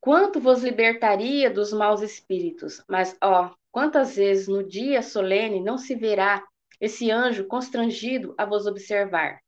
Quanto 0.00 0.38
vos 0.38 0.62
libertaria 0.62 1.50
dos 1.50 1.72
maus 1.72 2.02
espíritos? 2.02 2.84
Mas, 2.88 3.16
ó, 3.20 3.52
quantas 3.78 4.16
vezes 4.16 4.48
no 4.48 4.66
dia 4.66 5.02
solene 5.02 5.60
não 5.60 5.78
se 5.78 5.94
verá 5.94 6.44
esse 6.80 7.12
anjo 7.12 7.46
constrangido 7.46 8.34
a 8.36 8.44
vos 8.44 8.66
observar? 8.66 9.38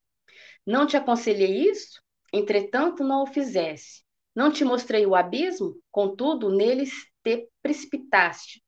Não 0.65 0.87
te 0.87 0.97
aconselhei 0.97 1.69
isso? 1.69 2.01
Entretanto, 2.33 3.03
não 3.03 3.25
o 3.25 3.27
fizesse. 3.27 4.05
Não 4.33 4.53
te 4.53 4.65
mostrei 4.65 5.05
o 5.05 5.17
abismo? 5.17 5.75
Contudo, 5.91 6.49
neles 6.49 6.93
te 7.25 7.49
precipitaste. 7.61 8.63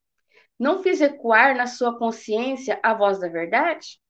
Não 0.58 0.82
fiz 0.82 1.00
ecoar 1.00 1.56
na 1.56 1.68
sua 1.68 1.96
consciência 1.96 2.80
a 2.82 2.92
voz 2.92 3.20
da 3.20 3.28
verdade? 3.28 4.00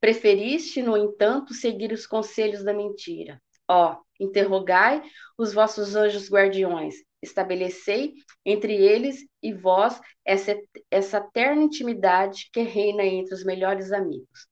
Preferiste, 0.00 0.82
no 0.82 0.96
entanto, 0.96 1.54
seguir 1.54 1.92
os 1.92 2.04
conselhos 2.04 2.64
da 2.64 2.74
mentira. 2.74 3.40
Ó, 3.68 3.96
interrogai 4.18 5.04
os 5.38 5.54
vossos 5.54 5.94
anjos 5.94 6.28
guardiões, 6.28 6.96
estabelecei 7.24 8.14
entre 8.44 8.74
eles 8.74 9.26
e 9.42 9.52
vós 9.52 10.00
essa, 10.24 10.56
essa 10.90 11.20
terna 11.20 11.62
intimidade 11.62 12.48
que 12.52 12.62
reina 12.62 13.04
entre 13.04 13.34
os 13.34 13.44
melhores 13.44 13.90
amigos. 13.90 14.46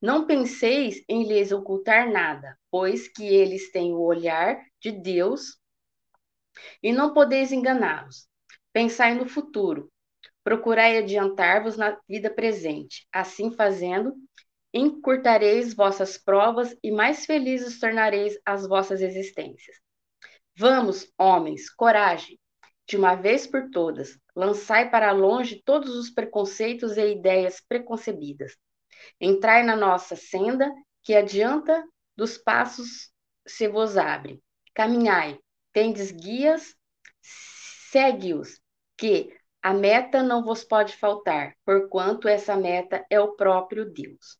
Não 0.00 0.26
penseis 0.26 1.02
em 1.08 1.26
lhes 1.26 1.50
ocultar 1.52 2.10
nada, 2.10 2.56
pois 2.70 3.08
que 3.08 3.24
eles 3.24 3.70
têm 3.72 3.92
o 3.92 4.00
olhar 4.00 4.62
de 4.80 4.92
Deus 4.92 5.58
e 6.82 6.92
não 6.92 7.12
podeis 7.12 7.52
enganá-los. 7.52 8.28
Pensai 8.72 9.14
no 9.14 9.28
futuro, 9.28 9.90
procurai 10.42 10.98
adiantar-vos 10.98 11.76
na 11.76 11.98
vida 12.08 12.30
presente. 12.30 13.06
Assim 13.12 13.50
fazendo, 13.50 14.14
encurtareis 14.72 15.74
vossas 15.74 16.18
provas 16.18 16.76
e 16.82 16.90
mais 16.90 17.24
felizes 17.24 17.78
tornareis 17.78 18.36
as 18.44 18.66
vossas 18.66 19.00
existências. 19.00 19.83
Vamos, 20.56 21.12
homens, 21.18 21.68
coragem, 21.68 22.38
de 22.86 22.96
uma 22.96 23.16
vez 23.16 23.44
por 23.44 23.70
todas, 23.70 24.16
lançai 24.36 24.88
para 24.88 25.10
longe 25.10 25.60
todos 25.64 25.96
os 25.96 26.10
preconceitos 26.10 26.96
e 26.96 27.12
ideias 27.12 27.60
preconcebidas. 27.60 28.56
Entrai 29.20 29.64
na 29.64 29.74
nossa 29.74 30.14
senda, 30.14 30.72
que 31.02 31.14
adianta 31.14 31.84
dos 32.16 32.38
passos 32.38 33.10
se 33.44 33.66
vos 33.66 33.96
abre. 33.96 34.40
Caminhai, 34.72 35.40
tendes 35.72 36.12
guias, 36.12 36.76
segue-os, 37.90 38.60
que 38.96 39.36
a 39.60 39.74
meta 39.74 40.22
não 40.22 40.44
vos 40.44 40.62
pode 40.62 40.96
faltar, 40.96 41.56
porquanto 41.64 42.28
essa 42.28 42.56
meta 42.56 43.04
é 43.10 43.18
o 43.18 43.34
próprio 43.34 43.92
Deus 43.92 44.38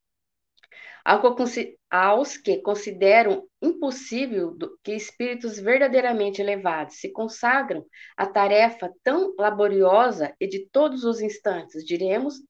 aos 1.91 2.35
que 2.35 2.57
consideram 2.57 3.47
impossível 3.61 4.57
que 4.83 4.93
espíritos 4.93 5.59
verdadeiramente 5.59 6.41
elevados 6.41 6.95
se 6.99 7.11
consagram 7.11 7.85
à 8.17 8.25
tarefa 8.25 8.91
tão 9.03 9.35
laboriosa 9.37 10.35
e 10.39 10.47
de 10.47 10.67
todos 10.71 11.03
os 11.03 11.21
instantes, 11.21 11.85
diremos 11.85 12.41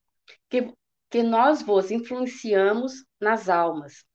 que, 0.49 0.73
que 1.09 1.21
nós 1.21 1.61
vos 1.61 1.91
influenciamos 1.91 3.05
nas 3.19 3.49
almas, 3.49 4.05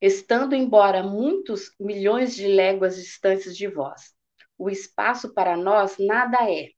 estando 0.00 0.54
embora 0.54 1.02
muitos 1.02 1.72
milhões 1.80 2.36
de 2.36 2.46
léguas 2.46 2.96
distantes 2.96 3.56
de 3.56 3.66
vós. 3.66 4.14
O 4.56 4.70
espaço 4.70 5.34
para 5.34 5.56
nós 5.56 5.96
nada 5.98 6.48
é, 6.48 6.70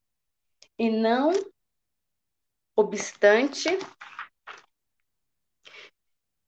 e 0.79 0.89
não 0.89 1.33
obstante 2.75 3.69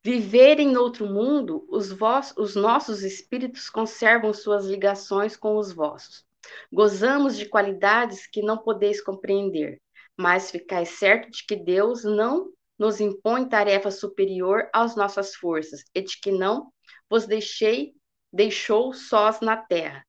Viver 0.04 0.58
em 0.58 0.76
outro 0.76 1.06
mundo, 1.06 1.64
os, 1.68 1.92
vos, 1.92 2.34
os 2.36 2.56
nossos 2.56 3.04
espíritos 3.04 3.70
conservam 3.70 4.34
suas 4.34 4.66
ligações 4.66 5.36
com 5.36 5.56
os 5.56 5.72
vossos. 5.72 6.24
Gozamos 6.72 7.36
de 7.36 7.46
qualidades 7.46 8.26
que 8.26 8.42
não 8.42 8.58
podeis 8.58 9.00
compreender, 9.00 9.80
mas 10.18 10.50
ficais 10.50 10.88
certo 10.88 11.30
de 11.30 11.46
que 11.46 11.54
Deus 11.54 12.02
não 12.02 12.52
nos 12.76 13.00
impõe 13.00 13.48
tarefa 13.48 13.92
superior 13.92 14.68
às 14.74 14.96
nossas 14.96 15.36
forças 15.36 15.84
e 15.94 16.02
de 16.02 16.18
que 16.20 16.32
não 16.32 16.72
vos 17.08 17.24
deixei, 17.24 17.94
deixou 18.32 18.92
sós 18.92 19.40
na 19.40 19.56
terra, 19.56 20.04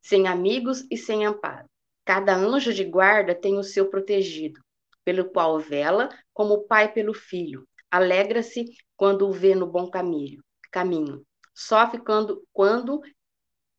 sem 0.00 0.26
amigos 0.26 0.86
e 0.90 0.96
sem 0.96 1.26
amparo. 1.26 1.66
Cada 2.06 2.34
anjo 2.34 2.72
de 2.72 2.84
guarda 2.84 3.34
tem 3.34 3.58
o 3.58 3.62
seu 3.62 3.90
protegido, 3.90 4.58
pelo 5.04 5.26
qual 5.26 5.60
vela 5.60 6.08
como 6.32 6.54
o 6.54 6.66
pai 6.66 6.90
pelo 6.90 7.12
filho, 7.12 7.66
Alegra-se 7.94 8.64
quando 8.96 9.28
o 9.28 9.32
vê 9.32 9.54
no 9.54 9.66
bom 9.66 9.90
caminho, 9.90 10.42
caminho. 10.70 11.24
Sofre 11.54 12.00
quando, 12.00 12.46
quando 12.52 13.00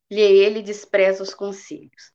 lhe 0.10 0.22
ele 0.22 0.62
despreza 0.62 1.24
os 1.24 1.34
conselhos. 1.34 2.12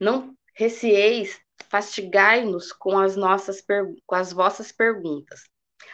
Não 0.00 0.36
receeis 0.54 1.40
fastigai-nos 1.68 2.72
com 2.72 2.98
as 2.98 3.16
nossas 3.16 3.62
com 4.06 4.14
as 4.14 4.32
vossas 4.32 4.72
perguntas. 4.72 5.42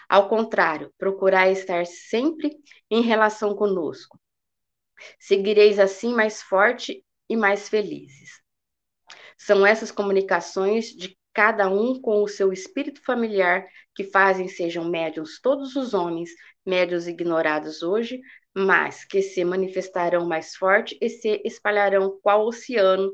Ao 0.08 0.28
contrário, 0.28 0.92
procurai 0.98 1.52
estar 1.52 1.86
sempre 1.86 2.56
em 2.90 3.02
relação 3.02 3.54
conosco. 3.54 4.20
Seguireis 5.18 5.78
assim 5.78 6.12
mais 6.12 6.42
forte 6.42 7.04
e 7.28 7.36
mais 7.36 7.68
felizes. 7.68 8.40
São 9.38 9.64
essas 9.64 9.90
comunicações 9.90 10.86
de 10.86 11.16
cada 11.32 11.68
um 11.68 12.00
com 12.00 12.22
o 12.22 12.28
seu 12.28 12.52
espírito 12.52 13.02
familiar, 13.04 13.66
que 13.94 14.04
fazem 14.04 14.48
sejam 14.48 14.84
médios 14.84 15.40
todos 15.40 15.76
os 15.76 15.94
homens, 15.94 16.30
médios 16.64 17.06
ignorados 17.06 17.82
hoje, 17.82 18.20
mas 18.54 19.04
que 19.04 19.22
se 19.22 19.44
manifestarão 19.44 20.26
mais 20.26 20.56
forte 20.56 20.98
e 21.00 21.08
se 21.08 21.40
espalharão 21.44 22.18
qual 22.22 22.46
oceano 22.46 23.12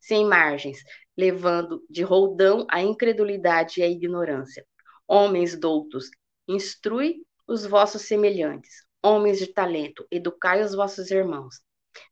sem 0.00 0.24
margens, 0.24 0.78
levando 1.16 1.82
de 1.90 2.02
roldão 2.02 2.66
a 2.70 2.80
incredulidade 2.80 3.80
e 3.80 3.82
a 3.82 3.88
ignorância. 3.88 4.64
Homens 5.08 5.58
doutos, 5.58 6.10
instrui 6.48 7.24
os 7.46 7.64
vossos 7.66 8.02
semelhantes. 8.02 8.84
Homens 9.02 9.38
de 9.38 9.52
talento, 9.52 10.06
educai 10.10 10.62
os 10.62 10.74
vossos 10.74 11.10
irmãos. 11.10 11.60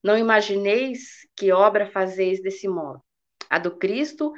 Não 0.03 0.17
imagineis 0.17 1.01
que 1.37 1.53
obra 1.53 1.91
fazeis 1.91 2.41
desse 2.41 2.69
modo. 2.69 3.01
A 3.51 3.59
do 3.59 3.77
Cristo 3.77 4.33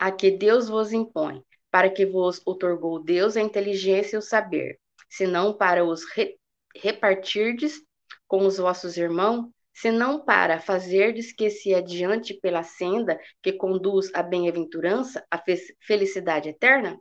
a 0.00 0.10
que 0.10 0.30
Deus 0.30 0.70
vos 0.70 0.94
impõe, 0.94 1.44
para 1.70 1.90
que 1.90 2.06
vos 2.06 2.40
otorgou 2.46 3.04
Deus 3.04 3.36
a 3.36 3.42
inteligência 3.42 4.16
e 4.16 4.18
o 4.18 4.22
saber, 4.22 4.78
senão 5.10 5.52
para 5.52 5.84
os 5.84 6.04
re 6.10 6.38
repartirdes 6.74 7.82
com 8.26 8.46
os 8.46 8.56
vossos 8.56 8.96
irmãos, 8.96 9.50
senão 9.74 10.24
para 10.24 10.58
fazerdes 10.58 11.32
que 11.32 11.50
se 11.50 11.74
adiante 11.74 12.32
pela 12.32 12.62
senda 12.62 13.20
que 13.42 13.52
conduz 13.52 14.10
à 14.14 14.22
bem-aventurança, 14.22 15.22
à 15.30 15.36
fe 15.36 15.56
felicidade 15.80 16.48
eterna? 16.48 16.98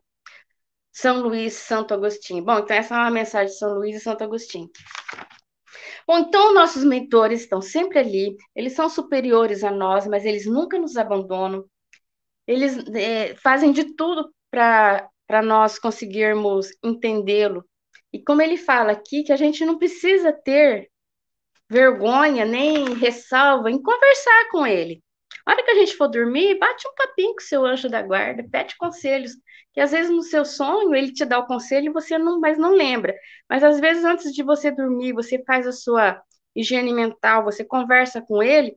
São 0.92 1.22
Luís, 1.22 1.54
Santo 1.54 1.94
Agostinho. 1.94 2.44
Bom, 2.44 2.60
então 2.60 2.76
essa 2.76 2.96
é 2.96 2.98
uma 2.98 3.12
mensagem 3.12 3.54
de 3.54 3.60
São 3.60 3.76
Luís 3.76 3.96
e 3.96 4.00
Santo 4.00 4.24
Agostinho. 4.24 4.70
Bom, 6.06 6.18
então 6.18 6.54
nossos 6.54 6.84
mentores 6.84 7.42
estão 7.42 7.62
sempre 7.62 8.00
ali, 8.00 8.36
eles 8.56 8.74
são 8.74 8.90
superiores 8.90 9.64
a 9.64 9.72
nós, 9.72 10.08
mas 10.08 10.26
eles 10.26 10.46
nunca 10.46 10.78
nos 10.80 10.98
abandonam, 10.98 11.64
eles 12.50 12.84
é, 12.96 13.36
fazem 13.36 13.72
de 13.72 13.96
tudo 13.96 14.34
para 14.50 15.42
nós 15.44 15.78
conseguirmos 15.78 16.70
entendê-lo. 16.84 17.64
E 18.12 18.24
como 18.24 18.42
ele 18.42 18.58
fala 18.58 18.92
aqui, 18.92 19.22
que 19.22 19.32
a 19.32 19.36
gente 19.36 19.64
não 19.64 19.78
precisa 19.78 20.34
ter 20.34 20.90
vergonha 21.70 22.46
nem 22.46 22.96
ressalva 22.96 23.70
em 23.70 23.80
conversar 23.80 24.50
com 24.50 24.66
ele. 24.66 25.04
A 25.46 25.52
hora 25.52 25.64
que 25.64 25.70
a 25.70 25.76
gente 25.76 25.96
for 25.96 26.08
dormir, 26.08 26.58
bate 26.58 26.88
um 26.88 26.96
papinho 26.96 27.36
com 27.36 27.42
seu 27.42 27.64
anjo 27.64 27.88
da 27.88 28.02
guarda, 28.02 28.44
pede 28.52 28.76
conselhos, 28.78 29.34
que 29.72 29.80
às 29.80 29.92
vezes 29.92 30.10
no 30.10 30.24
seu 30.24 30.44
sonho 30.44 30.96
ele 30.96 31.14
te 31.14 31.26
dá 31.26 31.38
o 31.38 31.46
conselho 31.46 31.92
e 31.92 31.94
você 31.94 32.18
não, 32.18 32.40
mas 32.40 32.58
não 32.58 32.74
lembra. 32.74 33.14
Mas 33.48 33.64
às 33.64 33.80
vezes 33.80 34.04
antes 34.04 34.34
de 34.34 34.42
você 34.42 34.72
dormir, 34.72 35.14
você 35.14 35.44
faz 35.46 35.68
a 35.68 35.72
sua 35.72 36.20
higiene 36.56 36.92
mental, 36.92 37.44
você 37.44 37.64
conversa 37.64 38.20
com 38.20 38.42
ele, 38.42 38.76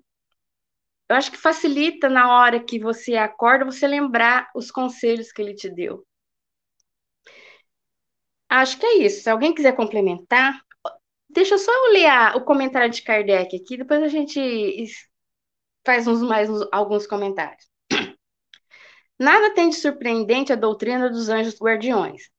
eu 1.12 1.18
acho 1.18 1.31
que 1.31 1.37
facilita 1.37 2.09
na 2.09 2.35
hora 2.35 2.59
que 2.59 2.79
você 2.79 3.16
acorda 3.16 3.66
você 3.66 3.87
lembrar 3.87 4.51
os 4.55 4.70
conselhos 4.70 5.31
que 5.31 5.42
ele 5.42 5.55
te 5.55 5.68
deu. 5.68 6.07
Acho 8.48 8.79
que 8.79 8.87
é 8.87 8.98
isso. 8.98 9.22
Se 9.22 9.31
alguém 9.31 9.55
quiser 9.55 9.77
complementar, 9.77 10.59
deixa 11.29 11.59
só 11.59 11.70
eu 11.70 11.92
ler 11.92 12.07
a, 12.07 12.37
o 12.37 12.44
comentário 12.44 12.90
de 12.90 13.03
Kardec 13.03 13.55
aqui, 13.55 13.77
depois 13.77 14.03
a 14.03 14.09
gente 14.09 14.87
faz 15.85 16.07
uns 16.07 16.22
mais 16.22 16.48
uns, 16.48 16.66
alguns 16.72 17.07
comentários. 17.07 17.68
Nada 19.18 19.55
tem 19.55 19.68
de 19.68 19.77
surpreendente 19.77 20.53
a 20.53 20.57
doutrina 20.57 21.11
dos 21.11 21.29
anjos 21.29 21.61
guardiões, 21.61 22.31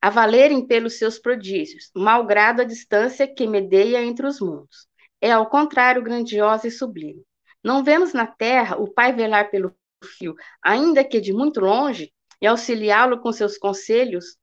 a 0.00 0.10
valerem 0.10 0.64
pelos 0.64 0.96
seus 0.96 1.18
prodígios, 1.18 1.90
malgrado 1.94 2.62
a 2.62 2.64
distância 2.64 3.26
que 3.26 3.48
medeia 3.48 4.04
entre 4.04 4.26
os 4.26 4.40
mundos. 4.40 4.88
É, 5.20 5.32
ao 5.32 5.50
contrário, 5.50 6.02
grandiosa 6.02 6.68
e 6.68 6.70
sublime. 6.70 7.24
Não 7.62 7.84
vemos 7.84 8.12
na 8.12 8.26
terra 8.26 8.76
o 8.76 8.88
pai 8.88 9.12
velar 9.12 9.50
pelo 9.50 9.74
filho, 10.16 10.34
ainda 10.62 11.04
que 11.04 11.20
de 11.20 11.32
muito 11.32 11.60
longe, 11.60 12.12
e 12.40 12.46
auxiliá-lo 12.46 13.20
com 13.20 13.32
seus 13.32 13.58
conselhos, 13.58 14.38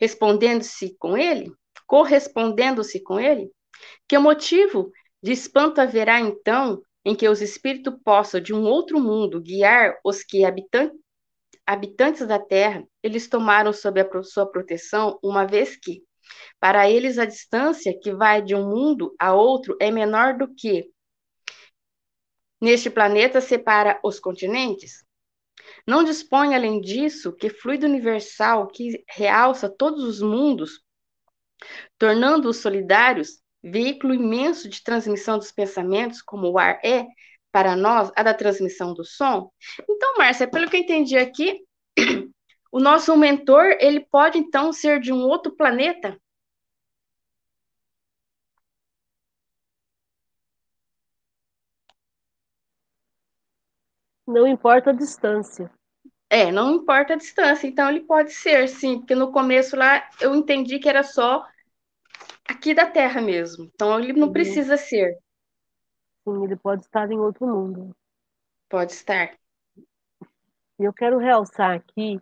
respondendo-se 0.00 0.96
com 0.98 1.16
ele, 1.16 1.52
correspondendo-se 1.86 3.00
com 3.00 3.20
ele? 3.20 3.50
Que 4.08 4.18
motivo 4.18 4.90
de 5.22 5.32
espanto 5.32 5.80
haverá 5.80 6.20
então 6.20 6.82
em 7.04 7.14
que 7.14 7.28
os 7.28 7.40
espíritos 7.40 7.94
possam 8.04 8.40
de 8.40 8.52
um 8.52 8.64
outro 8.64 9.00
mundo 9.00 9.40
guiar 9.40 9.96
os 10.04 10.22
que 10.22 10.44
habitantes 10.44 12.26
da 12.26 12.38
terra, 12.38 12.84
eles 13.02 13.28
tomaram 13.28 13.72
sob 13.72 14.00
a 14.00 14.22
sua 14.22 14.46
proteção, 14.46 15.18
uma 15.22 15.46
vez 15.46 15.76
que, 15.76 16.02
para 16.58 16.90
eles, 16.90 17.18
a 17.18 17.24
distância 17.24 17.96
que 18.00 18.12
vai 18.12 18.42
de 18.42 18.54
um 18.54 18.68
mundo 18.68 19.14
a 19.18 19.32
outro 19.32 19.76
é 19.80 19.90
menor 19.90 20.36
do 20.36 20.52
que 20.52 20.90
neste 22.62 22.88
planeta 22.88 23.40
separa 23.40 23.98
os 24.04 24.20
continentes? 24.20 25.04
Não 25.84 26.04
dispõe, 26.04 26.54
além 26.54 26.80
disso, 26.80 27.32
que 27.32 27.50
fluido 27.50 27.86
universal 27.86 28.68
que 28.68 29.04
realça 29.08 29.68
todos 29.68 30.04
os 30.04 30.22
mundos, 30.22 30.80
tornando-os 31.98 32.58
solidários, 32.58 33.42
veículo 33.62 34.14
imenso 34.14 34.68
de 34.68 34.82
transmissão 34.82 35.38
dos 35.38 35.50
pensamentos, 35.50 36.22
como 36.22 36.48
o 36.50 36.58
ar 36.58 36.80
é, 36.84 37.04
para 37.50 37.74
nós, 37.74 38.12
a 38.14 38.22
da 38.22 38.32
transmissão 38.32 38.94
do 38.94 39.04
som? 39.04 39.50
Então, 39.88 40.14
Márcia, 40.16 40.48
pelo 40.48 40.70
que 40.70 40.76
eu 40.76 40.80
entendi 40.80 41.16
aqui, 41.16 41.64
o 42.70 42.78
nosso 42.78 43.16
mentor, 43.16 43.76
ele 43.80 44.06
pode, 44.08 44.38
então, 44.38 44.72
ser 44.72 45.00
de 45.00 45.12
um 45.12 45.22
outro 45.22 45.54
planeta? 45.56 46.16
Não 54.26 54.46
importa 54.46 54.90
a 54.90 54.94
distância. 54.94 55.70
É, 56.28 56.50
não 56.50 56.76
importa 56.76 57.12
a 57.12 57.16
distância. 57.16 57.66
Então, 57.66 57.88
ele 57.88 58.00
pode 58.00 58.32
ser, 58.32 58.68
sim, 58.68 58.98
porque 58.98 59.14
no 59.14 59.30
começo 59.30 59.76
lá 59.76 60.08
eu 60.20 60.34
entendi 60.34 60.78
que 60.78 60.88
era 60.88 61.02
só 61.02 61.46
aqui 62.44 62.72
da 62.72 62.86
Terra 62.86 63.20
mesmo. 63.20 63.70
Então, 63.74 63.98
ele 63.98 64.12
não 64.12 64.32
precisa 64.32 64.76
ser. 64.76 65.18
Sim, 66.24 66.44
ele 66.44 66.56
pode 66.56 66.82
estar 66.82 67.10
em 67.10 67.18
outro 67.18 67.46
mundo. 67.46 67.94
Pode 68.68 68.92
estar. 68.92 69.36
E 70.78 70.84
eu 70.84 70.92
quero 70.92 71.18
realçar 71.18 71.72
aqui 71.76 72.20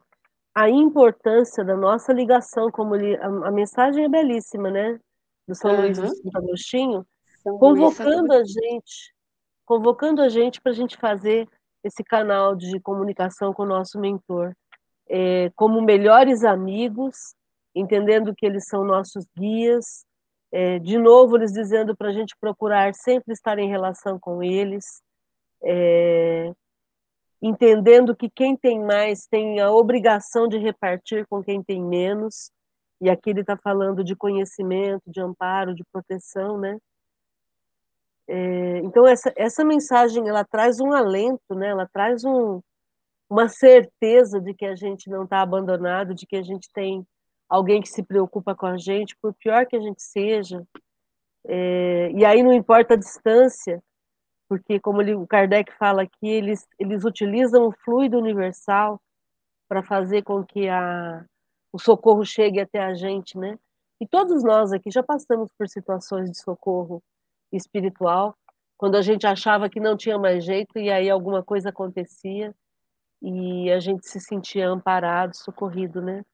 a 0.55 0.69
importância 0.69 1.65
da 1.65 1.77
nossa 1.77 2.13
ligação, 2.13 2.71
como 2.71 2.97
ele, 2.97 3.17
a, 3.17 3.27
a 3.27 3.51
mensagem 3.51 4.05
é 4.05 4.09
belíssima, 4.09 4.71
né? 4.71 4.99
Do 5.47 5.55
São 5.55 5.71
uhum. 5.71 5.83
Luís 5.83 5.99
de 5.99 6.09
Santo 6.09 6.37
Agostinho, 6.37 7.07
São 7.43 7.59
convocando 7.59 8.33
a 8.33 8.45
gente, 8.45 9.15
convocando 9.65 10.21
a 10.21 10.29
gente 10.29 10.61
para 10.61 10.73
a 10.73 10.75
gente 10.75 10.97
fazer 10.97 11.49
esse 11.83 12.05
canal 12.05 12.55
de 12.55 12.79
comunicação 12.81 13.53
com 13.53 13.63
o 13.63 13.67
nosso 13.67 13.99
mentor, 13.99 14.55
é, 15.09 15.51
como 15.57 15.81
melhores 15.81 16.45
amigos, 16.45 17.35
entendendo 17.75 18.35
que 18.35 18.47
eles 18.47 18.67
são 18.67 18.85
nossos 18.85 19.27
guias, 19.37 20.05
é, 20.53 20.79
de 20.79 20.99
novo, 20.99 21.37
eles 21.37 21.53
dizendo 21.53 21.97
para 21.97 22.09
a 22.09 22.13
gente 22.13 22.35
procurar 22.41 22.95
sempre 22.95 23.33
estar 23.33 23.59
em 23.59 23.69
relação 23.69 24.19
com 24.19 24.43
eles, 24.43 25.01
é, 25.63 26.53
entendendo 27.41 28.15
que 28.15 28.29
quem 28.29 28.57
tem 28.57 28.81
mais 28.81 29.27
tem 29.27 29.61
a 29.61 29.71
obrigação 29.71 30.49
de 30.49 30.59
repartir 30.59 31.27
com 31.29 31.43
quem 31.43 31.63
tem 31.63 31.83
menos, 31.83 32.51
e 33.01 33.09
aqui 33.09 33.31
ele 33.31 33.41
está 33.41 33.57
falando 33.57 34.05
de 34.05 34.15
conhecimento, 34.15 35.03
de 35.07 35.21
amparo, 35.21 35.75
de 35.75 35.83
proteção, 35.91 36.59
né? 36.59 36.79
É, 38.33 38.79
então, 38.85 39.05
essa, 39.09 39.33
essa 39.35 39.65
mensagem, 39.65 40.29
ela 40.29 40.45
traz 40.45 40.79
um 40.79 40.93
alento, 40.93 41.53
né? 41.53 41.71
Ela 41.71 41.89
traz 41.89 42.25
um, 42.25 42.63
uma 43.29 43.49
certeza 43.49 44.41
de 44.41 44.55
que 44.55 44.65
a 44.65 44.77
gente 44.77 45.11
não 45.11 45.25
está 45.25 45.41
abandonado, 45.43 46.15
de 46.15 46.25
que 46.29 46.37
a 46.37 46.43
gente 46.43 46.71
tem 46.73 47.05
alguém 47.49 47.83
que 47.83 47.89
se 47.89 48.05
preocupa 48.05 48.55
com 48.55 48.67
a 48.67 48.79
gente, 48.79 49.17
por 49.21 49.35
pior 49.35 49.67
que 49.67 49.75
a 49.75 49.81
gente 49.81 50.01
seja. 50.01 50.65
É, 51.45 52.13
e 52.13 52.25
aí 52.25 52.41
não 52.45 52.53
importa 52.53 52.95
a 52.95 52.97
distância, 52.97 53.83
porque, 54.49 54.79
como 54.79 55.03
ele, 55.03 55.17
o 55.17 55.27
Kardec 55.27 55.73
fala 55.77 56.03
aqui, 56.03 56.29
eles, 56.29 56.65
eles 56.79 57.05
utilizam 57.05 57.67
o 57.67 57.73
fluido 57.85 58.17
universal 58.17 59.01
para 59.69 59.83
fazer 59.83 60.23
com 60.23 60.45
que 60.45 60.69
a, 60.69 61.25
o 61.73 61.81
socorro 61.81 62.25
chegue 62.25 62.61
até 62.61 62.79
a 62.79 62.95
gente, 62.95 63.37
né? 63.37 63.59
E 64.01 64.07
todos 64.07 64.45
nós 64.45 64.73
aqui 64.73 64.89
já 64.89 65.03
passamos 65.03 65.51
por 65.59 65.69
situações 65.69 66.31
de 66.31 66.39
socorro 66.39 67.03
espiritual, 67.53 68.37
quando 68.77 68.97
a 68.97 69.03
gente 69.03 69.27
achava 69.27 69.69
que 69.69 69.81
não 69.81 69.97
tinha 69.97 70.19
mais 70.19 70.45
jeito 70.45 70.79
e 70.79 70.91
aí 70.91 71.11
alguma 71.11 71.43
coisa 71.43 71.69
acontecia 71.69 72.55
e 73.21 73.71
a 73.71 73.79
gente 73.79 74.09
se 74.09 74.19
sentia 74.21 74.69
amparado, 74.69 75.37
socorrido, 75.37 76.01
né? 76.01 76.25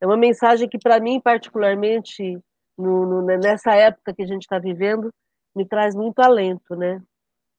É 0.00 0.06
uma 0.06 0.16
mensagem 0.16 0.68
que, 0.68 0.78
para 0.78 0.98
mim, 0.98 1.20
particularmente, 1.20 2.38
no, 2.76 3.06
no, 3.06 3.22
nessa 3.22 3.74
época 3.74 4.14
que 4.14 4.22
a 4.22 4.26
gente 4.26 4.42
está 4.42 4.58
vivendo, 4.58 5.12
me 5.54 5.64
traz 5.64 5.94
muito 5.94 6.20
alento, 6.20 6.74
né? 6.74 7.00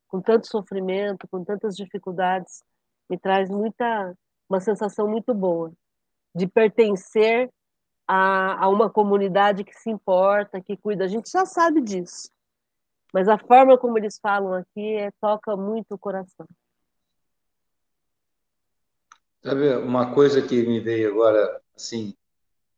Com 0.08 0.22
tanto 0.22 0.48
sofrimento, 0.48 1.28
com 1.30 1.44
tantas 1.44 1.76
dificuldades, 1.76 2.64
me 3.10 3.18
traz 3.18 3.50
muita, 3.50 4.14
uma 4.50 4.60
sensação 4.60 5.08
muito 5.08 5.34
boa 5.34 5.72
de 6.34 6.48
pertencer 6.48 7.50
a, 8.08 8.66
a 8.66 8.68
uma 8.68 8.90
comunidade 8.90 9.64
que 9.64 9.74
se 9.74 9.90
importa, 9.90 10.62
que 10.62 10.76
cuida. 10.76 11.06
A 11.06 11.08
gente 11.08 11.30
já 11.30 11.46
sabe 11.46 11.82
disso, 11.82 12.30
mas 13.14 13.28
a 13.28 13.38
forma 13.38 13.78
como 13.78 13.98
eles 13.98 14.20
falam 14.22 14.54
aqui 14.54 14.96
é, 14.96 15.12
toca 15.20 15.56
muito 15.56 15.96
o 15.96 15.98
coração. 15.98 16.46
Sabe, 19.44 19.76
uma 19.78 20.14
coisa 20.14 20.42
que 20.42 20.64
me 20.68 20.80
veio 20.80 21.10
agora, 21.10 21.62
assim, 21.76 22.14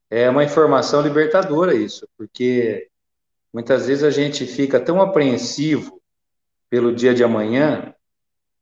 é 0.09 0.29
uma 0.29 0.43
informação 0.43 1.01
libertadora 1.01 1.75
isso, 1.75 2.07
porque 2.17 2.89
muitas 3.51 3.87
vezes 3.87 4.03
a 4.03 4.09
gente 4.09 4.45
fica 4.45 4.79
tão 4.79 5.01
apreensivo 5.01 6.01
pelo 6.69 6.95
dia 6.95 7.13
de 7.13 7.23
amanhã 7.23 7.93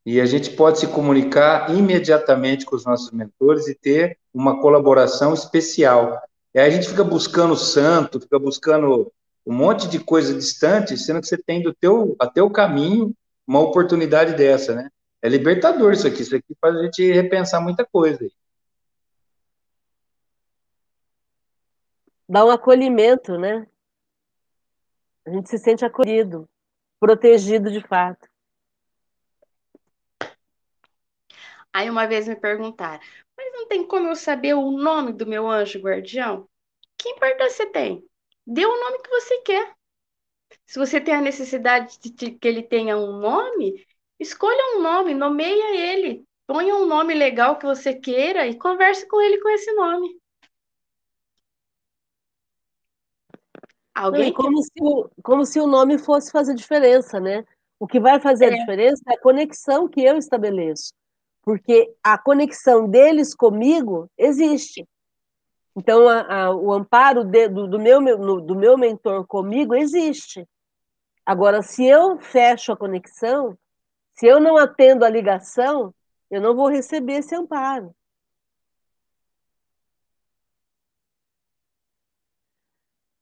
e 0.06 0.20
a 0.20 0.26
gente 0.26 0.50
pode 0.52 0.80
se 0.80 0.88
comunicar 0.88 1.70
imediatamente 1.76 2.66
com 2.66 2.76
os 2.76 2.86
nossos 2.86 3.12
mentores 3.12 3.68
e 3.68 3.76
ter 3.76 4.18
uma 4.34 4.60
colaboração 4.60 5.34
especial. 5.34 6.20
E 6.54 6.60
aí 6.60 6.68
a 6.68 6.72
gente 6.72 6.90
fica 6.90 7.04
buscando 7.04 7.56
santo, 7.56 8.20
fica 8.20 8.40
buscando 8.40 9.14
um 9.46 9.54
monte 9.54 9.88
de 9.88 10.00
coisa 10.00 10.34
distante, 10.34 10.98
sendo 10.98 11.22
que 11.22 11.28
você 11.28 11.38
tem 11.38 11.62
do 11.62 11.74
teu, 11.74 12.16
até 12.20 12.42
o 12.42 12.50
caminho 12.50 13.16
uma 13.48 13.60
oportunidade 13.60 14.36
dessa, 14.36 14.76
né? 14.76 14.90
É 15.22 15.30
libertador 15.30 15.94
isso 15.94 16.08
aqui, 16.08 16.22
isso 16.22 16.36
aqui 16.36 16.56
faz 16.60 16.76
a 16.76 16.84
gente 16.84 17.12
repensar 17.12 17.62
muita 17.62 17.86
coisa. 17.86 18.30
Dá 22.28 22.46
um 22.46 22.50
acolhimento, 22.50 23.38
né? 23.38 23.68
A 25.26 25.30
gente 25.32 25.50
se 25.50 25.58
sente 25.58 25.86
acolhido, 25.86 26.50
protegido 27.00 27.70
de 27.70 27.82
fato. 27.82 28.28
Aí 31.74 31.90
uma 31.90 32.08
vez 32.08 32.28
me 32.28 32.36
perguntaram, 32.36 33.02
mas 33.38 33.54
não 33.54 33.68
tem 33.68 33.86
como 33.86 34.08
eu 34.08 34.16
saber 34.16 34.54
o 34.54 34.72
nome 34.72 35.14
do 35.14 35.26
meu 35.26 35.50
anjo 35.50 35.80
guardião? 35.80 36.48
Que 36.98 37.10
importância 37.10 37.72
tem? 37.72 38.04
Dê 38.52 38.66
o 38.66 38.80
nome 38.84 39.00
que 39.02 39.10
você 39.10 39.42
quer. 39.44 39.74
Se 40.66 40.78
você 40.78 41.00
tem 41.00 41.14
a 41.14 41.22
necessidade 41.22 41.98
de 42.00 42.32
que 42.32 42.46
ele 42.46 42.62
tenha 42.62 42.98
um 42.98 43.18
nome, 43.18 43.88
escolha 44.20 44.76
um 44.76 44.82
nome, 44.82 45.14
nomeia 45.14 45.74
ele, 45.74 46.26
ponha 46.46 46.76
um 46.76 46.86
nome 46.86 47.14
legal 47.14 47.58
que 47.58 47.66
você 47.66 47.94
queira 47.94 48.46
e 48.46 48.58
converse 48.58 49.08
com 49.08 49.22
ele 49.22 49.40
com 49.40 49.48
esse 49.48 49.72
nome. 49.72 50.20
Alguém 53.96 54.34
como, 54.34 54.62
se 54.62 54.82
o, 54.82 55.10
como 55.24 55.46
se 55.46 55.58
o 55.62 55.68
nome 55.68 55.98
fosse 55.98 56.30
fazer 56.30 56.54
diferença, 56.54 57.22
né? 57.22 57.46
O 57.80 57.88
que 57.88 58.02
vai 58.02 58.20
fazer 58.20 58.46
é. 58.46 58.54
a 58.54 58.58
diferença 58.60 59.02
é 59.08 59.14
a 59.14 59.22
conexão 59.22 59.88
que 59.88 60.04
eu 60.04 60.18
estabeleço. 60.18 60.92
Porque 61.42 61.96
a 62.04 62.18
conexão 62.18 62.86
deles 62.90 63.34
comigo 63.34 64.12
existe. 64.18 64.86
Então, 65.76 66.08
a, 66.08 66.44
a, 66.44 66.56
o 66.56 66.74
amparo 66.74 67.24
de, 67.24 67.48
do, 67.48 67.68
do, 67.68 67.80
meu, 67.80 68.00
do 68.42 68.56
meu 68.56 68.78
mentor 68.78 69.26
comigo 69.26 69.74
existe. 69.74 70.48
Agora, 71.26 71.62
se 71.62 71.86
eu 71.86 72.20
fecho 72.20 72.72
a 72.74 72.78
conexão, 72.78 73.58
se 74.14 74.28
eu 74.28 74.40
não 74.40 74.58
atendo 74.58 75.06
a 75.06 75.10
ligação, 75.10 75.94
eu 76.30 76.42
não 76.42 76.56
vou 76.56 76.68
receber 76.68 77.20
esse 77.20 77.36
amparo. 77.36 77.96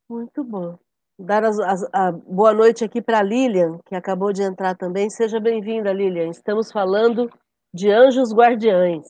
Muito 0.09 0.43
bom. 0.43 0.79
Dar 1.19 1.43
as, 1.43 1.59
as, 1.59 1.83
a 1.93 2.11
boa 2.11 2.53
noite 2.53 2.83
aqui 2.83 3.01
para 3.01 3.21
Lilian, 3.21 3.77
que 3.85 3.93
acabou 3.93 4.33
de 4.33 4.41
entrar 4.41 4.75
também. 4.75 5.09
Seja 5.09 5.39
bem-vinda, 5.39 5.93
Lilian. 5.93 6.29
Estamos 6.29 6.71
falando 6.71 7.29
de 7.71 7.91
anjos 7.91 8.33
guardiães. 8.33 9.05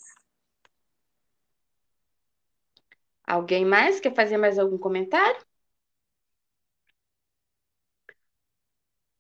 Alguém 3.30 3.64
mais 3.64 4.00
quer 4.00 4.16
fazer 4.16 4.38
mais 4.38 4.58
algum 4.58 4.80
comentário? 4.80 5.40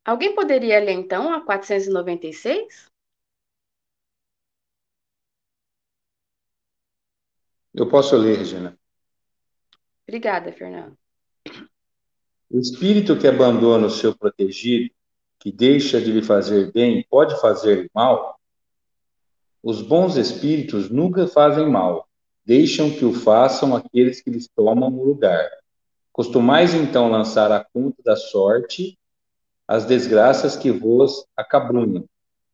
Alguém 0.04 0.34
poderia 0.34 0.80
ler 0.80 0.94
então 0.94 1.32
a 1.32 1.46
496? 1.46 2.90
Eu 7.72 7.88
posso 7.88 8.18
ler, 8.18 8.40
Regina. 8.40 8.76
Obrigada, 10.08 10.52
Fernando. 10.52 10.98
O 12.50 12.58
espírito 12.58 13.16
que 13.16 13.28
abandona 13.28 13.86
o 13.86 13.92
seu 13.92 14.18
protegido, 14.18 14.92
que 15.38 15.52
deixa 15.52 16.02
de 16.02 16.12
lhe 16.12 16.24
fazer 16.24 16.72
bem, 16.72 17.06
pode 17.08 17.40
fazer 17.40 17.92
mal? 17.94 18.42
Os 19.62 19.84
bons 19.84 20.16
espíritos 20.16 20.90
nunca 20.90 21.28
fazem 21.28 21.70
mal, 21.70 22.09
deixam 22.50 22.90
que 22.90 23.06
o 23.06 23.14
façam 23.14 23.76
aqueles 23.76 24.22
que 24.22 24.32
lhes 24.32 24.48
tomam 24.48 24.90
o 24.92 25.06
lugar. 25.06 25.48
Costumais 26.12 26.74
então 26.74 27.08
lançar 27.08 27.52
a 27.52 27.64
conta 27.64 28.02
da 28.04 28.16
sorte 28.16 28.98
as 29.68 29.86
desgraças 29.86 30.56
que 30.56 30.72
vos 30.72 31.28
acabrunham, 31.38 32.06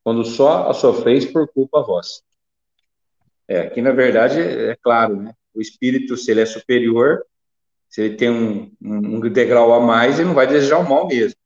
quando 0.04 0.26
só 0.26 0.70
a 0.70 0.74
sofreis 0.74 1.24
por 1.24 1.48
culpa 1.48 1.82
vossa. 1.82 2.22
É, 3.48 3.62
aqui 3.62 3.82
na 3.82 3.94
verdade 3.94 4.42
é 4.42 4.76
claro, 4.76 5.16
né? 5.16 5.34
O 5.54 5.62
espírito, 5.62 6.18
se 6.18 6.30
ele 6.30 6.42
é 6.42 6.46
superior, 6.46 7.26
se 7.90 8.02
ele 8.02 8.18
tem 8.18 8.30
um, 8.30 8.70
um, 8.82 9.22
degrau 9.22 9.72
a 9.72 9.80
mais, 9.80 10.20
ele 10.20 10.28
não 10.28 10.36
vai 10.36 10.46
desejar 10.46 10.80
o 10.80 10.90
mal 10.90 11.08
mesmo. 11.08 11.40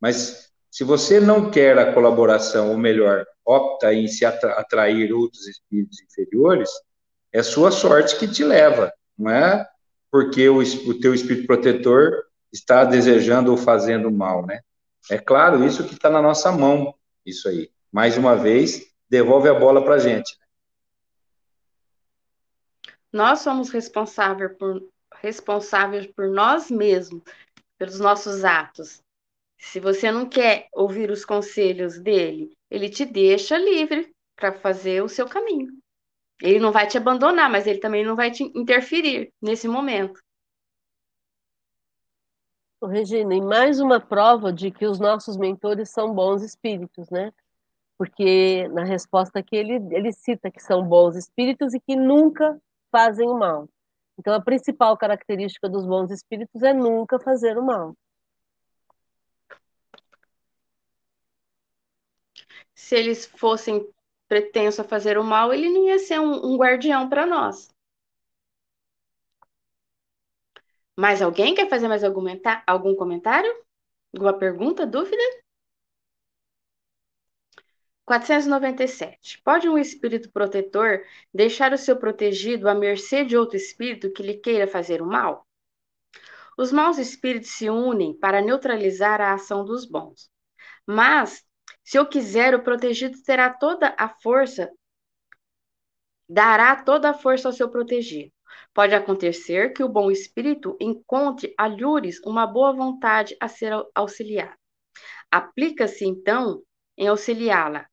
Mas 0.00 0.52
se 0.70 0.84
você 0.84 1.18
não 1.18 1.50
quer 1.50 1.76
a 1.76 1.92
colaboração, 1.92 2.70
ou 2.70 2.78
melhor, 2.78 3.26
opta 3.44 3.92
em 3.92 4.06
se 4.06 4.24
atrair 4.24 5.12
outros 5.12 5.48
espíritos 5.48 6.00
inferiores, 6.00 6.70
é 7.32 7.42
sua 7.42 7.70
sorte 7.70 8.18
que 8.18 8.26
te 8.26 8.44
leva, 8.44 8.92
não 9.16 9.30
é 9.30 9.68
porque 10.10 10.48
o, 10.48 10.58
o 10.58 11.00
teu 11.00 11.14
espírito 11.14 11.46
protetor 11.46 12.24
está 12.52 12.84
desejando 12.84 13.50
ou 13.50 13.56
fazendo 13.56 14.10
mal, 14.10 14.46
né? 14.46 14.60
É 15.10 15.18
claro, 15.18 15.64
isso 15.64 15.86
que 15.86 15.94
está 15.94 16.10
na 16.10 16.22
nossa 16.22 16.50
mão, 16.50 16.94
isso 17.24 17.48
aí. 17.48 17.70
Mais 17.92 18.16
uma 18.16 18.34
vez, 18.34 18.92
devolve 19.08 19.48
a 19.48 19.54
bola 19.54 19.84
para 19.84 19.94
a 19.94 19.98
gente. 19.98 20.36
Nós 23.12 23.40
somos 23.40 23.70
por, 24.58 24.86
responsáveis 25.16 26.06
por 26.06 26.28
nós 26.28 26.70
mesmos, 26.70 27.22
pelos 27.78 27.98
nossos 27.98 28.44
atos. 28.44 29.02
Se 29.58 29.80
você 29.80 30.10
não 30.10 30.28
quer 30.28 30.68
ouvir 30.72 31.10
os 31.10 31.24
conselhos 31.24 31.98
dele, 31.98 32.52
ele 32.70 32.88
te 32.88 33.04
deixa 33.04 33.56
livre 33.56 34.12
para 34.36 34.52
fazer 34.52 35.02
o 35.02 35.08
seu 35.08 35.26
caminho. 35.26 35.72
Ele 36.40 36.60
não 36.60 36.70
vai 36.70 36.86
te 36.86 36.96
abandonar, 36.96 37.50
mas 37.50 37.66
ele 37.66 37.80
também 37.80 38.04
não 38.04 38.14
vai 38.14 38.30
te 38.30 38.44
interferir 38.54 39.32
nesse 39.42 39.66
momento. 39.66 40.20
Regina, 42.80 43.34
e 43.34 43.40
mais 43.40 43.80
uma 43.80 44.00
prova 44.00 44.52
de 44.52 44.70
que 44.70 44.86
os 44.86 45.00
nossos 45.00 45.36
mentores 45.36 45.90
são 45.90 46.14
bons 46.14 46.42
espíritos, 46.42 47.10
né? 47.10 47.32
Porque 47.96 48.68
na 48.68 48.84
resposta 48.84 49.40
aqui 49.40 49.56
ele, 49.56 49.74
ele 49.90 50.12
cita 50.12 50.48
que 50.48 50.62
são 50.62 50.84
bons 50.84 51.16
espíritos 51.16 51.74
e 51.74 51.80
que 51.80 51.96
nunca 51.96 52.60
fazem 52.92 53.28
o 53.28 53.36
mal. 53.36 53.68
Então 54.16 54.32
a 54.32 54.40
principal 54.40 54.96
característica 54.96 55.68
dos 55.68 55.84
bons 55.84 56.10
espíritos 56.12 56.62
é 56.62 56.72
nunca 56.72 57.18
fazer 57.18 57.58
o 57.58 57.64
mal. 57.64 57.96
Se 62.74 62.94
eles 62.94 63.26
fossem 63.26 63.84
pretensos 64.28 64.80
a 64.80 64.84
fazer 64.84 65.18
o 65.18 65.24
mal, 65.24 65.52
ele 65.52 65.68
não 65.70 65.86
ia 65.88 65.98
ser 65.98 66.20
um, 66.20 66.52
um 66.52 66.56
guardião 66.56 67.08
para 67.08 67.26
nós. 67.26 67.68
Mais 70.96 71.22
alguém 71.22 71.54
quer 71.54 71.68
fazer 71.68 71.88
mais 71.88 72.04
algum, 72.04 72.24
algum 72.66 72.94
comentário? 72.94 73.50
Alguma 74.12 74.36
pergunta, 74.36 74.86
dúvida? 74.86 75.22
497. 78.04 79.40
Pode 79.42 79.68
um 79.68 79.76
espírito 79.78 80.30
protetor 80.30 81.04
deixar 81.32 81.72
o 81.72 81.78
seu 81.78 81.96
protegido 81.96 82.68
à 82.68 82.74
mercê 82.74 83.24
de 83.24 83.36
outro 83.36 83.56
espírito 83.56 84.10
que 84.10 84.22
lhe 84.22 84.34
queira 84.34 84.66
fazer 84.66 85.02
o 85.02 85.06
mal? 85.06 85.46
Os 86.56 86.72
maus 86.72 86.98
espíritos 86.98 87.50
se 87.50 87.70
unem 87.70 88.12
para 88.18 88.40
neutralizar 88.40 89.20
a 89.20 89.34
ação 89.34 89.64
dos 89.64 89.84
bons. 89.84 90.30
Mas, 90.86 91.46
se 91.88 91.96
eu 91.96 92.04
quiser, 92.04 92.54
o 92.54 92.62
protegido 92.62 93.18
terá 93.22 93.48
toda 93.48 93.94
a 93.96 94.10
força, 94.10 94.70
dará 96.28 96.76
toda 96.76 97.08
a 97.08 97.14
força 97.14 97.48
ao 97.48 97.52
seu 97.54 97.70
protegido. 97.70 98.30
Pode 98.74 98.94
acontecer 98.94 99.72
que 99.72 99.82
o 99.82 99.88
bom 99.88 100.10
espírito 100.10 100.76
encontre 100.78 101.54
alhures 101.56 102.20
uma 102.26 102.46
boa 102.46 102.74
vontade 102.74 103.34
a 103.40 103.48
ser 103.48 103.72
auxiliar. 103.94 104.54
Aplica-se, 105.30 106.04
então, 106.04 106.62
em 106.94 107.08
auxiliá-la, 107.08 107.86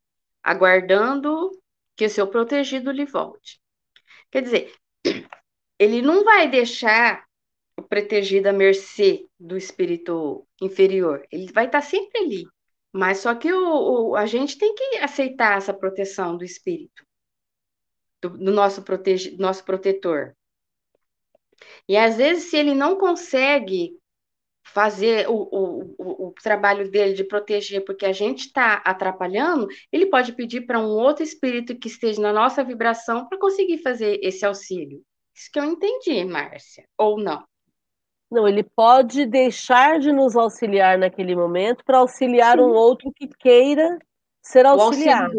aguardando 0.43 1.51
que 1.95 2.09
seu 2.09 2.27
protegido 2.27 2.91
lhe 2.91 3.05
volte. 3.05 3.61
Quer 4.29 4.41
dizer, 4.41 4.73
ele 5.79 6.01
não 6.01 6.21
vai 6.25 6.49
deixar 6.49 7.23
o 7.79 7.81
protegido 7.81 8.49
à 8.49 8.51
mercê 8.51 9.25
do 9.39 9.55
espírito 9.55 10.45
inferior. 10.61 11.25
Ele 11.31 11.49
vai 11.53 11.67
estar 11.67 11.79
sempre 11.79 12.19
ali. 12.19 12.54
Mas 12.95 13.17
só 13.17 13.35
que 13.35 13.51
o, 13.51 14.11
o 14.11 14.15
a 14.15 14.25
gente 14.25 14.57
tem 14.57 14.73
que 14.73 14.97
aceitar 14.99 15.57
essa 15.57 15.73
proteção 15.73 16.37
do 16.37 16.45
espírito, 16.45 17.05
do, 18.21 18.29
do 18.29 18.51
nosso, 18.53 18.81
protege, 18.83 19.35
nosso 19.37 19.65
protetor. 19.65 20.33
E 21.89 21.97
às 21.97 22.15
vezes, 22.15 22.45
se 22.45 22.55
ele 22.55 22.73
não 22.73 22.97
consegue 22.97 23.99
fazer 24.63 25.29
o, 25.29 25.35
o, 25.35 26.27
o, 26.27 26.33
trabalho 26.41 26.89
dele 26.89 27.13
de 27.13 27.25
proteger, 27.25 27.83
porque 27.83 28.05
a 28.05 28.13
gente 28.13 28.45
está 28.45 28.75
atrapalhando, 28.75 29.67
ele 29.91 30.05
pode 30.05 30.31
pedir 30.31 30.61
para 30.65 30.79
um 30.79 30.87
outro 30.87 31.21
espírito 31.21 31.77
que 31.77 31.89
esteja 31.89 32.21
na 32.21 32.31
nossa 32.31 32.63
vibração 32.63 33.27
para 33.27 33.37
conseguir 33.37 33.79
fazer 33.79 34.19
esse 34.23 34.45
auxílio. 34.45 35.03
Isso 35.35 35.51
que 35.51 35.59
eu 35.59 35.65
entendi, 35.65 36.23
Márcia, 36.23 36.87
ou 36.97 37.21
não? 37.21 37.43
Não, 38.31 38.47
ele 38.47 38.63
pode 38.63 39.25
deixar 39.25 39.99
de 39.99 40.11
nos 40.11 40.35
auxiliar 40.35 40.97
naquele 40.97 41.35
momento 41.35 41.83
para 41.85 41.99
auxiliar 41.99 42.57
Sim. 42.57 42.63
um 42.63 42.73
outro 42.73 43.11
que 43.15 43.27
queira 43.27 43.97
ser 44.41 44.65
auxiliado. 44.65 45.31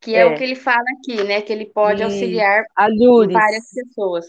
Que 0.00 0.14
é. 0.14 0.20
é. 0.20 0.26
o 0.26 0.36
que 0.36 0.42
ele 0.42 0.54
fala 0.54 0.84
aqui, 0.98 1.22
né? 1.24 1.42
Que 1.42 1.52
ele 1.52 1.66
pode 1.66 2.00
e... 2.00 2.04
auxiliar 2.04 2.64
várias 2.76 3.70
pessoas. 3.72 4.26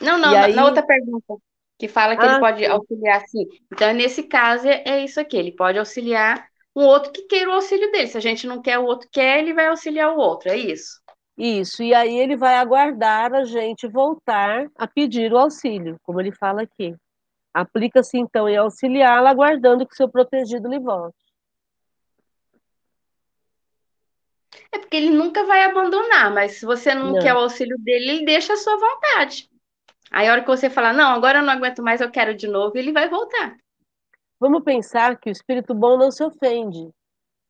Não, 0.00 0.18
não, 0.18 0.32
na, 0.32 0.44
aí... 0.44 0.54
na, 0.54 0.64
outra 0.64 0.82
pergunta, 0.82 1.34
que 1.78 1.88
fala 1.88 2.16
que 2.16 2.24
ah, 2.24 2.32
ele 2.32 2.40
pode 2.40 2.66
auxiliar 2.66 3.20
sim. 3.26 3.46
Então, 3.72 3.92
nesse 3.92 4.24
caso, 4.24 4.68
é, 4.68 4.82
é 4.86 5.04
isso 5.04 5.20
aqui, 5.20 5.36
ele 5.36 5.52
pode 5.52 5.78
auxiliar 5.78 6.46
um 6.74 6.84
outro 6.84 7.12
que 7.12 7.22
queira 7.22 7.50
o 7.50 7.54
auxílio 7.54 7.90
dele. 7.90 8.06
Se 8.06 8.16
a 8.16 8.20
gente 8.20 8.46
não 8.46 8.62
quer, 8.62 8.78
o 8.78 8.84
outro 8.84 9.08
quer, 9.12 9.40
ele 9.40 9.52
vai 9.52 9.66
auxiliar 9.66 10.14
o 10.14 10.18
outro, 10.18 10.48
é 10.50 10.56
isso? 10.56 11.01
Isso, 11.36 11.82
e 11.82 11.94
aí 11.94 12.14
ele 12.18 12.36
vai 12.36 12.56
aguardar 12.56 13.32
a 13.34 13.44
gente 13.44 13.88
voltar 13.88 14.70
a 14.76 14.86
pedir 14.86 15.32
o 15.32 15.38
auxílio, 15.38 15.98
como 16.02 16.20
ele 16.20 16.32
fala 16.32 16.62
aqui. 16.62 16.94
Aplica-se 17.54 18.18
então 18.18 18.48
em 18.48 18.56
auxiliá-la, 18.56 19.30
aguardando 19.30 19.86
que 19.86 19.96
seu 19.96 20.08
protegido 20.08 20.68
lhe 20.68 20.78
volte. 20.78 21.16
É 24.70 24.78
porque 24.78 24.96
ele 24.96 25.10
nunca 25.10 25.44
vai 25.44 25.64
abandonar, 25.64 26.32
mas 26.32 26.52
se 26.52 26.66
você 26.66 26.94
não, 26.94 27.12
não. 27.12 27.20
quer 27.20 27.34
o 27.34 27.38
auxílio 27.38 27.76
dele, 27.78 28.10
ele 28.10 28.24
deixa 28.24 28.52
a 28.52 28.56
sua 28.56 28.76
vontade. 28.76 29.50
Aí 30.10 30.28
a 30.28 30.32
hora 30.32 30.42
que 30.42 30.46
você 30.46 30.68
falar, 30.68 30.92
não, 30.92 31.10
agora 31.12 31.38
eu 31.38 31.42
não 31.42 31.52
aguento 31.52 31.82
mais, 31.82 32.00
eu 32.00 32.10
quero 32.10 32.34
de 32.34 32.46
novo, 32.46 32.76
ele 32.76 32.92
vai 32.92 33.08
voltar. 33.08 33.56
Vamos 34.38 34.62
pensar 34.62 35.18
que 35.18 35.30
o 35.30 35.32
espírito 35.32 35.74
bom 35.74 35.96
não 35.96 36.10
se 36.10 36.22
ofende. 36.22 36.90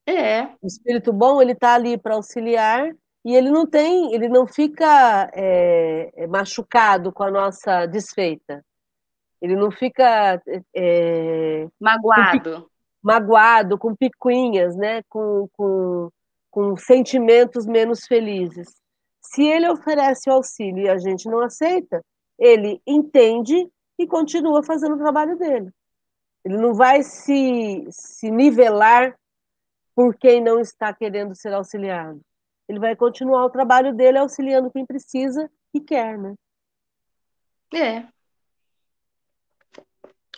É. 0.05 0.43
O 0.61 0.67
espírito 0.67 1.11
bom, 1.11 1.41
ele 1.41 1.53
está 1.53 1.75
ali 1.75 1.97
para 1.97 2.15
auxiliar 2.15 2.93
e 3.25 3.35
ele 3.35 3.49
não 3.49 3.65
tem, 3.65 4.13
ele 4.13 4.27
não 4.27 4.45
fica 4.45 5.29
é, 5.33 6.27
machucado 6.27 7.11
com 7.11 7.23
a 7.23 7.31
nossa 7.31 7.85
desfeita. 7.85 8.63
Ele 9.41 9.55
não 9.55 9.71
fica 9.71 10.41
é, 10.75 11.67
magoado. 11.79 12.61
Com, 12.61 12.67
magoado, 13.01 13.77
com 13.77 13.95
picuinhas, 13.95 14.75
né? 14.75 15.03
Com, 15.09 15.47
com, 15.53 16.09
com 16.51 16.75
sentimentos 16.75 17.65
menos 17.65 18.05
felizes. 18.05 18.67
Se 19.21 19.43
ele 19.43 19.69
oferece 19.69 20.29
o 20.29 20.33
auxílio 20.33 20.83
e 20.83 20.89
a 20.89 20.97
gente 20.97 21.27
não 21.29 21.39
aceita, 21.39 22.03
ele 22.37 22.81
entende 22.85 23.69
e 23.97 24.05
continua 24.05 24.63
fazendo 24.63 24.95
o 24.95 24.99
trabalho 24.99 25.37
dele. 25.37 25.71
Ele 26.43 26.57
não 26.57 26.73
vai 26.73 27.03
se, 27.03 27.85
se 27.89 28.29
nivelar 28.29 29.17
por 29.95 30.15
quem 30.15 30.41
não 30.41 30.59
está 30.59 30.93
querendo 30.93 31.35
ser 31.35 31.53
auxiliado. 31.53 32.19
Ele 32.67 32.79
vai 32.79 32.95
continuar 32.95 33.45
o 33.45 33.49
trabalho 33.49 33.93
dele 33.93 34.17
auxiliando 34.17 34.71
quem 34.71 34.85
precisa 34.85 35.49
e 35.73 35.81
quer, 35.81 36.17
né? 36.17 36.35
É. 37.73 38.07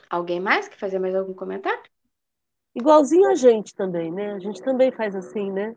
Alguém 0.09 0.39
mais 0.39 0.67
quer 0.67 0.77
fazer 0.77 0.99
mais 0.99 1.13
algum 1.15 1.33
comentário? 1.33 1.83
Igualzinho 2.73 3.29
a 3.29 3.35
gente 3.35 3.73
também, 3.73 4.11
né? 4.11 4.33
A 4.33 4.39
gente 4.39 4.61
também 4.61 4.91
faz 4.91 5.15
assim, 5.15 5.51
né? 5.51 5.75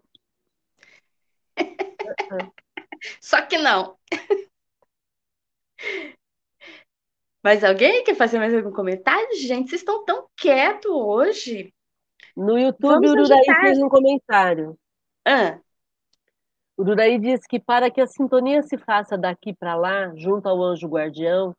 Só 3.21 3.43
que 3.43 3.59
não. 3.59 3.97
Mas 7.43 7.63
alguém 7.63 8.03
quer 8.05 8.15
fazer 8.15 8.39
mais 8.39 8.55
algum 8.55 8.73
comentário? 8.73 9.37
Gente, 9.37 9.71
vocês 9.71 9.81
estão 9.81 10.05
tão 10.05 10.29
quietos 10.37 10.91
hoje. 10.91 11.73
No 12.37 12.59
YouTube, 12.59 13.07
Vamos 13.07 13.11
o 13.11 13.13
Ururaí 13.15 13.61
fez 13.61 13.79
um 13.79 13.89
comentário. 13.89 14.79
Ah. 15.25 15.61
O 16.79 16.83
Ururaí 16.83 17.19
diz 17.19 17.45
que 17.45 17.59
para 17.59 17.91
que 17.91 18.01
a 18.01 18.07
sintonia 18.07 18.63
se 18.63 18.79
faça 18.79 19.19
daqui 19.19 19.53
para 19.53 19.75
lá, 19.75 20.15
junto 20.15 20.49
ao 20.49 20.63
anjo 20.63 20.87
guardião, 20.87 21.53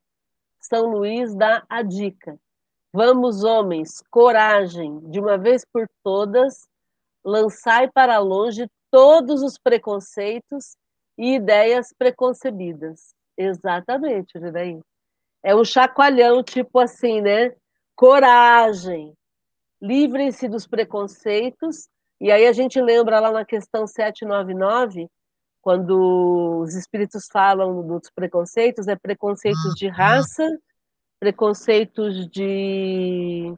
São 0.62 0.90
Luís 0.90 1.36
dá 1.36 1.62
a 1.68 1.82
dica. 1.82 2.40
Vamos, 2.94 3.44
homens, 3.44 4.02
coragem, 4.10 4.98
de 5.12 5.20
uma 5.20 5.38
vez 5.38 5.66
por 5.66 5.90
todas, 6.02 6.70
lançai 7.22 7.92
para 7.92 8.18
longe 8.18 8.66
todos 8.90 9.44
os 9.44 9.58
preconceitos 9.58 10.78
e 11.18 11.36
ideias 11.36 11.94
preconcebidas. 11.98 13.14
Exatamente, 13.38 14.40
Jiraí. 14.40 14.80
É 15.44 15.54
um 15.54 15.66
chacoalhão, 15.66 16.42
tipo 16.42 16.80
assim, 16.80 17.20
né? 17.20 17.54
Coragem. 17.94 19.14
Livrem-se 19.82 20.48
dos 20.48 20.66
preconceitos. 20.66 21.90
E 22.20 22.32
aí 22.32 22.46
a 22.46 22.52
gente 22.52 22.82
lembra 22.82 23.20
lá 23.20 23.32
na 23.32 23.46
questão 23.46 23.88
799, 23.88 25.10
quando 25.62 26.62
os 26.62 26.76
espíritos 26.76 27.28
falam 27.32 27.86
dos 27.86 28.10
preconceitos, 28.14 28.88
é 28.88 28.96
preconceitos 28.96 29.74
de 29.76 29.88
raça, 29.88 30.46
preconceitos 31.20 32.28
de. 32.30 33.54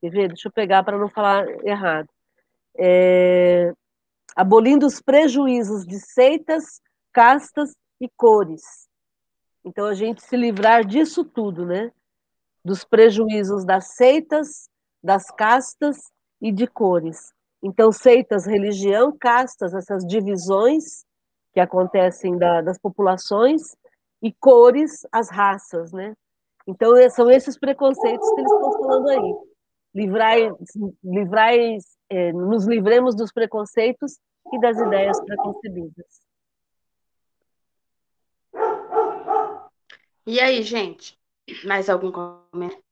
Deixa 0.00 0.48
eu 0.48 0.52
pegar 0.52 0.84
para 0.84 0.98
não 0.98 1.08
falar 1.08 1.46
errado. 1.64 2.08
É... 2.76 3.72
Abolindo 4.36 4.86
os 4.86 5.00
prejuízos 5.00 5.84
de 5.84 5.98
seitas, 5.98 6.80
castas 7.12 7.74
e 8.00 8.08
cores. 8.16 8.88
Então, 9.64 9.86
a 9.86 9.94
gente 9.94 10.22
se 10.22 10.36
livrar 10.36 10.84
disso 10.84 11.24
tudo, 11.24 11.66
né? 11.66 11.90
Dos 12.64 12.84
prejuízos 12.84 13.64
das 13.64 13.96
seitas, 13.96 14.70
das 15.02 15.30
castas 15.32 15.98
e 16.40 16.52
de 16.52 16.66
cores. 16.68 17.32
Então, 17.62 17.90
seitas, 17.90 18.46
religião, 18.46 19.16
castas, 19.18 19.74
essas 19.74 20.06
divisões 20.06 21.04
que 21.52 21.60
acontecem 21.60 22.38
da, 22.38 22.60
das 22.60 22.78
populações, 22.78 23.62
e 24.22 24.32
cores, 24.32 25.06
as 25.12 25.30
raças, 25.30 25.92
né? 25.92 26.14
Então, 26.66 26.96
é, 26.96 27.08
são 27.08 27.30
esses 27.30 27.58
preconceitos 27.58 28.28
que 28.34 28.40
eles 28.40 28.52
estão 28.52 28.72
falando 28.72 29.08
aí. 29.08 29.34
Livrai, 29.94 30.50
livrai, 31.02 31.78
é, 32.10 32.32
nos 32.32 32.66
livremos 32.66 33.14
dos 33.14 33.32
preconceitos 33.32 34.18
e 34.52 34.60
das 34.60 34.78
ideias 34.78 35.18
preconcebidas. 35.24 36.20
E 40.26 40.40
aí, 40.40 40.62
gente? 40.62 41.18
Mais 41.64 41.88
algum 41.88 42.12
comentário? 42.12 42.84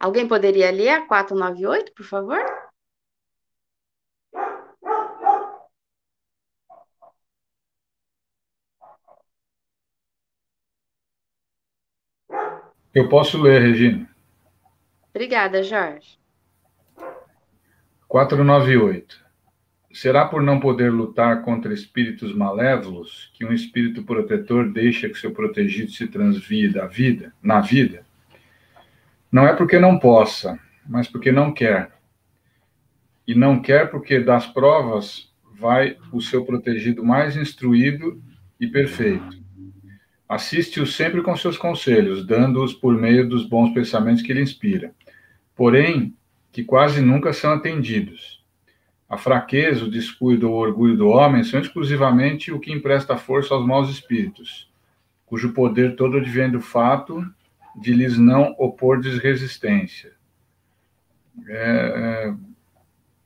Alguém 0.00 0.26
poderia 0.26 0.70
ler 0.70 0.88
a 0.88 1.06
498, 1.06 1.92
por 1.94 2.06
favor? 2.06 2.63
Eu 12.94 13.08
posso 13.08 13.42
ler, 13.42 13.60
Regina. 13.60 14.08
Obrigada, 15.10 15.64
Jorge. 15.64 16.16
498. 18.06 19.24
Será 19.92 20.26
por 20.26 20.40
não 20.40 20.60
poder 20.60 20.92
lutar 20.92 21.42
contra 21.42 21.74
espíritos 21.74 22.32
malévolos 22.32 23.32
que 23.34 23.44
um 23.44 23.52
espírito 23.52 24.04
protetor 24.04 24.72
deixa 24.72 25.08
que 25.08 25.18
seu 25.18 25.32
protegido 25.32 25.90
se 25.90 26.06
transvie 26.06 26.68
da 26.68 26.86
vida, 26.86 27.32
na 27.42 27.60
vida? 27.60 28.06
Não 29.30 29.46
é 29.46 29.54
porque 29.56 29.78
não 29.80 29.98
possa, 29.98 30.58
mas 30.86 31.08
porque 31.08 31.32
não 31.32 31.52
quer. 31.52 31.90
E 33.26 33.34
não 33.34 33.60
quer 33.60 33.90
porque 33.90 34.20
das 34.20 34.46
provas 34.46 35.32
vai 35.58 35.96
o 36.12 36.20
seu 36.20 36.44
protegido 36.44 37.04
mais 37.04 37.36
instruído 37.36 38.22
e 38.60 38.68
perfeito. 38.68 39.43
Assiste-o 40.28 40.86
sempre 40.86 41.22
com 41.22 41.36
seus 41.36 41.56
conselhos, 41.56 42.26
dando-os 42.26 42.72
por 42.72 42.94
meio 42.94 43.28
dos 43.28 43.46
bons 43.46 43.72
pensamentos 43.74 44.22
que 44.22 44.32
ele 44.32 44.42
inspira. 44.42 44.94
Porém, 45.54 46.14
que 46.50 46.64
quase 46.64 47.00
nunca 47.00 47.32
são 47.32 47.52
atendidos. 47.52 48.42
A 49.08 49.18
fraqueza, 49.18 49.84
o 49.84 49.90
descuido 49.90 50.50
ou 50.50 50.56
o 50.56 50.60
orgulho 50.60 50.96
do 50.96 51.08
homem 51.08 51.44
são 51.44 51.60
exclusivamente 51.60 52.50
o 52.50 52.58
que 52.58 52.72
empresta 52.72 53.16
força 53.16 53.54
aos 53.54 53.66
maus 53.66 53.90
espíritos, 53.90 54.70
cujo 55.26 55.52
poder 55.52 55.94
todo 55.94 56.16
advém 56.16 56.50
do 56.50 56.60
fato 56.60 57.24
de 57.76 57.92
lhes 57.92 58.16
não 58.16 58.54
opor 58.58 59.00
resistência. 59.00 60.12
É, 61.48 62.34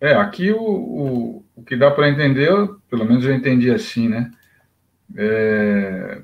é, 0.00 0.08
é, 0.10 0.14
aqui 0.14 0.50
o, 0.50 0.62
o, 0.62 1.44
o 1.54 1.62
que 1.62 1.76
dá 1.76 1.90
para 1.90 2.08
entender, 2.08 2.50
pelo 2.88 3.04
menos 3.04 3.24
eu 3.24 3.34
entendi 3.34 3.70
assim, 3.70 4.08
né? 4.08 4.30
É, 5.16 6.22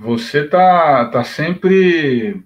você 0.00 0.44
tá, 0.44 1.04
tá 1.10 1.22
sempre. 1.22 2.42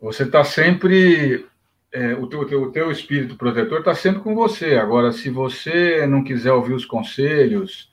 Você 0.00 0.24
tá 0.24 0.44
sempre. 0.44 1.46
É, 1.92 2.14
o, 2.14 2.28
teu, 2.28 2.40
o, 2.42 2.70
teu, 2.70 2.92
espírito 2.92 3.36
protetor 3.36 3.80
está 3.80 3.94
sempre 3.94 4.20
com 4.22 4.32
você. 4.32 4.76
Agora, 4.76 5.10
se 5.10 5.28
você 5.28 6.06
não 6.06 6.22
quiser 6.22 6.52
ouvir 6.52 6.74
os 6.74 6.84
conselhos 6.84 7.92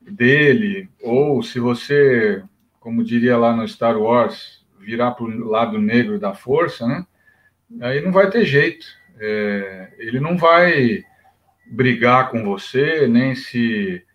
dele, 0.00 0.88
ou 1.02 1.42
se 1.42 1.60
você, 1.60 2.42
como 2.80 3.04
diria 3.04 3.36
lá 3.36 3.54
no 3.54 3.68
Star 3.68 3.98
Wars, 3.98 4.64
virar 4.80 5.10
para 5.10 5.24
o 5.24 5.50
lado 5.50 5.78
negro 5.78 6.18
da 6.18 6.32
força, 6.32 6.86
né? 6.86 7.06
Aí 7.82 8.00
não 8.00 8.12
vai 8.12 8.30
ter 8.30 8.46
jeito. 8.46 8.86
É, 9.20 9.92
ele 9.98 10.20
não 10.20 10.38
vai 10.38 11.04
brigar 11.66 12.30
com 12.30 12.42
você, 12.44 13.06
nem 13.06 13.34
se 13.34 14.05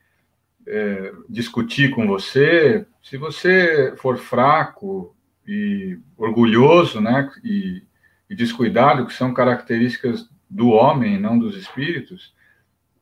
é, 0.68 1.14
discutir 1.30 1.92
com 1.92 2.08
você, 2.08 2.86
se 3.02 3.18
você 3.18 3.94
for 3.98 4.18
fraco 4.18 5.16
e 5.48 5.98
orgulhoso, 6.18 7.02
né, 7.02 7.30
e, 7.44 7.84
e 8.30 8.36
descuidado, 8.36 9.06
que 9.06 9.14
são 9.14 9.34
características 9.34 10.30
do 10.50 10.70
homem, 10.70 11.20
não 11.20 11.40
dos 11.40 11.56
espíritos, 11.56 12.34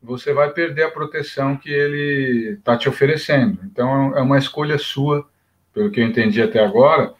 você 0.02 0.32
vai 0.32 0.50
perder 0.50 0.84
a 0.84 0.90
proteção 0.90 1.56
que 1.56 1.70
ele 1.70 2.54
está 2.58 2.76
te 2.76 2.88
oferecendo. 2.88 3.58
Então, 3.64 4.16
é 4.16 4.22
uma 4.22 4.38
escolha 4.38 4.78
sua, 4.78 5.28
pelo 5.74 5.90
que 5.90 6.00
eu 6.00 6.06
entendi 6.06 6.40
até 6.40 6.64
agora. 6.64 7.12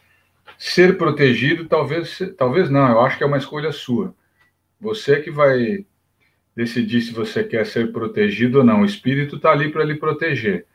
Ser 0.57 0.97
protegido, 0.97 1.66
talvez, 1.66 2.18
talvez 2.38 2.70
não, 2.70 2.88
eu 2.88 3.01
acho 3.01 3.18
que 3.18 3.24
é 3.24 3.26
uma 3.26 3.38
escolha 3.38 3.70
sua. 3.70 4.14
Você 4.80 5.20
que 5.20 5.30
vai 5.30 5.84
decidir 6.61 7.00
se 7.00 7.12
você 7.12 7.42
quer 7.42 7.64
ser 7.64 7.90
protegido 7.90 8.58
ou 8.58 8.64
não. 8.64 8.82
O 8.82 8.84
espírito 8.84 9.36
está 9.36 9.50
ali 9.50 9.72
para 9.72 9.82
lhe 9.82 9.94
proteger. 9.94 10.66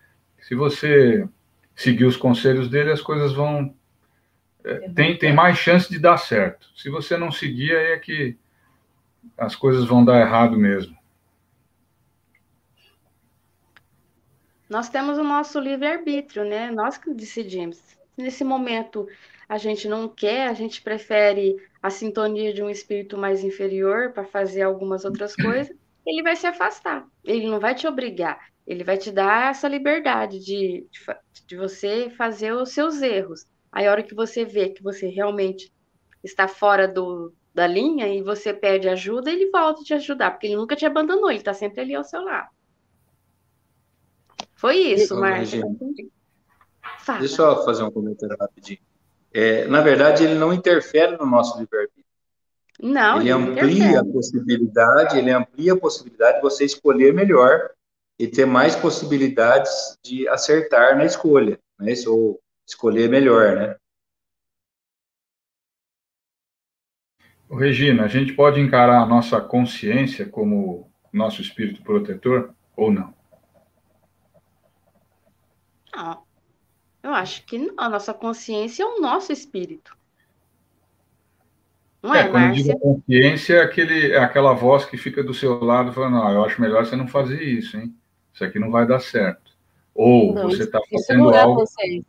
Se 0.41 0.55
você 0.55 1.27
seguir 1.75 2.05
os 2.05 2.17
conselhos 2.17 2.67
dele, 2.69 2.91
as 2.91 3.01
coisas 3.01 3.33
vão. 3.33 3.75
É, 4.63 4.89
tem, 4.89 5.15
tem 5.15 5.31
mais 5.31 5.59
chance 5.59 5.87
de 5.87 5.99
dar 5.99 6.17
certo. 6.17 6.67
Se 6.75 6.89
você 6.89 7.15
não 7.17 7.31
seguir, 7.31 7.75
aí 7.75 7.91
é 7.91 7.99
que 7.99 8.35
as 9.37 9.55
coisas 9.55 9.85
vão 9.85 10.03
dar 10.03 10.19
errado 10.19 10.57
mesmo. 10.57 10.97
Nós 14.67 14.89
temos 14.89 15.19
o 15.19 15.23
nosso 15.23 15.59
livre-arbítrio, 15.59 16.43
né? 16.43 16.71
Nós 16.71 16.97
que 16.97 17.13
decidimos. 17.13 17.79
Nesse 18.17 18.43
momento 18.43 19.07
a 19.47 19.57
gente 19.57 19.87
não 19.87 20.07
quer, 20.07 20.47
a 20.47 20.53
gente 20.53 20.81
prefere 20.81 21.55
a 21.81 21.89
sintonia 21.89 22.53
de 22.53 22.63
um 22.63 22.69
espírito 22.69 23.17
mais 23.17 23.43
inferior 23.43 24.11
para 24.11 24.25
fazer 24.25 24.63
algumas 24.63 25.05
outras 25.05 25.35
coisas, 25.35 25.75
ele 26.05 26.23
vai 26.23 26.35
se 26.35 26.47
afastar. 26.47 27.07
Ele 27.23 27.47
não 27.47 27.59
vai 27.59 27.75
te 27.75 27.87
obrigar, 27.87 28.39
ele 28.65 28.83
vai 28.83 28.97
te 28.97 29.11
dar 29.11 29.51
essa 29.51 29.67
liberdade 29.67 30.39
de, 30.39 30.87
de, 30.89 31.45
de 31.47 31.55
você 31.55 32.09
fazer 32.09 32.53
os 32.53 32.69
seus 32.71 33.01
erros. 33.01 33.45
Aí, 33.71 33.87
a 33.87 33.91
hora 33.91 34.03
que 34.03 34.15
você 34.15 34.45
vê 34.45 34.69
que 34.69 34.81
você 34.81 35.07
realmente 35.07 35.71
está 36.23 36.47
fora 36.47 36.87
do, 36.87 37.33
da 37.53 37.67
linha 37.67 38.07
e 38.07 38.21
você 38.21 38.53
pede 38.53 38.89
ajuda, 38.89 39.31
ele 39.31 39.51
volta 39.51 39.81
a 39.81 39.83
te 39.83 39.93
ajudar, 39.93 40.31
porque 40.31 40.47
ele 40.47 40.55
nunca 40.55 40.75
te 40.75 40.85
abandonou, 40.85 41.29
ele 41.29 41.39
está 41.39 41.53
sempre 41.53 41.81
ali 41.81 41.93
ao 41.93 42.03
seu 42.03 42.21
lado. 42.21 42.49
Foi 44.55 44.77
isso, 44.77 45.15
Marcia. 45.19 45.61
Deixa 47.19 47.41
eu 47.41 47.63
fazer 47.63 47.83
um 47.83 47.91
comentário 47.91 48.35
rapidinho. 48.39 48.79
É, 49.37 49.67
na 49.67 49.81
verdade, 49.81 50.23
ele 50.23 50.35
não 50.35 50.53
interfere 50.53 51.17
no 51.17 51.25
nosso 51.25 51.59
livre-arbítrio. 51.59 52.05
Não, 52.79 53.19
ele, 53.19 53.31
amplia 53.31 53.65
interfere. 53.65 53.97
a 53.97 54.05
possibilidade, 54.05 55.17
ele 55.17 55.29
amplia 55.29 55.73
a 55.73 55.77
possibilidade 55.77 56.37
de 56.37 56.41
você 56.41 56.63
escolher 56.63 57.13
melhor 57.13 57.71
e 58.17 58.29
ter 58.29 58.45
mais 58.45 58.77
possibilidades 58.77 59.97
de 60.01 60.25
acertar 60.29 60.95
na 60.95 61.03
escolha, 61.03 61.59
né? 61.77 61.93
Ou 62.07 62.39
escolher 62.65 63.09
melhor, 63.09 63.57
né? 63.57 63.75
Regina, 67.51 68.05
a 68.05 68.07
gente 68.07 68.31
pode 68.31 68.61
encarar 68.61 69.01
a 69.01 69.05
nossa 69.05 69.41
consciência 69.41 70.25
como 70.25 70.89
nosso 71.11 71.41
espírito 71.41 71.83
protetor 71.83 72.55
ou 72.73 72.89
não? 72.89 73.13
Não. 75.93 76.24
Eu 77.05 77.13
acho 77.13 77.45
que 77.45 77.59
não. 77.59 77.75
A 77.77 77.87
nossa 77.87 78.15
consciência 78.15 78.81
é 78.81 78.85
o 78.87 78.99
nosso 78.99 79.31
espírito. 79.31 79.95
Não 82.01 82.15
é, 82.15 82.21
é 82.21 82.27
quando 82.27 82.53
digo 82.53 82.79
consciência, 82.79 83.53
é, 83.53 83.61
aquele, 83.61 84.11
é 84.11 84.17
aquela 84.17 84.53
voz 84.53 84.85
que 84.85 84.97
fica 84.97 85.23
do 85.23 85.31
seu 85.31 85.63
lado 85.63 85.93
falando, 85.93 86.13
não, 86.13 86.31
eu 86.31 86.43
acho 86.43 86.59
melhor 86.59 86.83
você 86.83 86.95
não 86.95 87.07
fazer 87.07 87.43
isso, 87.43 87.77
hein? 87.77 87.95
Isso 88.33 88.43
aqui 88.43 88.57
não 88.57 88.71
vai 88.71 88.87
dar 88.87 88.99
certo. 88.99 89.51
Ou 89.93 90.33
não, 90.33 90.49
você 90.49 90.63
está 90.63 90.79
fazendo 90.79 91.29
isso 91.29 91.39
algo... 91.39 91.63
É 91.79 91.99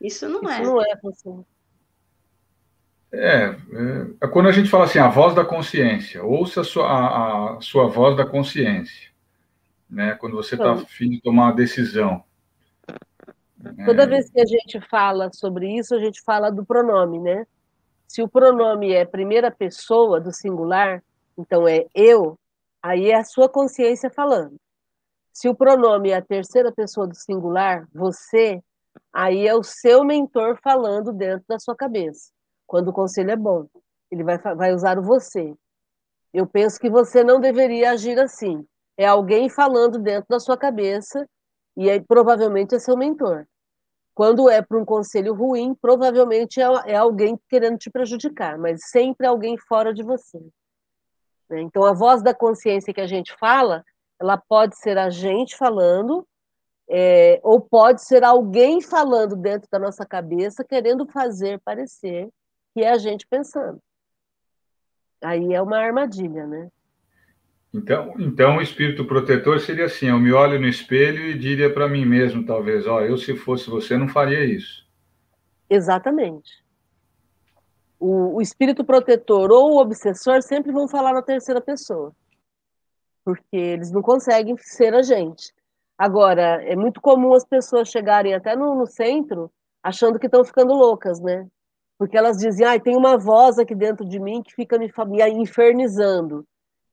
isso 0.00 0.28
não 0.28 0.42
isso 0.42 0.50
é. 0.50 0.62
não 0.62 0.82
é 0.82 0.96
consciência. 0.96 1.46
É, 3.12 3.44
é, 3.44 3.56
é, 4.22 4.26
quando 4.26 4.48
a 4.48 4.52
gente 4.52 4.68
fala 4.68 4.86
assim, 4.86 4.98
a 4.98 5.08
voz 5.08 5.36
da 5.36 5.44
consciência, 5.44 6.24
ouça 6.24 6.62
a 6.62 6.64
sua, 6.64 6.88
a, 6.88 7.56
a 7.58 7.60
sua 7.60 7.86
voz 7.86 8.16
da 8.16 8.26
consciência, 8.26 9.10
né? 9.88 10.16
Quando 10.16 10.34
você 10.34 10.56
está 10.56 10.72
afim 10.72 11.10
de 11.10 11.20
tomar 11.20 11.44
uma 11.44 11.54
decisão. 11.54 12.24
Toda 13.84 14.04
é... 14.04 14.06
vez 14.06 14.30
que 14.30 14.40
a 14.40 14.46
gente 14.46 14.80
fala 14.88 15.30
sobre 15.32 15.76
isso, 15.76 15.94
a 15.94 15.98
gente 15.98 16.20
fala 16.22 16.50
do 16.50 16.64
pronome, 16.64 17.18
né? 17.18 17.46
Se 18.06 18.22
o 18.22 18.28
pronome 18.28 18.92
é 18.92 19.04
primeira 19.04 19.50
pessoa 19.50 20.20
do 20.20 20.32
singular, 20.32 21.02
então 21.38 21.66
é 21.66 21.86
eu, 21.94 22.38
aí 22.82 23.10
é 23.10 23.16
a 23.16 23.24
sua 23.24 23.48
consciência 23.48 24.10
falando. 24.10 24.56
Se 25.32 25.48
o 25.48 25.54
pronome 25.54 26.10
é 26.10 26.16
a 26.16 26.22
terceira 26.22 26.70
pessoa 26.70 27.06
do 27.06 27.14
singular, 27.14 27.88
você, 27.94 28.62
aí 29.12 29.46
é 29.46 29.54
o 29.54 29.62
seu 29.62 30.04
mentor 30.04 30.58
falando 30.62 31.12
dentro 31.12 31.44
da 31.48 31.58
sua 31.58 31.74
cabeça 31.74 32.30
quando 32.72 32.88
o 32.88 32.92
conselho 32.92 33.30
é 33.30 33.36
bom. 33.36 33.66
Ele 34.10 34.24
vai, 34.24 34.38
vai 34.38 34.72
usar 34.72 34.98
o 34.98 35.02
você. 35.02 35.54
Eu 36.32 36.46
penso 36.46 36.80
que 36.80 36.88
você 36.88 37.22
não 37.22 37.38
deveria 37.38 37.90
agir 37.90 38.18
assim. 38.18 38.66
É 38.96 39.06
alguém 39.06 39.50
falando 39.50 39.98
dentro 39.98 40.26
da 40.30 40.40
sua 40.40 40.56
cabeça 40.56 41.28
e 41.76 41.90
aí, 41.90 42.00
provavelmente 42.00 42.74
é 42.74 42.78
seu 42.78 42.96
mentor. 42.96 43.46
Quando 44.14 44.48
é 44.50 44.60
para 44.60 44.78
um 44.78 44.84
conselho 44.84 45.34
ruim, 45.34 45.74
provavelmente 45.74 46.60
é, 46.60 46.64
é, 46.86 46.96
alguém 46.96 47.38
querendo 47.48 47.78
te 47.78 47.90
prejudicar, 47.90 48.58
mas 48.58 48.90
sempre 48.90 49.26
alguém 49.26 49.56
fora 49.56 49.92
de 49.92 50.02
você. 50.02 50.38
Né? 51.48 51.62
Então, 51.62 51.84
a 51.84 51.92
voz 51.92 52.22
da 52.22 52.34
consciência 52.34 52.92
que 52.92 53.00
a 53.00 53.06
gente 53.06 53.34
fala, 53.38 53.84
ela 54.20 54.36
pode 54.36 54.76
ser 54.76 54.98
a 54.98 55.08
gente 55.08 55.56
falando, 55.56 56.26
é, 56.88 57.40
ou 57.42 57.60
pode 57.60 58.02
ser 58.02 58.22
alguém 58.22 58.80
falando 58.80 59.34
dentro 59.34 59.68
da 59.70 59.78
nossa 59.78 60.04
cabeça, 60.04 60.62
querendo 60.62 61.06
fazer 61.06 61.58
parecer 61.60 62.28
que 62.74 62.82
é 62.82 62.90
a 62.90 62.98
gente 62.98 63.26
pensando. 63.26 63.80
Aí 65.22 65.52
é 65.52 65.62
uma 65.62 65.78
armadilha, 65.78 66.46
né? 66.46 66.70
Então, 67.74 68.14
então 68.18 68.56
o 68.58 68.62
espírito 68.62 69.04
protetor 69.04 69.58
seria 69.60 69.86
assim: 69.86 70.06
eu 70.06 70.18
me 70.18 70.32
olho 70.32 70.60
no 70.60 70.68
espelho 70.68 71.22
e 71.22 71.38
diria 71.38 71.72
para 71.72 71.88
mim 71.88 72.04
mesmo, 72.04 72.44
talvez, 72.44 72.86
ó, 72.86 73.00
eu 73.00 73.16
se 73.16 73.34
fosse 73.34 73.70
você 73.70 73.96
não 73.96 74.08
faria 74.08 74.44
isso. 74.44 74.86
Exatamente. 75.70 76.62
O, 77.98 78.36
o 78.36 78.42
espírito 78.42 78.84
protetor 78.84 79.50
ou 79.50 79.72
o 79.72 79.80
obsessor 79.80 80.42
sempre 80.42 80.70
vão 80.72 80.86
falar 80.86 81.14
na 81.14 81.22
terceira 81.22 81.60
pessoa, 81.60 82.12
porque 83.24 83.56
eles 83.56 83.90
não 83.90 84.02
conseguem 84.02 84.56
ser 84.58 84.94
a 84.94 85.02
gente. 85.02 85.52
Agora, 85.96 86.62
é 86.64 86.76
muito 86.76 87.00
comum 87.00 87.32
as 87.32 87.44
pessoas 87.44 87.88
chegarem 87.88 88.34
até 88.34 88.56
no, 88.56 88.74
no 88.74 88.86
centro 88.86 89.50
achando 89.82 90.18
que 90.18 90.26
estão 90.26 90.44
ficando 90.44 90.74
loucas, 90.74 91.20
né? 91.20 91.46
porque 92.02 92.16
elas 92.16 92.36
diziam, 92.36 92.68
ah, 92.68 92.80
tem 92.80 92.96
uma 92.96 93.16
voz 93.16 93.60
aqui 93.60 93.76
dentro 93.76 94.04
de 94.04 94.18
mim 94.18 94.42
que 94.42 94.52
fica 94.52 94.76
me, 94.76 94.90
me 95.06 95.28
infernizando 95.40 96.44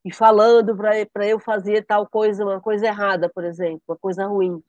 e 0.04 0.14
falando 0.14 0.76
para 0.76 1.28
eu 1.28 1.40
fazer 1.40 1.86
tal 1.86 2.08
coisa, 2.08 2.44
uma 2.44 2.62
coisa 2.62 2.88
errada, 2.88 3.30
por 3.30 3.44
exemplo, 3.44 3.82
uma 3.88 3.98
coisa 3.98 4.26
ruim. 4.26 4.64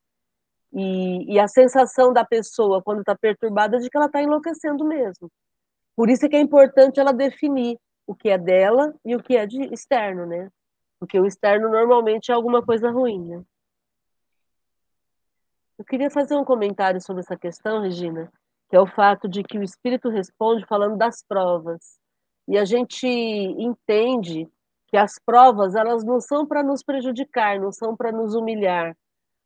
E, 0.72 1.34
e 1.34 1.38
a 1.38 1.48
sensação 1.48 2.12
da 2.12 2.24
pessoa 2.24 2.82
quando 2.82 3.00
está 3.00 3.16
perturbada 3.16 3.76
é 3.76 3.80
de 3.80 3.90
que 3.90 3.96
ela 3.96 4.06
está 4.06 4.22
enlouquecendo 4.22 4.84
mesmo. 4.84 5.30
Por 5.96 6.08
isso 6.08 6.26
é 6.26 6.28
que 6.28 6.36
é 6.36 6.40
importante 6.40 7.00
ela 7.00 7.12
definir 7.12 7.78
o 8.06 8.14
que 8.14 8.28
é 8.28 8.38
dela 8.38 8.94
e 9.04 9.14
o 9.14 9.22
que 9.22 9.36
é 9.36 9.46
de 9.46 9.62
externo, 9.72 10.26
né? 10.26 10.50
Porque 10.98 11.18
o 11.18 11.26
externo 11.26 11.68
normalmente 11.68 12.30
é 12.30 12.34
alguma 12.34 12.64
coisa 12.64 12.90
ruim, 12.90 13.24
né? 13.24 13.42
Eu 15.78 15.84
queria 15.84 16.10
fazer 16.10 16.36
um 16.36 16.44
comentário 16.44 17.00
sobre 17.00 17.20
essa 17.20 17.36
questão, 17.36 17.80
Regina, 17.82 18.30
que 18.68 18.76
é 18.76 18.80
o 18.80 18.86
fato 18.86 19.28
de 19.28 19.42
que 19.42 19.58
o 19.58 19.62
Espírito 19.62 20.08
responde 20.08 20.66
falando 20.66 20.96
das 20.96 21.22
provas. 21.22 21.98
E 22.46 22.58
a 22.58 22.64
gente 22.64 23.06
entende 23.06 24.48
que 24.90 24.96
as 24.96 25.18
provas 25.24 25.74
elas 25.74 26.04
não 26.04 26.20
são 26.20 26.46
para 26.46 26.62
nos 26.62 26.82
prejudicar, 26.82 27.58
não 27.60 27.70
são 27.70 27.96
para 27.96 28.10
nos 28.10 28.34
humilhar. 28.34 28.96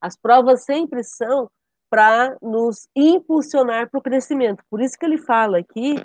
As 0.00 0.16
provas 0.16 0.64
sempre 0.64 1.02
são 1.04 1.50
para 1.90 2.36
nos 2.42 2.88
impulsionar 2.96 3.90
para 3.90 3.98
o 3.98 4.02
crescimento. 4.02 4.64
Por 4.70 4.80
isso 4.80 4.98
que 4.98 5.04
ele 5.04 5.18
fala 5.18 5.58
aqui, 5.58 5.96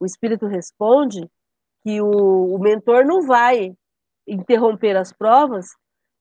o 0.00 0.06
Espírito 0.06 0.46
responde 0.46 1.30
que 1.82 2.00
o, 2.00 2.54
o 2.54 2.58
mentor 2.58 3.04
não 3.04 3.22
vai 3.22 3.74
interromper 4.26 4.96
as 4.96 5.12
provas, 5.12 5.68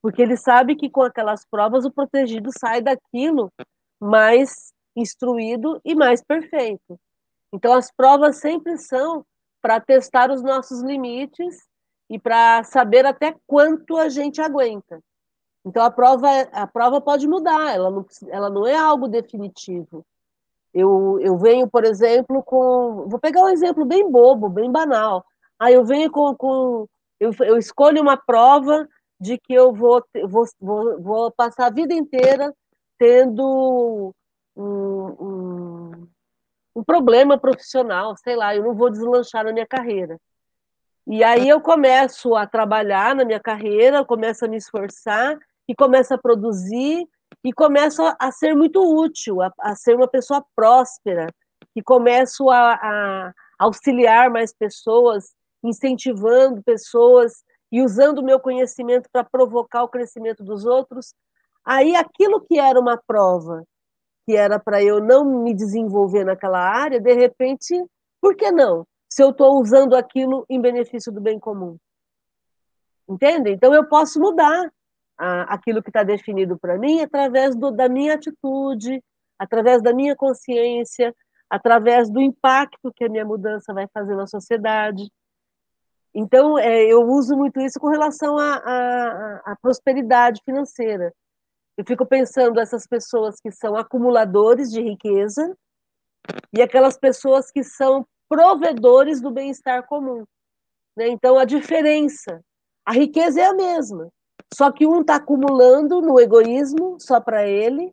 porque 0.01 0.21
ele 0.21 0.37
sabe 0.37 0.75
que 0.75 0.89
com 0.89 1.01
aquelas 1.01 1.45
provas 1.45 1.85
o 1.85 1.91
protegido 1.91 2.49
sai 2.57 2.81
daquilo 2.81 3.51
mais 3.99 4.71
instruído 4.95 5.81
e 5.83 5.95
mais 5.95 6.23
perfeito. 6.23 6.99
Então, 7.53 7.73
as 7.73 7.91
provas 7.91 8.37
sempre 8.37 8.77
são 8.77 9.25
para 9.61 9.79
testar 9.79 10.29
os 10.31 10.43
nossos 10.43 10.81
limites 10.81 11.67
e 12.09 12.17
para 12.17 12.63
saber 12.63 13.05
até 13.05 13.35
quanto 13.45 13.97
a 13.97 14.09
gente 14.09 14.41
aguenta. 14.41 15.01
Então, 15.65 15.83
a 15.83 15.91
prova, 15.91 16.29
a 16.51 16.65
prova 16.65 17.01
pode 17.01 17.27
mudar, 17.27 17.75
ela 17.75 17.91
não, 17.91 18.05
ela 18.29 18.49
não 18.49 18.65
é 18.65 18.75
algo 18.75 19.07
definitivo. 19.07 20.05
Eu, 20.73 21.19
eu 21.21 21.37
venho, 21.37 21.67
por 21.67 21.83
exemplo, 21.83 22.43
com. 22.43 23.07
Vou 23.09 23.19
pegar 23.19 23.43
um 23.43 23.49
exemplo 23.49 23.83
bem 23.83 24.09
bobo, 24.09 24.47
bem 24.47 24.71
banal. 24.71 25.25
Aí 25.59 25.73
eu 25.73 25.83
venho 25.83 26.09
com. 26.11 26.35
com 26.35 26.87
eu, 27.19 27.31
eu 27.39 27.57
escolho 27.57 28.01
uma 28.01 28.15
prova 28.15 28.87
de 29.19 29.37
que 29.37 29.53
eu 29.53 29.73
vou, 29.73 30.03
vou, 30.27 30.45
vou, 30.59 31.01
vou 31.01 31.31
passar 31.31 31.67
a 31.67 31.71
vida 31.71 31.93
inteira 31.93 32.53
tendo 32.97 34.13
um, 34.55 34.63
um, 35.19 36.07
um 36.75 36.83
problema 36.83 37.37
profissional, 37.37 38.15
sei 38.17 38.35
lá, 38.35 38.55
eu 38.55 38.63
não 38.63 38.75
vou 38.75 38.89
deslanchar 38.89 39.43
na 39.43 39.51
minha 39.51 39.67
carreira. 39.67 40.19
E 41.09 41.23
aí 41.23 41.47
eu 41.47 41.61
começo 41.61 42.35
a 42.35 42.45
trabalhar 42.45 43.15
na 43.15 43.23
minha 43.23 43.39
carreira, 43.39 44.03
começo 44.03 44.43
a 44.43 44.47
me 44.49 44.57
esforçar 44.57 45.39
e 45.65 45.73
começo 45.73 46.13
a 46.13 46.17
produzir 46.17 47.07
e 47.41 47.53
começo 47.53 48.01
a 48.19 48.29
ser 48.29 48.53
muito 48.53 48.81
útil, 48.81 49.41
a, 49.41 49.49
a 49.61 49.73
ser 49.73 49.95
uma 49.95 50.07
pessoa 50.07 50.45
próspera, 50.53 51.27
e 51.73 51.81
começo 51.81 52.49
a, 52.49 52.73
a 52.73 53.33
auxiliar 53.57 54.29
mais 54.29 54.53
pessoas, 54.53 55.33
incentivando 55.63 56.61
pessoas 56.61 57.41
e 57.71 57.81
usando 57.81 58.19
o 58.19 58.25
meu 58.25 58.37
conhecimento 58.37 59.07
para 59.09 59.23
provocar 59.23 59.83
o 59.83 59.89
crescimento 59.89 60.43
dos 60.43 60.65
outros. 60.65 61.13
Aí 61.63 61.95
aquilo 61.95 62.41
que 62.41 62.59
era 62.59 62.77
uma 62.77 63.01
prova 63.07 63.63
que 64.25 64.35
era 64.35 64.59
para 64.59 64.83
eu 64.83 65.01
não 65.01 65.23
me 65.23 65.53
desenvolver 65.53 66.25
naquela 66.25 66.59
área, 66.59 66.99
de 66.99 67.13
repente, 67.13 67.81
por 68.19 68.35
que 68.35 68.51
não? 68.51 68.85
Se 69.09 69.23
eu 69.23 69.29
estou 69.29 69.59
usando 69.61 69.95
aquilo 69.95 70.45
em 70.49 70.59
benefício 70.59 71.11
do 71.11 71.21
bem 71.21 71.39
comum. 71.39 71.77
Entende? 73.07 73.51
Então 73.51 73.73
eu 73.73 73.87
posso 73.87 74.19
mudar 74.19 74.71
a, 75.17 75.53
aquilo 75.53 75.81
que 75.81 75.89
está 75.89 76.03
definido 76.03 76.57
para 76.57 76.77
mim 76.77 77.01
através 77.01 77.55
do, 77.55 77.71
da 77.71 77.87
minha 77.87 78.15
atitude, 78.15 79.01
através 79.39 79.81
da 79.81 79.93
minha 79.93 80.15
consciência, 80.15 81.15
através 81.49 82.09
do 82.09 82.19
impacto 82.21 82.91
que 82.93 83.05
a 83.05 83.09
minha 83.09 83.25
mudança 83.25 83.73
vai 83.73 83.87
fazer 83.93 84.15
na 84.15 84.27
sociedade. 84.27 85.09
Então, 86.13 86.57
é, 86.57 86.83
eu 86.83 87.03
uso 87.03 87.37
muito 87.37 87.59
isso 87.61 87.79
com 87.79 87.87
relação 87.87 88.37
à 88.37 89.55
prosperidade 89.61 90.41
financeira. 90.43 91.13
Eu 91.77 91.85
fico 91.85 92.05
pensando 92.05 92.59
essas 92.59 92.87
pessoas 92.87 93.39
que 93.39 93.51
são 93.51 93.75
acumuladores 93.75 94.71
de 94.71 94.81
riqueza 94.81 95.55
e 96.51 96.61
aquelas 96.61 96.97
pessoas 96.97 97.51
que 97.51 97.63
são 97.63 98.05
provedores 98.29 99.21
do 99.21 99.31
bem-estar 99.31 99.85
comum. 99.87 100.25
Né? 100.95 101.07
Então, 101.09 101.37
a 101.37 101.45
diferença, 101.45 102.41
a 102.85 102.91
riqueza 102.91 103.41
é 103.41 103.45
a 103.45 103.53
mesma, 103.53 104.09
só 104.53 104.71
que 104.71 104.85
um 104.85 105.01
está 105.01 105.15
acumulando 105.15 106.01
no 106.01 106.19
egoísmo 106.19 106.97
só 106.99 107.19
para 107.19 107.47
ele 107.47 107.91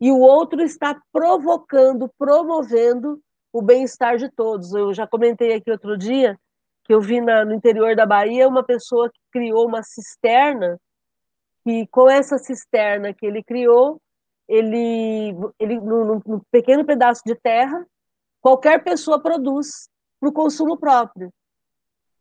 e 0.00 0.10
o 0.10 0.18
outro 0.18 0.62
está 0.62 1.00
provocando, 1.12 2.10
promovendo 2.18 3.20
o 3.52 3.62
bem-estar 3.62 4.16
de 4.16 4.30
todos. 4.30 4.74
Eu 4.74 4.92
já 4.92 5.06
comentei 5.06 5.54
aqui 5.54 5.70
outro 5.70 5.96
dia 5.96 6.38
que 6.84 6.92
eu 6.92 7.00
vi 7.00 7.20
na, 7.20 7.44
no 7.44 7.54
interior 7.54 7.96
da 7.96 8.04
Bahia 8.04 8.48
uma 8.48 8.62
pessoa 8.62 9.10
que 9.10 9.20
criou 9.32 9.66
uma 9.66 9.82
cisterna 9.82 10.78
que 11.64 11.86
com 11.86 12.08
essa 12.08 12.36
cisterna 12.38 13.14
que 13.14 13.24
ele 13.24 13.42
criou, 13.42 13.98
ele, 14.46 15.34
ele 15.58 15.80
num, 15.80 16.20
num 16.26 16.40
pequeno 16.50 16.84
pedaço 16.84 17.22
de 17.24 17.34
terra, 17.34 17.84
qualquer 18.44 18.84
pessoa 18.84 19.18
produz 19.18 19.88
para 20.20 20.28
o 20.28 20.32
consumo 20.32 20.76
próprio, 20.76 21.32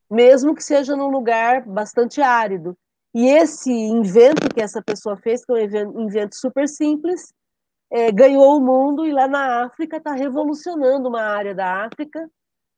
mesmo 0.10 0.56
que 0.56 0.64
seja 0.64 0.96
num 0.96 1.10
lugar 1.10 1.66
bastante 1.66 2.22
árido. 2.22 2.78
E 3.14 3.28
esse 3.28 3.70
invento 3.70 4.48
que 4.48 4.62
essa 4.62 4.82
pessoa 4.82 5.18
fez, 5.18 5.44
que 5.44 5.52
é 5.52 5.86
um 5.86 6.04
invento 6.04 6.38
super 6.38 6.66
simples, 6.70 7.34
é, 7.92 8.10
ganhou 8.10 8.56
o 8.56 8.62
mundo 8.62 9.06
e 9.06 9.12
lá 9.12 9.28
na 9.28 9.66
África 9.66 9.98
está 9.98 10.14
revolucionando 10.14 11.10
uma 11.10 11.24
área 11.24 11.54
da 11.54 11.84
África, 11.86 12.32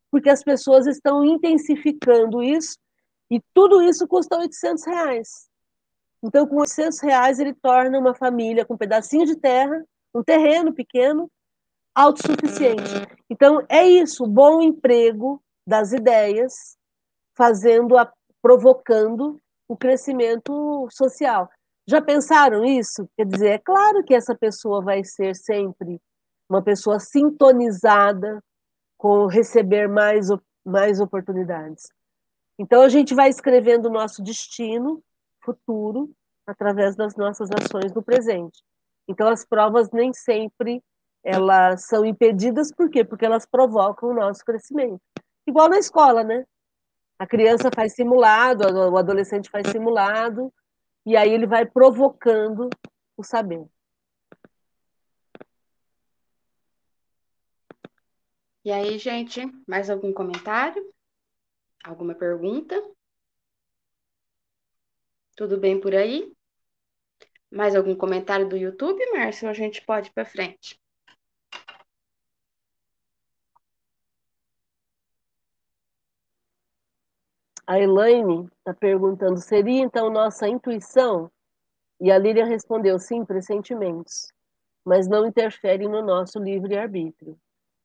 porque 0.10 0.32
as 0.32 0.44
pessoas 0.44 0.88
estão 0.88 1.24
intensificando 1.24 2.42
isso 2.42 2.80
e 3.30 3.40
tudo 3.54 3.80
isso 3.84 4.08
custa 4.08 4.40
800 4.40 4.84
reais. 4.88 5.30
Então, 6.24 6.48
com 6.48 6.56
800 6.56 7.00
reais, 7.00 7.38
ele 7.38 7.54
torna 7.54 8.00
uma 8.00 8.16
família 8.16 8.66
com 8.66 8.74
um 8.74 8.78
pedacinho 8.78 9.28
de 9.28 9.36
terra, 9.36 9.86
um 10.16 10.24
terreno 10.24 10.74
pequeno, 10.74 11.30
autossuficiente. 11.96 13.08
Então, 13.30 13.66
é 13.70 13.88
isso, 13.88 14.28
bom 14.28 14.62
emprego, 14.62 15.42
das 15.66 15.94
ideias, 15.94 16.78
fazendo, 17.36 17.98
a, 17.98 18.12
provocando 18.42 19.40
o 19.68 19.76
crescimento 19.76 20.88
social. 20.92 21.50
Já 21.88 22.02
pensaram 22.02 22.64
isso? 22.64 23.08
Quer 23.18 23.26
dizer, 23.26 23.50
é 23.50 23.58
claro 23.58 24.04
que 24.04 24.14
essa 24.14 24.36
pessoa 24.36 24.82
vai 24.82 25.04
ser 25.04 25.36
sempre 25.36 26.00
uma 26.50 26.62
pessoa 26.62 27.00
sintonizada 27.00 28.44
com 28.98 29.26
receber 29.26 29.88
mais, 29.88 30.28
mais 30.66 31.00
oportunidades. 31.00 31.88
Então, 32.60 32.82
a 32.82 32.90
gente 32.90 33.14
vai 33.14 33.30
escrevendo 33.30 33.88
o 33.88 33.92
nosso 33.92 34.22
destino 34.24 35.02
futuro 35.44 36.12
através 36.48 36.96
das 36.96 37.16
nossas 37.16 37.50
ações 37.52 37.94
no 37.94 38.04
presente. 38.04 38.62
Então, 39.08 39.28
as 39.28 39.46
provas 39.46 39.90
nem 39.92 40.14
sempre 40.14 40.82
elas 41.26 41.86
são 41.86 42.06
impedidas, 42.06 42.72
por 42.72 42.88
quê? 42.88 43.04
Porque 43.04 43.26
elas 43.26 43.48
provocam 43.48 44.10
o 44.10 44.14
nosso 44.14 44.46
crescimento. 44.46 45.02
Igual 45.48 45.68
na 45.68 45.80
escola, 45.80 46.24
né? 46.24 46.46
A 47.18 47.26
criança 47.26 47.72
faz 47.74 47.94
simulado, 47.94 48.64
o 48.64 48.96
adolescente 48.96 49.50
faz 49.50 49.68
simulado, 49.70 50.54
e 51.04 51.18
aí 51.18 51.32
ele 51.32 51.48
vai 51.48 51.66
provocando 51.66 52.70
o 53.18 53.24
saber. 53.24 53.66
E 58.64 58.72
aí, 58.72 59.00
gente, 59.00 59.42
mais 59.68 59.90
algum 59.90 60.14
comentário? 60.14 60.94
Alguma 61.84 62.14
pergunta? 62.14 62.76
Tudo 65.36 65.60
bem 65.60 65.80
por 65.80 65.96
aí? 65.96 66.32
Mais 67.52 67.76
algum 67.76 67.96
comentário 67.96 68.48
do 68.48 68.56
YouTube, 68.56 69.04
Márcio? 69.12 69.50
A 69.50 69.54
gente 69.54 69.84
pode 69.84 70.10
ir 70.10 70.14
para 70.14 70.26
frente. 70.26 70.80
A 77.68 77.80
Elaine 77.80 78.48
está 78.60 78.74
perguntando: 78.74 79.38
seria 79.38 79.82
então 79.82 80.10
nossa 80.10 80.48
intuição? 80.48 81.32
E 82.00 82.12
a 82.12 82.18
Lília 82.18 82.46
respondeu: 82.46 83.00
sim, 83.00 83.26
pressentimentos, 83.26 84.32
mas 84.84 85.08
não 85.08 85.26
interferem 85.26 85.88
no 85.88 86.04
nosso 86.04 86.40
livre-arbítrio. 86.40 87.38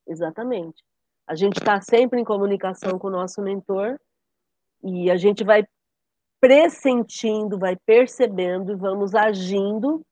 Exatamente. 0.06 0.84
A 1.26 1.34
gente 1.34 1.58
está 1.58 1.80
sempre 1.80 2.20
em 2.20 2.24
comunicação 2.24 2.98
com 2.98 3.06
o 3.06 3.10
nosso 3.10 3.40
mentor 3.40 3.98
e 4.82 5.10
a 5.10 5.16
gente 5.16 5.44
vai 5.44 5.64
pressentindo, 6.40 7.58
vai 7.58 7.76
percebendo, 7.76 8.76
vamos 8.76 9.14
agindo, 9.14 10.04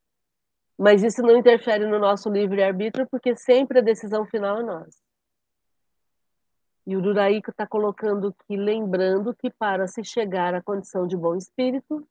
mas 0.78 1.02
isso 1.02 1.22
não 1.22 1.36
interfere 1.36 1.86
no 1.86 1.98
nosso 1.98 2.30
livre-arbítrio, 2.30 3.08
porque 3.10 3.34
sempre 3.34 3.78
a 3.78 3.82
decisão 3.82 4.24
final 4.26 4.60
é 4.60 4.62
nossa. 4.62 5.07
E 6.88 6.96
o 6.96 7.02
Duraíco 7.02 7.50
está 7.50 7.66
colocando 7.66 8.28
aqui, 8.28 8.56
lembrando 8.56 9.34
que 9.34 9.50
para 9.50 9.86
se 9.86 10.02
chegar 10.02 10.54
à 10.54 10.62
condição 10.62 11.06
de 11.06 11.18
bom 11.18 11.36
espírito, 11.36 12.02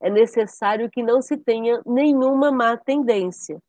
é 0.00 0.10
necessário 0.10 0.90
que 0.90 1.04
não 1.04 1.22
se 1.22 1.36
tenha 1.36 1.80
nenhuma 1.86 2.50
má 2.50 2.76
tendência. 2.76 3.62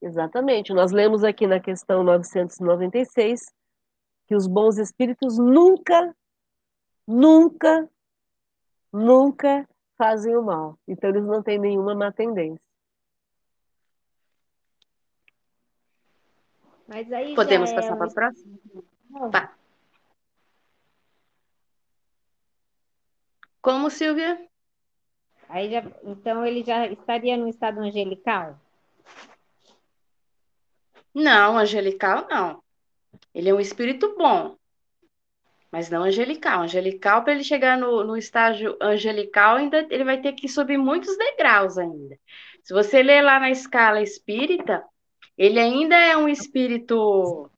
Exatamente. 0.00 0.72
Nós 0.72 0.92
lemos 0.92 1.24
aqui 1.24 1.44
na 1.44 1.58
questão 1.58 2.04
996 2.04 3.52
que 4.28 4.36
os 4.36 4.46
bons 4.46 4.78
espíritos 4.78 5.38
nunca, 5.38 6.14
nunca, 7.04 7.90
nunca 8.92 9.68
fazem 9.98 10.36
o 10.36 10.42
mal. 10.44 10.78
Então, 10.86 11.10
eles 11.10 11.24
não 11.24 11.42
têm 11.42 11.58
nenhuma 11.58 11.96
má 11.96 12.12
tendência. 12.12 12.62
Podemos 17.34 17.72
passar 17.72 17.94
é 17.94 17.96
para 17.96 18.06
a 18.06 18.14
próxima? 18.14 18.58
Tá. 19.32 19.61
Como, 23.62 23.88
Silvia? 23.88 24.36
Aí 25.48 25.70
já, 25.70 25.84
então 26.02 26.44
ele 26.44 26.64
já 26.64 26.88
estaria 26.88 27.36
no 27.36 27.48
estado 27.48 27.78
angelical? 27.78 28.58
Não, 31.14 31.56
angelical 31.56 32.26
não. 32.28 32.60
Ele 33.32 33.50
é 33.50 33.54
um 33.54 33.60
espírito 33.60 34.16
bom, 34.18 34.56
mas 35.70 35.88
não 35.88 36.02
angelical. 36.02 36.62
Angelical, 36.62 37.22
para 37.22 37.34
ele 37.34 37.44
chegar 37.44 37.78
no, 37.78 38.02
no 38.02 38.16
estágio 38.16 38.76
angelical, 38.80 39.56
ainda 39.56 39.86
ele 39.90 40.04
vai 40.04 40.20
ter 40.20 40.32
que 40.32 40.48
subir 40.48 40.76
muitos 40.76 41.16
degraus 41.16 41.78
ainda. 41.78 42.18
Se 42.64 42.74
você 42.74 43.00
ler 43.00 43.22
lá 43.22 43.38
na 43.38 43.50
escala 43.50 44.02
espírita, 44.02 44.82
ele 45.38 45.60
ainda 45.60 45.96
é 45.96 46.16
um 46.16 46.28
espírito 46.28 47.48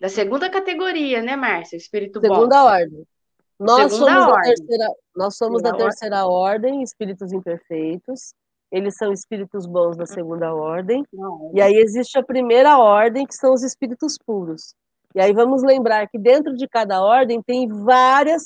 da 0.00 0.08
segunda 0.08 0.50
categoria, 0.50 1.22
né, 1.22 1.34
Márcia? 1.34 1.76
Espírito 1.76 2.20
segunda 2.20 2.28
bom. 2.28 2.40
Segunda 2.40 2.64
ordem. 2.64 3.06
Nós 3.58 3.92
Segunda 3.92 4.12
somos, 4.12 4.26
da 4.26 4.42
terceira, 4.42 4.94
nós 5.14 5.36
somos 5.36 5.62
da 5.62 5.72
terceira 5.72 6.26
ordem, 6.26 6.82
espíritos 6.82 7.32
imperfeitos. 7.32 8.34
Eles 8.70 8.96
são 8.96 9.12
espíritos 9.12 9.64
bons 9.64 9.96
da 9.96 10.06
segunda 10.06 10.54
ordem. 10.54 11.04
Não. 11.12 11.52
E 11.54 11.62
aí 11.62 11.74
existe 11.74 12.18
a 12.18 12.22
primeira 12.22 12.78
ordem, 12.78 13.26
que 13.26 13.34
são 13.34 13.54
os 13.54 13.62
espíritos 13.62 14.18
puros. 14.18 14.74
E 15.14 15.20
aí 15.20 15.32
vamos 15.32 15.62
lembrar 15.62 16.06
que 16.08 16.18
dentro 16.18 16.54
de 16.54 16.68
cada 16.68 17.02
ordem 17.02 17.40
tem 17.40 17.68
várias 17.68 18.44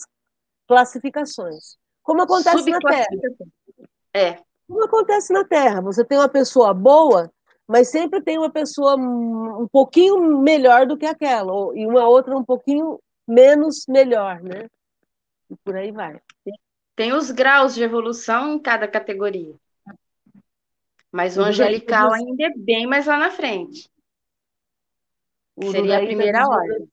classificações. 0.69 1.77
Como 2.03 2.23
acontece 2.23 2.71
na 2.71 2.79
Terra. 2.79 3.07
É. 4.15 4.39
Como 4.69 4.85
acontece 4.85 5.33
na 5.33 5.45
Terra. 5.45 5.81
Você 5.81 6.05
tem 6.05 6.19
uma 6.19 6.29
pessoa 6.29 6.73
boa, 6.73 7.29
mas 7.67 7.89
sempre 7.89 8.23
tem 8.23 8.39
uma 8.39 8.51
pessoa 8.51 8.95
um 8.95 9.67
pouquinho 9.73 10.39
melhor 10.39 10.87
do 10.87 10.97
que 10.97 11.07
aquela, 11.07 11.53
e 11.77 11.87
uma 11.87 12.07
outra 12.07 12.37
um 12.37 12.45
pouquinho 12.45 13.01
menos 13.27 13.85
melhor, 13.89 14.41
né? 14.43 14.69
E 15.51 15.57
por 15.57 15.77
aí 15.77 15.91
vai. 15.91 16.21
Tem 16.95 17.13
os 17.13 17.31
graus 17.31 17.75
de 17.75 17.83
evolução 17.83 18.55
em 18.55 18.59
cada 18.59 18.87
categoria. 18.87 19.55
Mas 21.11 21.37
o 21.37 21.43
angelical 21.43 22.13
ainda 22.13 22.45
é 22.45 22.51
bem 22.57 22.87
mais 22.87 23.07
lá 23.07 23.19
na 23.19 23.31
frente. 23.31 23.91
O 25.57 25.71
Seria 25.71 25.97
a 25.97 26.01
tá 26.01 26.07
primeira 26.07 26.39
tá 26.39 26.49
ordem. 26.49 26.89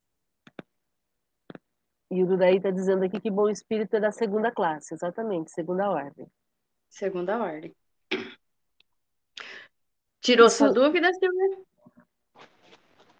E 2.10 2.22
o 2.22 2.26
Dudaí 2.26 2.56
está 2.56 2.70
dizendo 2.70 3.04
aqui 3.04 3.20
que 3.20 3.30
bom 3.30 3.48
espírito 3.48 3.94
é 3.94 4.00
da 4.00 4.10
segunda 4.10 4.50
classe, 4.50 4.94
exatamente, 4.94 5.50
segunda 5.50 5.90
ordem. 5.90 6.26
Segunda 6.88 7.38
ordem. 7.38 7.74
Tirou 10.20 10.46
Isso... 10.46 10.56
sua 10.56 10.72
dúvida, 10.72 11.12
Silvia? 11.12 11.58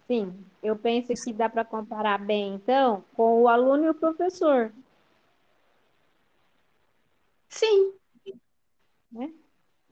Sim, 0.07 0.43
eu 0.63 0.75
penso 0.75 1.13
que 1.13 1.31
dá 1.31 1.47
para 1.47 1.63
comparar 1.63 2.17
bem, 2.17 2.55
então, 2.55 3.03
com 3.13 3.43
o 3.43 3.47
aluno 3.47 3.85
e 3.85 3.89
o 3.89 3.93
professor. 3.93 4.73
Sim. 7.49 7.93
Né? 9.11 9.33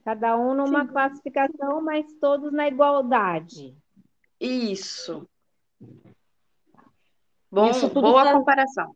Cada 0.04 0.38
um 0.38 0.54
numa 0.54 0.86
Sim. 0.86 0.92
classificação, 0.92 1.82
mas 1.82 2.06
todos 2.20 2.52
na 2.52 2.68
igualdade. 2.68 3.76
Isso. 4.40 5.28
Bom, 7.50 7.70
Isso 7.70 7.88
boa 7.88 8.24
tá, 8.24 8.32
comparação. 8.32 8.94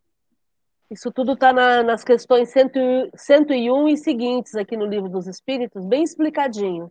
Isso 0.91 1.11
tudo 1.11 1.33
está 1.33 1.53
na, 1.53 1.83
nas 1.83 2.05
questões 2.05 2.51
101 2.51 3.89
e 3.89 3.97
seguintes 3.97 4.55
aqui 4.55 4.77
no 4.77 4.87
Livro 4.87 5.09
dos 5.09 5.27
Espíritos, 5.27 5.85
bem 5.85 6.03
explicadinho. 6.03 6.91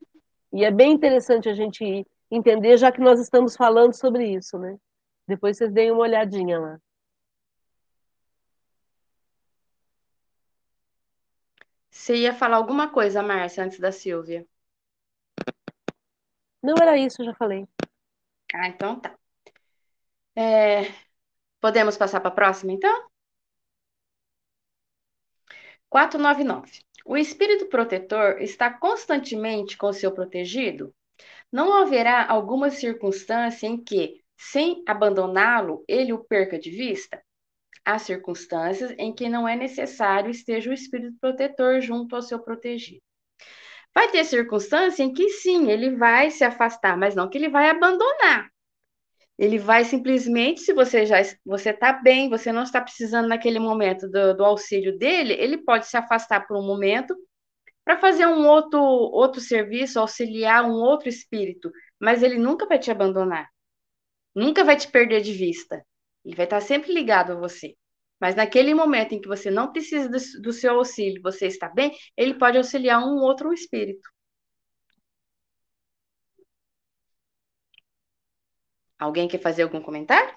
E 0.52 0.66
é 0.66 0.72
bem 0.72 0.92
interessante 0.92 1.48
a 1.48 1.54
gente 1.54 2.06
entender, 2.30 2.78
já 2.78 2.92
que 2.92 3.00
nós 3.00 3.20
estamos 3.20 3.56
falando 3.56 3.94
sobre 3.94 4.28
isso, 4.28 4.58
né? 4.58 4.76
Depois 5.28 5.58
vocês 5.58 5.72
deem 5.72 5.92
uma 5.92 6.02
olhadinha 6.02 6.60
lá. 6.60 6.80
Você 12.02 12.16
ia 12.16 12.34
falar 12.34 12.58
alguma 12.58 12.90
coisa, 12.92 13.22
Márcia, 13.22 13.64
antes 13.64 13.80
da 13.80 13.92
Silvia? 13.92 14.44
Não 16.60 16.74
era 16.82 16.98
isso, 16.98 17.24
já 17.24 17.32
falei. 17.36 17.68
Ah, 18.52 18.68
então 18.68 19.00
tá. 19.00 19.16
É, 20.36 20.92
podemos 21.60 21.96
passar 21.98 22.20
para 22.20 22.30
a 22.30 22.34
próxima, 22.34 22.72
então? 22.72 23.08
499. 25.90 26.80
O 27.06 27.16
espírito 27.16 27.68
protetor 27.68 28.42
está 28.42 28.74
constantemente 28.74 29.78
com 29.78 29.86
o 29.86 29.94
seu 29.94 30.12
protegido? 30.12 30.92
Não 31.52 31.72
haverá 31.72 32.28
alguma 32.28 32.72
circunstância 32.72 33.68
em 33.68 33.78
que, 33.78 34.24
sem 34.36 34.84
abandoná-lo, 34.88 35.86
ele 35.88 36.14
o 36.14 36.24
perca 36.24 36.58
de 36.58 36.72
vista? 36.72 37.24
Há 37.86 37.98
circunstâncias 38.00 38.94
em 38.98 39.14
que 39.14 39.30
não 39.30 39.48
é 39.48 39.56
necessário 39.56 40.30
esteja 40.32 40.70
o 40.70 40.74
espírito 40.74 41.18
protetor 41.20 41.82
junto 41.82 42.16
ao 42.16 42.22
seu 42.22 42.40
protegido. 42.40 43.02
Vai 43.94 44.10
ter 44.10 44.24
circunstância 44.24 45.04
em 45.04 45.14
que 45.14 45.30
sim, 45.30 45.70
ele 45.70 45.96
vai 45.96 46.32
se 46.32 46.44
afastar, 46.44 46.98
mas 46.98 47.16
não 47.16 47.30
que 47.30 47.38
ele 47.38 47.50
vai 47.50 47.70
abandonar. 47.70 48.50
Ele 49.38 49.58
vai 49.58 49.84
simplesmente, 49.84 50.62
se 50.62 50.74
você 50.74 51.06
já 51.06 51.18
você 51.46 51.72
está 51.72 51.94
bem, 51.94 52.30
você 52.30 52.52
não 52.52 52.64
está 52.64 52.80
precisando 52.80 53.28
naquele 53.28 53.60
momento 53.60 54.08
do, 54.10 54.36
do 54.36 54.46
auxílio 54.46 54.98
dele, 54.98 55.34
ele 55.34 55.58
pode 55.58 55.88
se 55.88 55.98
afastar 55.98 56.48
por 56.48 56.58
um 56.58 56.66
momento 56.66 57.16
para 57.84 57.98
fazer 57.98 58.28
um 58.28 58.48
outro 58.48 58.80
outro 58.80 59.42
serviço, 59.42 60.00
auxiliar 60.00 60.64
um 60.64 60.74
outro 60.74 61.10
espírito, 61.10 61.72
mas 62.00 62.24
ele 62.24 62.38
nunca 62.38 62.68
vai 62.68 62.80
te 62.80 62.92
abandonar. 62.92 63.50
Nunca 64.36 64.64
vai 64.64 64.78
te 64.78 64.88
perder 64.88 65.22
de 65.22 65.34
vista. 65.34 65.84
Ele 66.26 66.36
vai 66.36 66.46
estar 66.46 66.62
sempre 66.62 66.94
ligado 66.94 67.34
a 67.34 67.36
você. 67.36 67.76
Mas 68.20 68.36
naquele 68.36 68.74
momento 68.74 69.14
em 69.14 69.22
que 69.22 69.28
você 69.28 69.50
não 69.52 69.72
precisa 69.72 70.08
do, 70.10 70.18
do 70.42 70.54
seu 70.54 70.76
auxílio, 70.78 71.22
você 71.24 71.48
está 71.48 71.68
bem, 71.70 71.92
ele 72.16 72.36
pode 72.36 72.58
auxiliar 72.58 73.00
um 73.04 73.16
outro 73.22 73.52
espírito. 73.54 74.08
Alguém 78.98 79.28
quer 79.28 79.40
fazer 79.42 79.64
algum 79.64 79.82
comentário? 79.82 80.34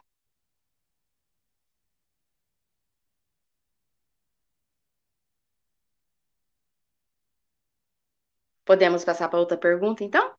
Podemos 8.69 9.07
passar 9.09 9.29
para 9.31 9.41
outra 9.41 9.57
pergunta, 9.67 10.05
então? 10.05 10.35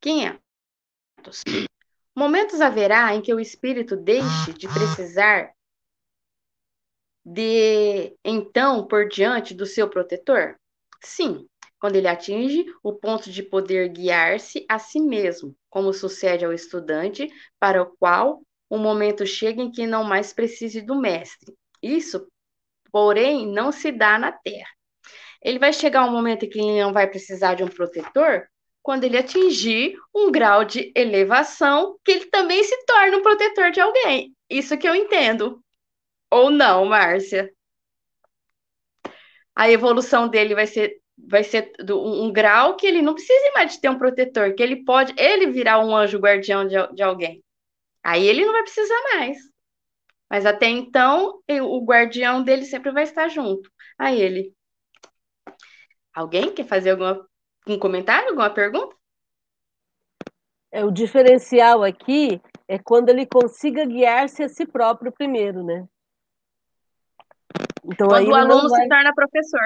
500. 0.00 1.44
Momentos 2.20 2.60
haverá 2.60 3.14
em 3.14 3.22
que 3.22 3.32
o 3.32 3.40
espírito 3.40 3.96
deixe 3.96 4.52
de 4.52 4.68
precisar 4.68 5.54
de 7.24 8.14
então 8.22 8.86
por 8.86 9.08
diante 9.08 9.54
do 9.54 9.64
seu 9.64 9.88
protetor? 9.88 10.54
Sim, 11.02 11.48
quando 11.80 11.96
ele 11.96 12.06
atinge 12.06 12.66
o 12.82 12.92
ponto 12.92 13.30
de 13.30 13.42
poder 13.42 13.88
guiar-se 13.88 14.66
a 14.68 14.78
si 14.78 15.00
mesmo, 15.00 15.56
como 15.70 15.94
sucede 15.94 16.44
ao 16.44 16.52
estudante, 16.52 17.26
para 17.58 17.82
o 17.82 17.96
qual 17.96 18.42
o 18.68 18.76
momento 18.76 19.24
chega 19.24 19.62
em 19.62 19.70
que 19.70 19.86
não 19.86 20.04
mais 20.04 20.30
precise 20.30 20.82
do 20.82 21.00
mestre. 21.00 21.56
Isso, 21.82 22.30
porém, 22.92 23.50
não 23.50 23.72
se 23.72 23.90
dá 23.90 24.18
na 24.18 24.30
Terra. 24.30 24.68
Ele 25.40 25.58
vai 25.58 25.72
chegar 25.72 26.04
um 26.04 26.12
momento 26.12 26.44
em 26.44 26.50
que 26.50 26.60
ele 26.60 26.82
não 26.82 26.92
vai 26.92 27.06
precisar 27.06 27.54
de 27.54 27.64
um 27.64 27.68
protetor 27.68 28.46
quando 28.82 29.04
ele 29.04 29.18
atingir 29.18 29.96
um 30.14 30.30
grau 30.30 30.64
de 30.64 30.92
elevação 30.96 31.98
que 32.04 32.12
ele 32.12 32.26
também 32.26 32.62
se 32.64 32.84
torna 32.86 33.16
um 33.16 33.22
protetor 33.22 33.70
de 33.70 33.80
alguém. 33.80 34.34
Isso 34.48 34.76
que 34.78 34.88
eu 34.88 34.94
entendo. 34.94 35.62
Ou 36.30 36.50
não, 36.50 36.84
Márcia? 36.86 37.50
A 39.54 39.70
evolução 39.70 40.28
dele 40.28 40.54
vai 40.54 40.66
ser 40.66 41.00
vai 41.28 41.44
ser 41.44 41.72
um 41.90 42.32
grau 42.32 42.76
que 42.76 42.86
ele 42.86 43.02
não 43.02 43.14
precisa 43.14 43.52
mais 43.54 43.72
de 43.72 43.80
ter 43.80 43.90
um 43.90 43.98
protetor, 43.98 44.54
que 44.54 44.62
ele 44.62 44.84
pode 44.84 45.12
ele 45.18 45.48
virar 45.48 45.78
um 45.80 45.94
anjo 45.94 46.18
guardião 46.18 46.66
de, 46.66 46.76
de 46.94 47.02
alguém. 47.02 47.44
Aí 48.02 48.26
ele 48.26 48.44
não 48.44 48.52
vai 48.52 48.62
precisar 48.62 49.00
mais. 49.14 49.36
Mas 50.30 50.46
até 50.46 50.66
então, 50.66 51.42
o 51.48 51.84
guardião 51.84 52.42
dele 52.42 52.64
sempre 52.64 52.92
vai 52.92 53.02
estar 53.02 53.28
junto 53.28 53.70
a 53.98 54.14
ele. 54.14 54.54
Alguém 56.14 56.52
quer 56.54 56.66
fazer 56.66 56.90
alguma, 56.90 57.28
um 57.66 57.78
comentário, 57.78 58.28
alguma 58.28 58.50
pergunta? 58.50 58.96
É, 60.72 60.84
o 60.84 60.90
diferencial 60.90 61.82
aqui 61.82 62.40
é 62.68 62.78
quando 62.78 63.08
ele 63.08 63.26
consiga 63.26 63.84
guiar-se 63.84 64.42
a 64.42 64.48
si 64.48 64.64
próprio 64.64 65.10
primeiro, 65.10 65.64
né? 65.64 65.88
Então, 67.84 68.06
quando 68.08 68.28
o 68.28 68.34
aluno 68.34 68.68
vai... 68.68 68.82
se 68.82 68.88
torna 68.88 69.14
professor. 69.14 69.60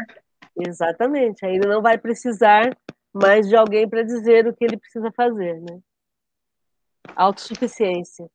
Exatamente. 0.57 1.45
Aí 1.45 1.57
ele 1.57 1.67
não 1.67 1.83
vai 1.83 1.99
precisar 1.99 2.77
mais 3.13 3.49
de 3.49 3.57
alguém 3.57 3.89
para 3.89 4.03
dizer 4.03 4.47
o 4.47 4.55
que 4.55 4.65
ele 4.65 4.79
precisa 4.79 5.11
fazer, 5.13 5.61
né? 5.61 5.81
Autossuficiência. 7.15 8.31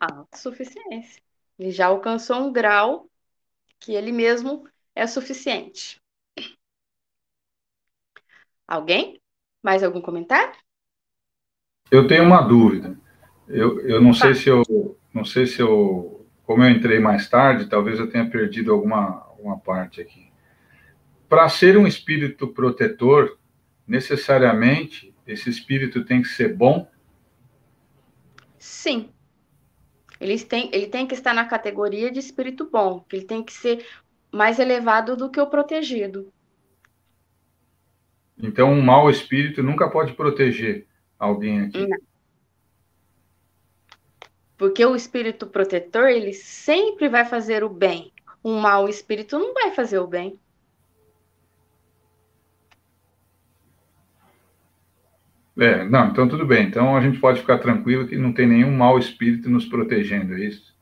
Autossuficiência. 0.00 1.22
Ele 1.58 1.70
já 1.70 1.86
alcançou 1.86 2.36
um 2.36 2.52
grau 2.52 3.08
que 3.78 3.94
ele 3.94 4.12
mesmo 4.12 4.68
é 4.94 5.06
suficiente. 5.06 6.00
Alguém? 8.66 9.20
Mais 9.62 9.82
algum 9.82 10.00
comentário? 10.00 10.52
Eu 11.90 12.06
tenho 12.06 12.24
uma 12.24 12.42
dúvida. 12.42 12.98
Eu, 13.48 13.80
eu 13.80 14.00
não 14.00 14.12
sei 14.12 14.34
se 14.34 14.48
eu 14.48 14.62
não 15.14 15.24
sei 15.24 15.46
se 15.46 15.60
eu 15.60 16.16
como 16.46 16.62
eu 16.62 16.70
entrei 16.70 17.00
mais 17.00 17.28
tarde, 17.28 17.66
talvez 17.66 17.98
eu 17.98 18.08
tenha 18.08 18.30
perdido 18.30 18.72
alguma, 18.72 19.24
alguma 19.28 19.58
parte 19.58 20.00
aqui. 20.00 20.30
Para 21.28 21.48
ser 21.48 21.76
um 21.76 21.86
espírito 21.86 22.46
protetor, 22.46 23.36
necessariamente 23.86 25.12
esse 25.26 25.50
espírito 25.50 26.04
tem 26.04 26.22
que 26.22 26.28
ser 26.28 26.54
bom? 26.54 26.88
Sim. 28.58 29.10
Ele 30.20 30.38
tem, 30.38 30.70
ele 30.72 30.86
tem 30.86 31.04
que 31.04 31.14
estar 31.14 31.34
na 31.34 31.44
categoria 31.44 32.12
de 32.12 32.20
espírito 32.20 32.70
bom, 32.70 33.00
que 33.00 33.16
ele 33.16 33.26
tem 33.26 33.42
que 33.42 33.52
ser 33.52 33.84
mais 34.32 34.60
elevado 34.60 35.16
do 35.16 35.28
que 35.28 35.40
o 35.40 35.48
protegido. 35.48 36.32
Então, 38.38 38.70
um 38.70 38.82
mau 38.82 39.08
espírito 39.08 39.62
nunca 39.62 39.88
pode 39.88 40.12
proteger 40.12 40.86
alguém 41.18 41.62
aqui. 41.62 41.86
Não. 41.86 41.98
Porque 44.56 44.84
o 44.84 44.96
espírito 44.96 45.46
protetor, 45.46 46.08
ele 46.08 46.32
sempre 46.32 47.08
vai 47.08 47.24
fazer 47.24 47.62
o 47.62 47.68
bem. 47.68 48.12
Um 48.44 48.58
mau 48.58 48.88
espírito 48.88 49.38
não 49.38 49.52
vai 49.52 49.72
fazer 49.72 49.98
o 49.98 50.06
bem. 50.06 50.38
É, 55.58 55.84
não, 55.84 56.08
então 56.08 56.28
tudo 56.28 56.46
bem. 56.46 56.66
Então 56.66 56.96
a 56.96 57.00
gente 57.00 57.18
pode 57.18 57.40
ficar 57.40 57.58
tranquilo 57.58 58.06
que 58.06 58.16
não 58.16 58.32
tem 58.32 58.46
nenhum 58.46 58.70
mau 58.70 58.98
espírito 58.98 59.48
nos 59.48 59.64
protegendo, 59.64 60.34
é 60.34 60.40
isso? 60.40 60.74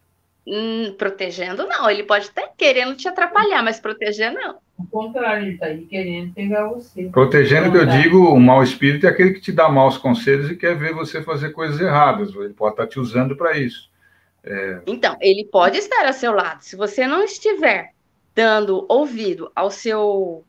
Hum, 0.46 0.94
protegendo 0.98 1.66
não, 1.66 1.88
ele 1.88 2.02
pode 2.02 2.26
estar 2.26 2.48
querendo 2.57 2.96
te 2.96 3.09
atrapalhar, 3.09 3.62
mas 3.62 3.80
proteger 3.80 4.32
não. 4.32 4.59
O 4.76 4.86
contrário, 4.86 5.44
ele 5.44 5.54
está 5.54 5.66
aí 5.66 5.86
querendo 5.86 6.32
pegar 6.34 6.68
você. 6.68 7.04
Protegendo, 7.04 7.70
que 7.70 7.78
eu 7.78 7.86
digo, 7.86 8.18
o 8.28 8.40
mau 8.40 8.62
espírito 8.62 9.06
é 9.06 9.10
aquele 9.10 9.32
que 9.32 9.40
te 9.40 9.52
dá 9.52 9.68
maus 9.68 9.96
conselhos 9.96 10.50
e 10.50 10.56
quer 10.56 10.76
ver 10.76 10.92
você 10.92 11.22
fazer 11.22 11.50
coisas 11.50 11.80
erradas. 11.80 12.34
Ele 12.34 12.52
pode 12.52 12.74
estar 12.74 12.86
te 12.86 12.98
usando 12.98 13.36
para 13.36 13.56
isso. 13.56 13.88
É... 14.42 14.80
Então, 14.86 15.16
ele 15.20 15.44
pode 15.44 15.78
estar 15.78 16.04
a 16.04 16.12
seu 16.12 16.32
lado. 16.32 16.62
Se 16.62 16.76
você 16.76 17.06
não 17.06 17.22
estiver 17.22 17.92
dando 18.34 18.84
ouvido 18.88 19.50
ao 19.54 19.70
seu 19.70 20.44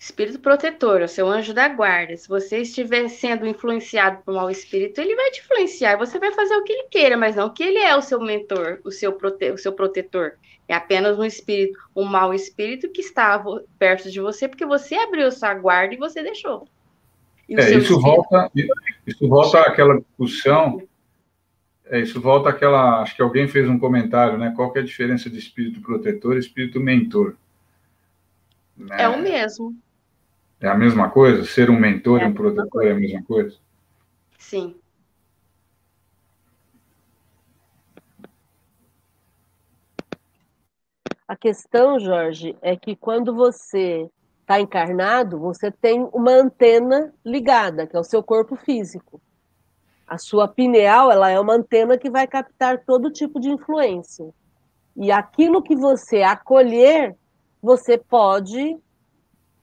espírito 0.00 0.40
protetor, 0.40 1.02
o 1.02 1.08
seu 1.08 1.28
anjo 1.28 1.52
da 1.52 1.68
guarda, 1.68 2.16
se 2.16 2.26
você 2.26 2.62
estiver 2.62 3.06
sendo 3.08 3.46
influenciado 3.46 4.22
por 4.24 4.32
um 4.32 4.38
mau 4.38 4.50
espírito, 4.50 4.98
ele 4.98 5.14
vai 5.14 5.30
te 5.30 5.42
influenciar, 5.42 5.98
você 5.98 6.18
vai 6.18 6.32
fazer 6.32 6.54
o 6.56 6.64
que 6.64 6.72
ele 6.72 6.84
queira, 6.84 7.18
mas 7.18 7.36
não 7.36 7.52
que 7.52 7.62
ele 7.62 7.78
é 7.78 7.94
o 7.94 8.00
seu 8.00 8.18
mentor, 8.18 8.80
o 8.82 8.90
seu, 8.90 9.12
prote 9.12 9.50
o 9.50 9.58
seu 9.58 9.74
protetor. 9.74 10.38
É 10.66 10.74
apenas 10.74 11.18
um 11.18 11.24
espírito, 11.24 11.78
um 11.94 12.04
mau 12.04 12.32
espírito 12.32 12.88
que 12.88 13.02
estava 13.02 13.62
perto 13.78 14.10
de 14.10 14.20
você, 14.20 14.48
porque 14.48 14.64
você 14.64 14.94
abriu 14.94 15.30
sua 15.30 15.52
guarda 15.52 15.92
e 15.92 15.98
você 15.98 16.22
deixou. 16.22 16.66
E 17.46 17.54
é, 17.54 17.58
isso, 17.58 17.78
espírito... 17.78 18.00
volta, 18.00 18.50
isso 19.06 19.28
volta 19.28 19.60
àquela 19.60 20.00
discussão, 20.00 20.82
é, 21.84 22.00
isso 22.00 22.18
volta 22.18 22.48
àquela, 22.48 23.02
acho 23.02 23.14
que 23.14 23.20
alguém 23.20 23.46
fez 23.46 23.68
um 23.68 23.78
comentário, 23.78 24.38
né? 24.38 24.54
Qual 24.56 24.72
que 24.72 24.78
é 24.78 24.82
a 24.82 24.84
diferença 24.84 25.28
de 25.28 25.38
espírito 25.38 25.82
protetor 25.82 26.36
e 26.36 26.40
espírito 26.40 26.80
mentor? 26.80 27.36
Né? 28.74 29.02
É 29.02 29.08
o 29.08 29.20
mesmo. 29.20 29.76
É 30.60 30.68
a 30.68 30.74
mesma 30.74 31.08
coisa? 31.08 31.44
Ser 31.44 31.70
um 31.70 31.80
mentor 31.80 32.20
é 32.20 32.24
e 32.24 32.26
um 32.28 32.34
protetor 32.34 32.68
coisa. 32.68 32.88
é 32.90 32.92
a 32.92 32.98
mesma 32.98 33.22
coisa? 33.22 33.56
Sim. 34.38 34.76
A 41.26 41.36
questão, 41.36 41.98
Jorge, 41.98 42.56
é 42.60 42.76
que 42.76 42.94
quando 42.94 43.34
você 43.34 44.10
está 44.40 44.60
encarnado, 44.60 45.38
você 45.38 45.70
tem 45.70 46.02
uma 46.12 46.32
antena 46.32 47.14
ligada, 47.24 47.86
que 47.86 47.96
é 47.96 48.00
o 48.00 48.04
seu 48.04 48.22
corpo 48.22 48.56
físico. 48.56 49.20
A 50.06 50.18
sua 50.18 50.48
pineal, 50.48 51.10
ela 51.10 51.30
é 51.30 51.38
uma 51.38 51.54
antena 51.54 51.96
que 51.96 52.10
vai 52.10 52.26
captar 52.26 52.84
todo 52.84 53.12
tipo 53.12 53.38
de 53.38 53.48
influência. 53.48 54.28
E 54.96 55.12
aquilo 55.12 55.62
que 55.62 55.76
você 55.76 56.22
acolher, 56.22 57.16
você 57.62 57.96
pode 57.96 58.76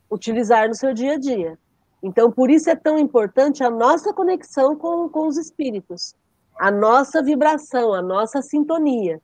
utilizar 0.10 0.68
no 0.68 0.76
seu 0.76 0.94
dia 0.94 1.14
a 1.14 1.18
dia. 1.18 1.58
Então, 2.02 2.32
por 2.32 2.50
isso 2.50 2.70
é 2.70 2.76
tão 2.76 2.98
importante 2.98 3.64
a 3.64 3.70
nossa 3.70 4.14
conexão 4.14 4.76
com, 4.76 5.10
com 5.10 5.28
os 5.28 5.38
espíritos, 5.38 6.16
a 6.60 6.72
nossa 6.72 7.24
vibração, 7.24 7.94
a 7.94 8.02
nossa 8.02 8.42
sintonia. 8.42 9.20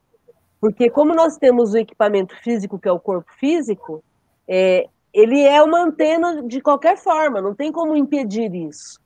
Porque, 0.60 0.90
como 0.90 1.14
nós 1.14 1.38
temos 1.38 1.74
o 1.74 1.78
equipamento 1.78 2.36
físico, 2.42 2.80
que 2.80 2.88
é 2.88 2.92
o 2.92 3.00
corpo 3.00 3.32
físico, 3.38 4.04
é, 4.48 4.88
ele 5.14 5.42
é 5.42 5.62
uma 5.62 5.84
antena 5.84 6.42
de 6.42 6.62
qualquer 6.62 6.98
forma, 6.98 7.42
não 7.42 7.54
tem 7.54 7.72
como 7.72 7.96
impedir 7.96 8.54
isso. 8.56 9.00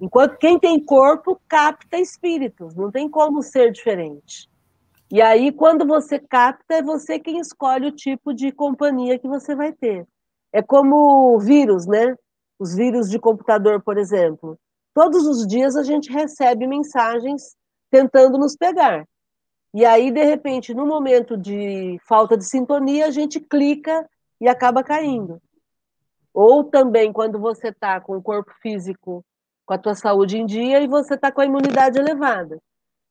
Enquanto 0.00 0.38
quem 0.38 0.58
tem 0.58 0.82
corpo 0.82 1.40
capta 1.48 1.98
espíritos, 1.98 2.74
não 2.74 2.90
tem 2.90 3.08
como 3.08 3.42
ser 3.42 3.72
diferente. 3.72 4.48
E 5.10 5.22
aí, 5.22 5.50
quando 5.50 5.86
você 5.86 6.18
capta, 6.18 6.74
é 6.74 6.82
você 6.82 7.18
quem 7.18 7.38
escolhe 7.38 7.86
o 7.86 7.92
tipo 7.92 8.32
de 8.34 8.52
companhia 8.52 9.18
que 9.18 9.26
você 9.26 9.54
vai 9.54 9.72
ter. 9.72 10.06
É 10.52 10.62
como 10.62 11.38
vírus, 11.38 11.86
né? 11.86 12.16
Os 12.58 12.74
vírus 12.74 13.08
de 13.10 13.18
computador, 13.18 13.82
por 13.82 13.98
exemplo. 13.98 14.58
Todos 14.94 15.26
os 15.26 15.46
dias 15.46 15.76
a 15.76 15.82
gente 15.82 16.12
recebe 16.12 16.66
mensagens 16.66 17.56
tentando 17.90 18.38
nos 18.38 18.56
pegar. 18.56 19.06
E 19.74 19.84
aí, 19.84 20.10
de 20.10 20.24
repente, 20.24 20.74
no 20.74 20.86
momento 20.86 21.36
de 21.36 21.98
falta 22.06 22.36
de 22.36 22.44
sintonia, 22.44 23.06
a 23.06 23.10
gente 23.10 23.38
clica 23.38 24.08
e 24.40 24.48
acaba 24.48 24.82
caindo. 24.82 25.40
Ou 26.32 26.64
também 26.64 27.12
quando 27.12 27.38
você 27.38 27.68
está 27.68 28.00
com 28.00 28.16
o 28.16 28.22
corpo 28.22 28.52
físico, 28.62 29.24
com 29.66 29.74
a 29.74 29.78
tua 29.78 29.94
saúde 29.94 30.38
em 30.38 30.46
dia 30.46 30.80
e 30.80 30.86
você 30.86 31.14
está 31.14 31.30
com 31.30 31.42
a 31.42 31.46
imunidade 31.46 31.98
elevada. 31.98 32.58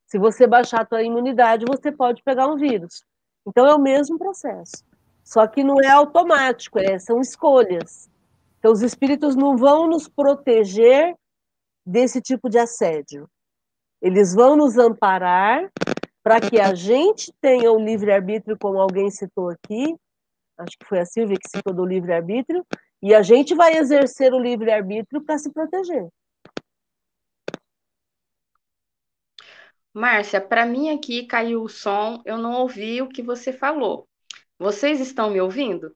Se 0.07 0.17
você 0.17 0.47
baixar 0.47 0.81
a 0.81 0.85
tua 0.85 1.03
imunidade, 1.03 1.65
você 1.67 1.91
pode 1.91 2.23
pegar 2.23 2.47
um 2.47 2.55
vírus. 2.55 3.03
Então 3.45 3.67
é 3.67 3.75
o 3.75 3.79
mesmo 3.79 4.17
processo. 4.17 4.83
Só 5.27 5.45
que 5.45 5.61
não 5.61 5.75
é 5.81 5.89
automático, 5.89 6.79
é, 6.79 6.97
são 6.97 7.19
escolhas. 7.19 8.09
Então 8.57 8.71
os 8.71 8.81
espíritos 8.81 9.35
não 9.35 9.57
vão 9.57 9.85
nos 9.85 10.07
proteger 10.07 11.13
desse 11.85 12.21
tipo 12.21 12.49
de 12.49 12.57
assédio. 12.57 13.29
Eles 14.01 14.33
vão 14.33 14.55
nos 14.55 14.77
amparar 14.77 15.69
para 16.23 16.39
que 16.39 16.61
a 16.61 16.73
gente 16.73 17.33
tenha 17.41 17.69
o 17.73 17.77
livre-arbítrio, 17.77 18.57
como 18.57 18.79
alguém 18.79 19.11
citou 19.11 19.49
aqui, 19.49 19.93
acho 20.59 20.77
que 20.79 20.85
foi 20.85 20.99
a 20.99 21.05
Silvia 21.05 21.37
que 21.37 21.49
citou 21.49 21.73
do 21.73 21.85
livre-arbítrio, 21.85 22.65
e 23.01 23.13
a 23.13 23.21
gente 23.21 23.53
vai 23.53 23.77
exercer 23.77 24.33
o 24.33 24.39
livre-arbítrio 24.39 25.21
para 25.21 25.37
se 25.37 25.51
proteger. 25.51 26.07
Márcia, 29.93 30.39
para 30.39 30.65
mim 30.65 30.89
aqui 30.89 31.27
caiu 31.27 31.63
o 31.63 31.67
som, 31.67 32.21
eu 32.23 32.37
não 32.37 32.53
ouvi 32.61 33.01
o 33.01 33.09
que 33.09 33.21
você 33.21 33.51
falou. 33.51 34.07
Vocês 34.59 34.99
estão 34.99 35.29
me 35.29 35.39
ouvindo? 35.41 35.95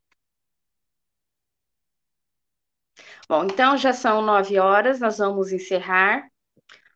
Bom, 3.28 3.46
então 3.46 3.78
já 3.78 3.94
são 3.94 4.22
nove 4.22 4.60
horas, 4.60 5.00
nós 5.00 5.18
vamos 5.18 5.52
encerrar. 5.52 6.30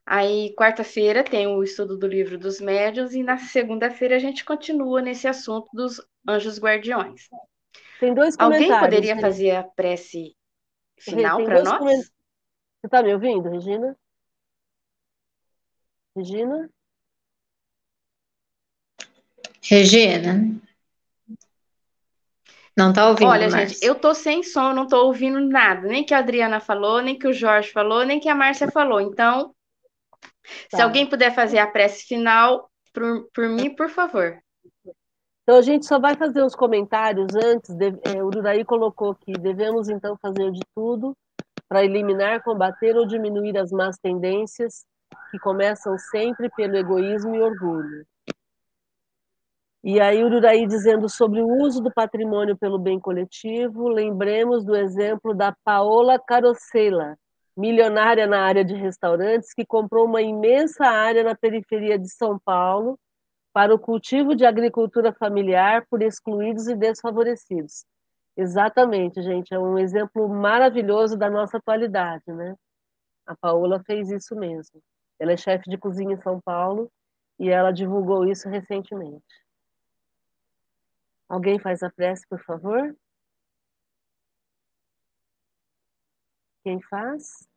Aí, 0.06 0.54
quarta-feira, 0.56 1.24
tem 1.24 1.48
o 1.48 1.64
estudo 1.64 1.98
do 1.98 2.06
livro 2.06 2.38
dos 2.38 2.62
médios, 2.62 3.14
e 3.16 3.24
na 3.24 3.38
segunda-feira 3.38 4.16
a 4.16 4.20
gente 4.20 4.46
continua 4.46 5.02
nesse 5.02 5.28
assunto 5.28 5.68
dos 5.74 6.00
anjos 6.28 6.60
guardiões. 6.60 7.28
Tem 8.00 8.14
dois 8.14 8.36
Alguém 8.38 8.70
poderia 8.78 9.16
né? 9.16 9.22
fazer 9.22 9.52
a 9.52 9.64
prece 9.64 10.36
final 11.00 11.44
para 11.44 11.64
nós? 11.64 11.80
comen- 11.80 12.02
Você 12.02 12.12
está 12.86 13.02
me 13.02 13.14
ouvindo, 13.14 13.50
Regina? 13.50 13.98
Regina? 16.16 16.70
Regina? 19.64 20.34
Não 22.78 22.92
tá 22.92 23.10
ouvindo, 23.10 23.30
Olha, 23.30 23.48
Márcia. 23.50 23.68
gente, 23.68 23.86
eu 23.86 23.96
tô 23.96 24.14
sem 24.14 24.44
som, 24.44 24.74
não 24.74 24.86
tô 24.88 25.06
ouvindo 25.06 25.40
nada, 25.40 25.88
nem 25.88 26.04
que 26.04 26.14
a 26.14 26.18
Adriana 26.20 26.60
falou, 26.60 27.02
nem 27.02 27.18
que 27.18 27.28
o 27.28 27.34
Jorge 27.34 27.72
falou, 27.72 28.06
nem 28.06 28.20
que 28.20 28.28
a 28.28 28.36
Márcia 28.36 28.70
falou. 28.70 29.00
Então, 29.00 29.56
se 30.70 30.78
Tá. 30.78 30.84
alguém 30.84 31.06
puder 31.10 31.34
fazer 31.34 31.60
a 31.60 31.68
prece 31.68 32.04
final 32.06 32.70
por, 32.94 33.28
por 33.34 33.48
mim, 33.48 33.74
por 33.74 33.90
favor. 33.90 34.40
Então 35.44 35.58
a 35.60 35.62
gente 35.62 35.86
só 35.86 36.00
vai 36.00 36.16
fazer 36.16 36.44
os 36.44 36.56
comentários 36.56 37.28
antes. 37.36 37.74
de- 37.76 38.00
é, 38.04 38.22
o 38.22 38.28
Uraí 38.28 38.66
colocou 38.66 39.12
aqui: 39.12 39.32
devemos 39.34 39.90
então 39.90 40.18
fazer 40.22 40.52
de 40.52 40.62
tudo 40.76 41.16
para 41.70 41.84
eliminar, 41.86 42.44
combater 42.44 42.96
ou 42.98 43.06
diminuir 43.06 43.58
as 43.58 43.72
más 43.72 43.98
tendências 43.98 44.86
que 45.32 45.40
começam 45.40 45.98
sempre 45.98 46.50
pelo 46.56 46.76
egoísmo 46.76 47.36
e 47.36 47.42
orgulho. 47.42 48.06
E 49.88 50.02
aí 50.02 50.24
o 50.24 50.28
Uraí 50.36 50.66
dizendo 50.66 51.08
sobre 51.08 51.44
o 51.44 51.48
uso 51.62 51.80
do 51.80 51.94
patrimônio 51.94 52.58
pelo 52.58 52.80
bem 52.80 53.00
coletivo, 53.00 53.88
lembremos 53.88 54.66
do 54.66 54.76
exemplo 54.76 55.32
da 55.32 55.56
Paola 55.64 56.18
Carosella, 56.18 57.16
milionária 57.56 58.26
na 58.26 58.42
área 58.42 58.66
de 58.66 58.74
restaurantes, 58.74 59.54
que 59.54 59.64
comprou 59.64 60.08
uma 60.08 60.24
imensa 60.24 60.88
área 60.88 61.24
na 61.24 61.36
periferia 61.36 62.00
de 62.00 62.10
São 62.10 62.40
Paulo 62.44 62.98
para 63.54 63.76
o 63.76 63.78
cultivo 63.78 64.36
de 64.36 64.44
agricultura 64.44 65.14
familiar 65.14 65.86
por 65.88 66.02
excluídos 66.02 66.68
e 66.68 66.76
desfavorecidos. 66.76 67.86
Exatamente, 68.36 69.22
gente, 69.22 69.54
é 69.54 69.60
um 69.60 69.78
exemplo 69.78 70.28
maravilhoso 70.28 71.16
da 71.16 71.30
nossa 71.30 71.58
atualidade, 71.58 72.26
né? 72.26 72.56
A 73.28 73.36
Paola 73.36 73.84
fez 73.86 74.10
isso 74.10 74.36
mesmo. 74.36 74.82
Ela 75.20 75.34
é 75.34 75.38
chefe 75.38 75.70
de 75.70 75.78
cozinha 75.78 76.16
em 76.16 76.22
São 76.24 76.42
Paulo 76.44 76.90
e 77.38 77.52
ela 77.52 77.70
divulgou 77.70 78.26
isso 78.26 78.50
recentemente. 78.50 79.45
Alguém 81.28 81.60
faz 81.60 81.82
a 81.84 81.90
prece, 81.90 82.28
por 82.28 82.44
favor? 82.44 82.96
Quem 86.64 86.82
faz? 86.82 87.48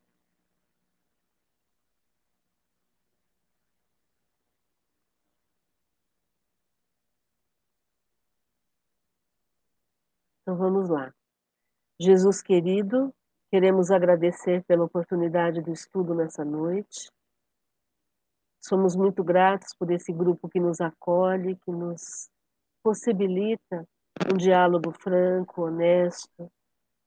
Então 10.42 10.56
vamos 10.56 10.88
lá. 10.88 11.12
Jesus 12.00 12.40
querido, 12.40 13.14
queremos 13.50 13.90
agradecer 13.90 14.64
pela 14.64 14.84
oportunidade 14.84 15.60
do 15.60 15.72
estudo 15.72 16.14
nessa 16.14 16.42
noite. 16.44 17.10
Somos 18.60 18.96
muito 18.96 19.22
gratos 19.22 19.74
por 19.74 19.90
esse 19.90 20.12
grupo 20.12 20.48
que 20.48 20.58
nos 20.58 20.80
acolhe, 20.80 21.56
que 21.56 21.70
nos 21.70 22.30
possibilita 22.88 23.86
um 24.32 24.38
diálogo 24.38 24.92
franco, 24.92 25.66
honesto, 25.66 26.50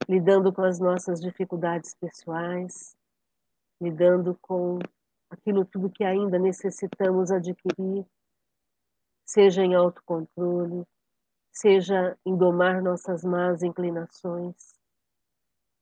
lidando 0.07 0.53
com 0.53 0.61
as 0.61 0.79
nossas 0.79 1.19
dificuldades 1.19 1.95
pessoais, 1.95 2.95
lidando 3.81 4.37
com 4.43 4.77
aquilo 5.27 5.65
tudo 5.65 5.89
que 5.89 6.03
ainda 6.03 6.37
necessitamos 6.37 7.31
adquirir, 7.31 8.05
seja 9.25 9.63
em 9.63 9.73
autocontrole, 9.73 10.85
seja 11.51 12.15
em 12.23 12.37
domar 12.37 12.79
nossas 12.83 13.23
más 13.23 13.63
inclinações. 13.63 14.75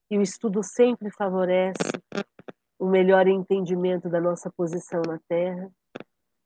E 0.09 0.17
o 0.17 0.21
estudo 0.21 0.63
sempre 0.63 1.11
favorece 1.11 1.91
um 2.79 2.89
melhor 2.89 3.27
entendimento 3.27 4.07
da 4.07 4.21
nossa 4.21 4.49
posição 4.49 5.01
na 5.05 5.19
Terra 5.27 5.69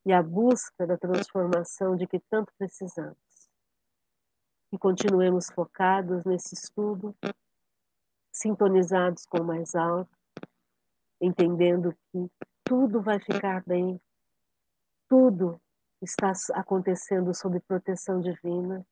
e 0.07 0.11
a 0.11 0.23
busca 0.23 0.87
da 0.87 0.97
transformação 0.97 1.95
de 1.95 2.07
que 2.07 2.19
tanto 2.31 2.51
precisamos. 2.57 3.22
E 4.73 4.77
continuemos 4.79 5.51
focados 5.51 6.25
nesse 6.25 6.55
estudo, 6.55 7.15
sintonizados 8.31 9.23
com 9.27 9.37
o 9.37 9.45
mais 9.45 9.75
alto, 9.75 10.17
entendendo 11.21 11.95
que 12.11 12.27
tudo 12.63 12.99
vai 12.99 13.19
ficar 13.19 13.63
bem, 13.67 14.01
tudo 15.07 15.61
está 16.01 16.33
acontecendo 16.55 17.35
sob 17.35 17.59
proteção 17.59 18.19
divina, 18.19 18.83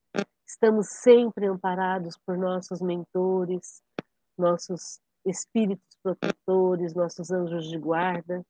estamos 0.46 0.88
sempre 0.88 1.48
amparados 1.48 2.16
por 2.16 2.38
nossos 2.38 2.80
mentores, 2.80 3.82
nossos 4.38 5.02
espíritos 5.26 5.98
protetores, 6.04 6.94
nossos 6.94 7.32
anjos 7.32 7.68
de 7.68 7.80
guarda. 7.80 8.46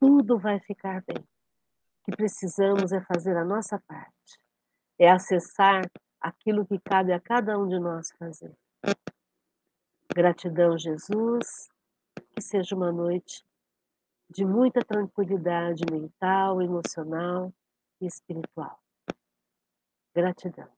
Tudo 0.00 0.40
vai 0.40 0.58
ficar 0.58 1.04
bem. 1.06 1.22
O 1.22 2.10
que 2.10 2.16
precisamos 2.16 2.90
é 2.90 3.00
fazer 3.02 3.36
a 3.36 3.44
nossa 3.44 3.80
parte, 3.86 4.40
é 4.98 5.08
acessar 5.08 5.88
aquilo 6.20 6.66
que 6.66 6.78
cabe 6.78 7.12
a 7.12 7.20
cada 7.20 7.58
um 7.58 7.68
de 7.68 7.78
nós 7.78 8.10
fazer. 8.18 8.52
Gratidão, 10.14 10.78
Jesus, 10.78 11.68
que 12.34 12.40
seja 12.40 12.74
uma 12.74 12.90
noite 12.90 13.44
de 14.30 14.44
muita 14.44 14.84
tranquilidade 14.84 15.84
mental, 15.90 16.60
emocional 16.62 17.52
e 18.00 18.06
espiritual. 18.06 18.78
Gratidão. 20.14 20.68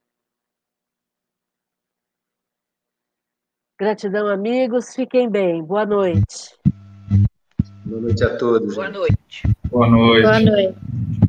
Gratidão, 3.78 4.26
amigos. 4.26 4.94
Fiquem 4.94 5.30
bem. 5.30 5.62
Boa 5.62 5.86
noite. 5.86 6.58
Boa 7.84 8.02
noite 8.02 8.24
a 8.24 8.36
todos. 8.36 8.74
Boa 8.74 8.90
noite. 8.90 9.42
Boa 9.70 9.88
noite. 9.88 10.22
Boa 10.22 10.40
noite. 10.40 11.27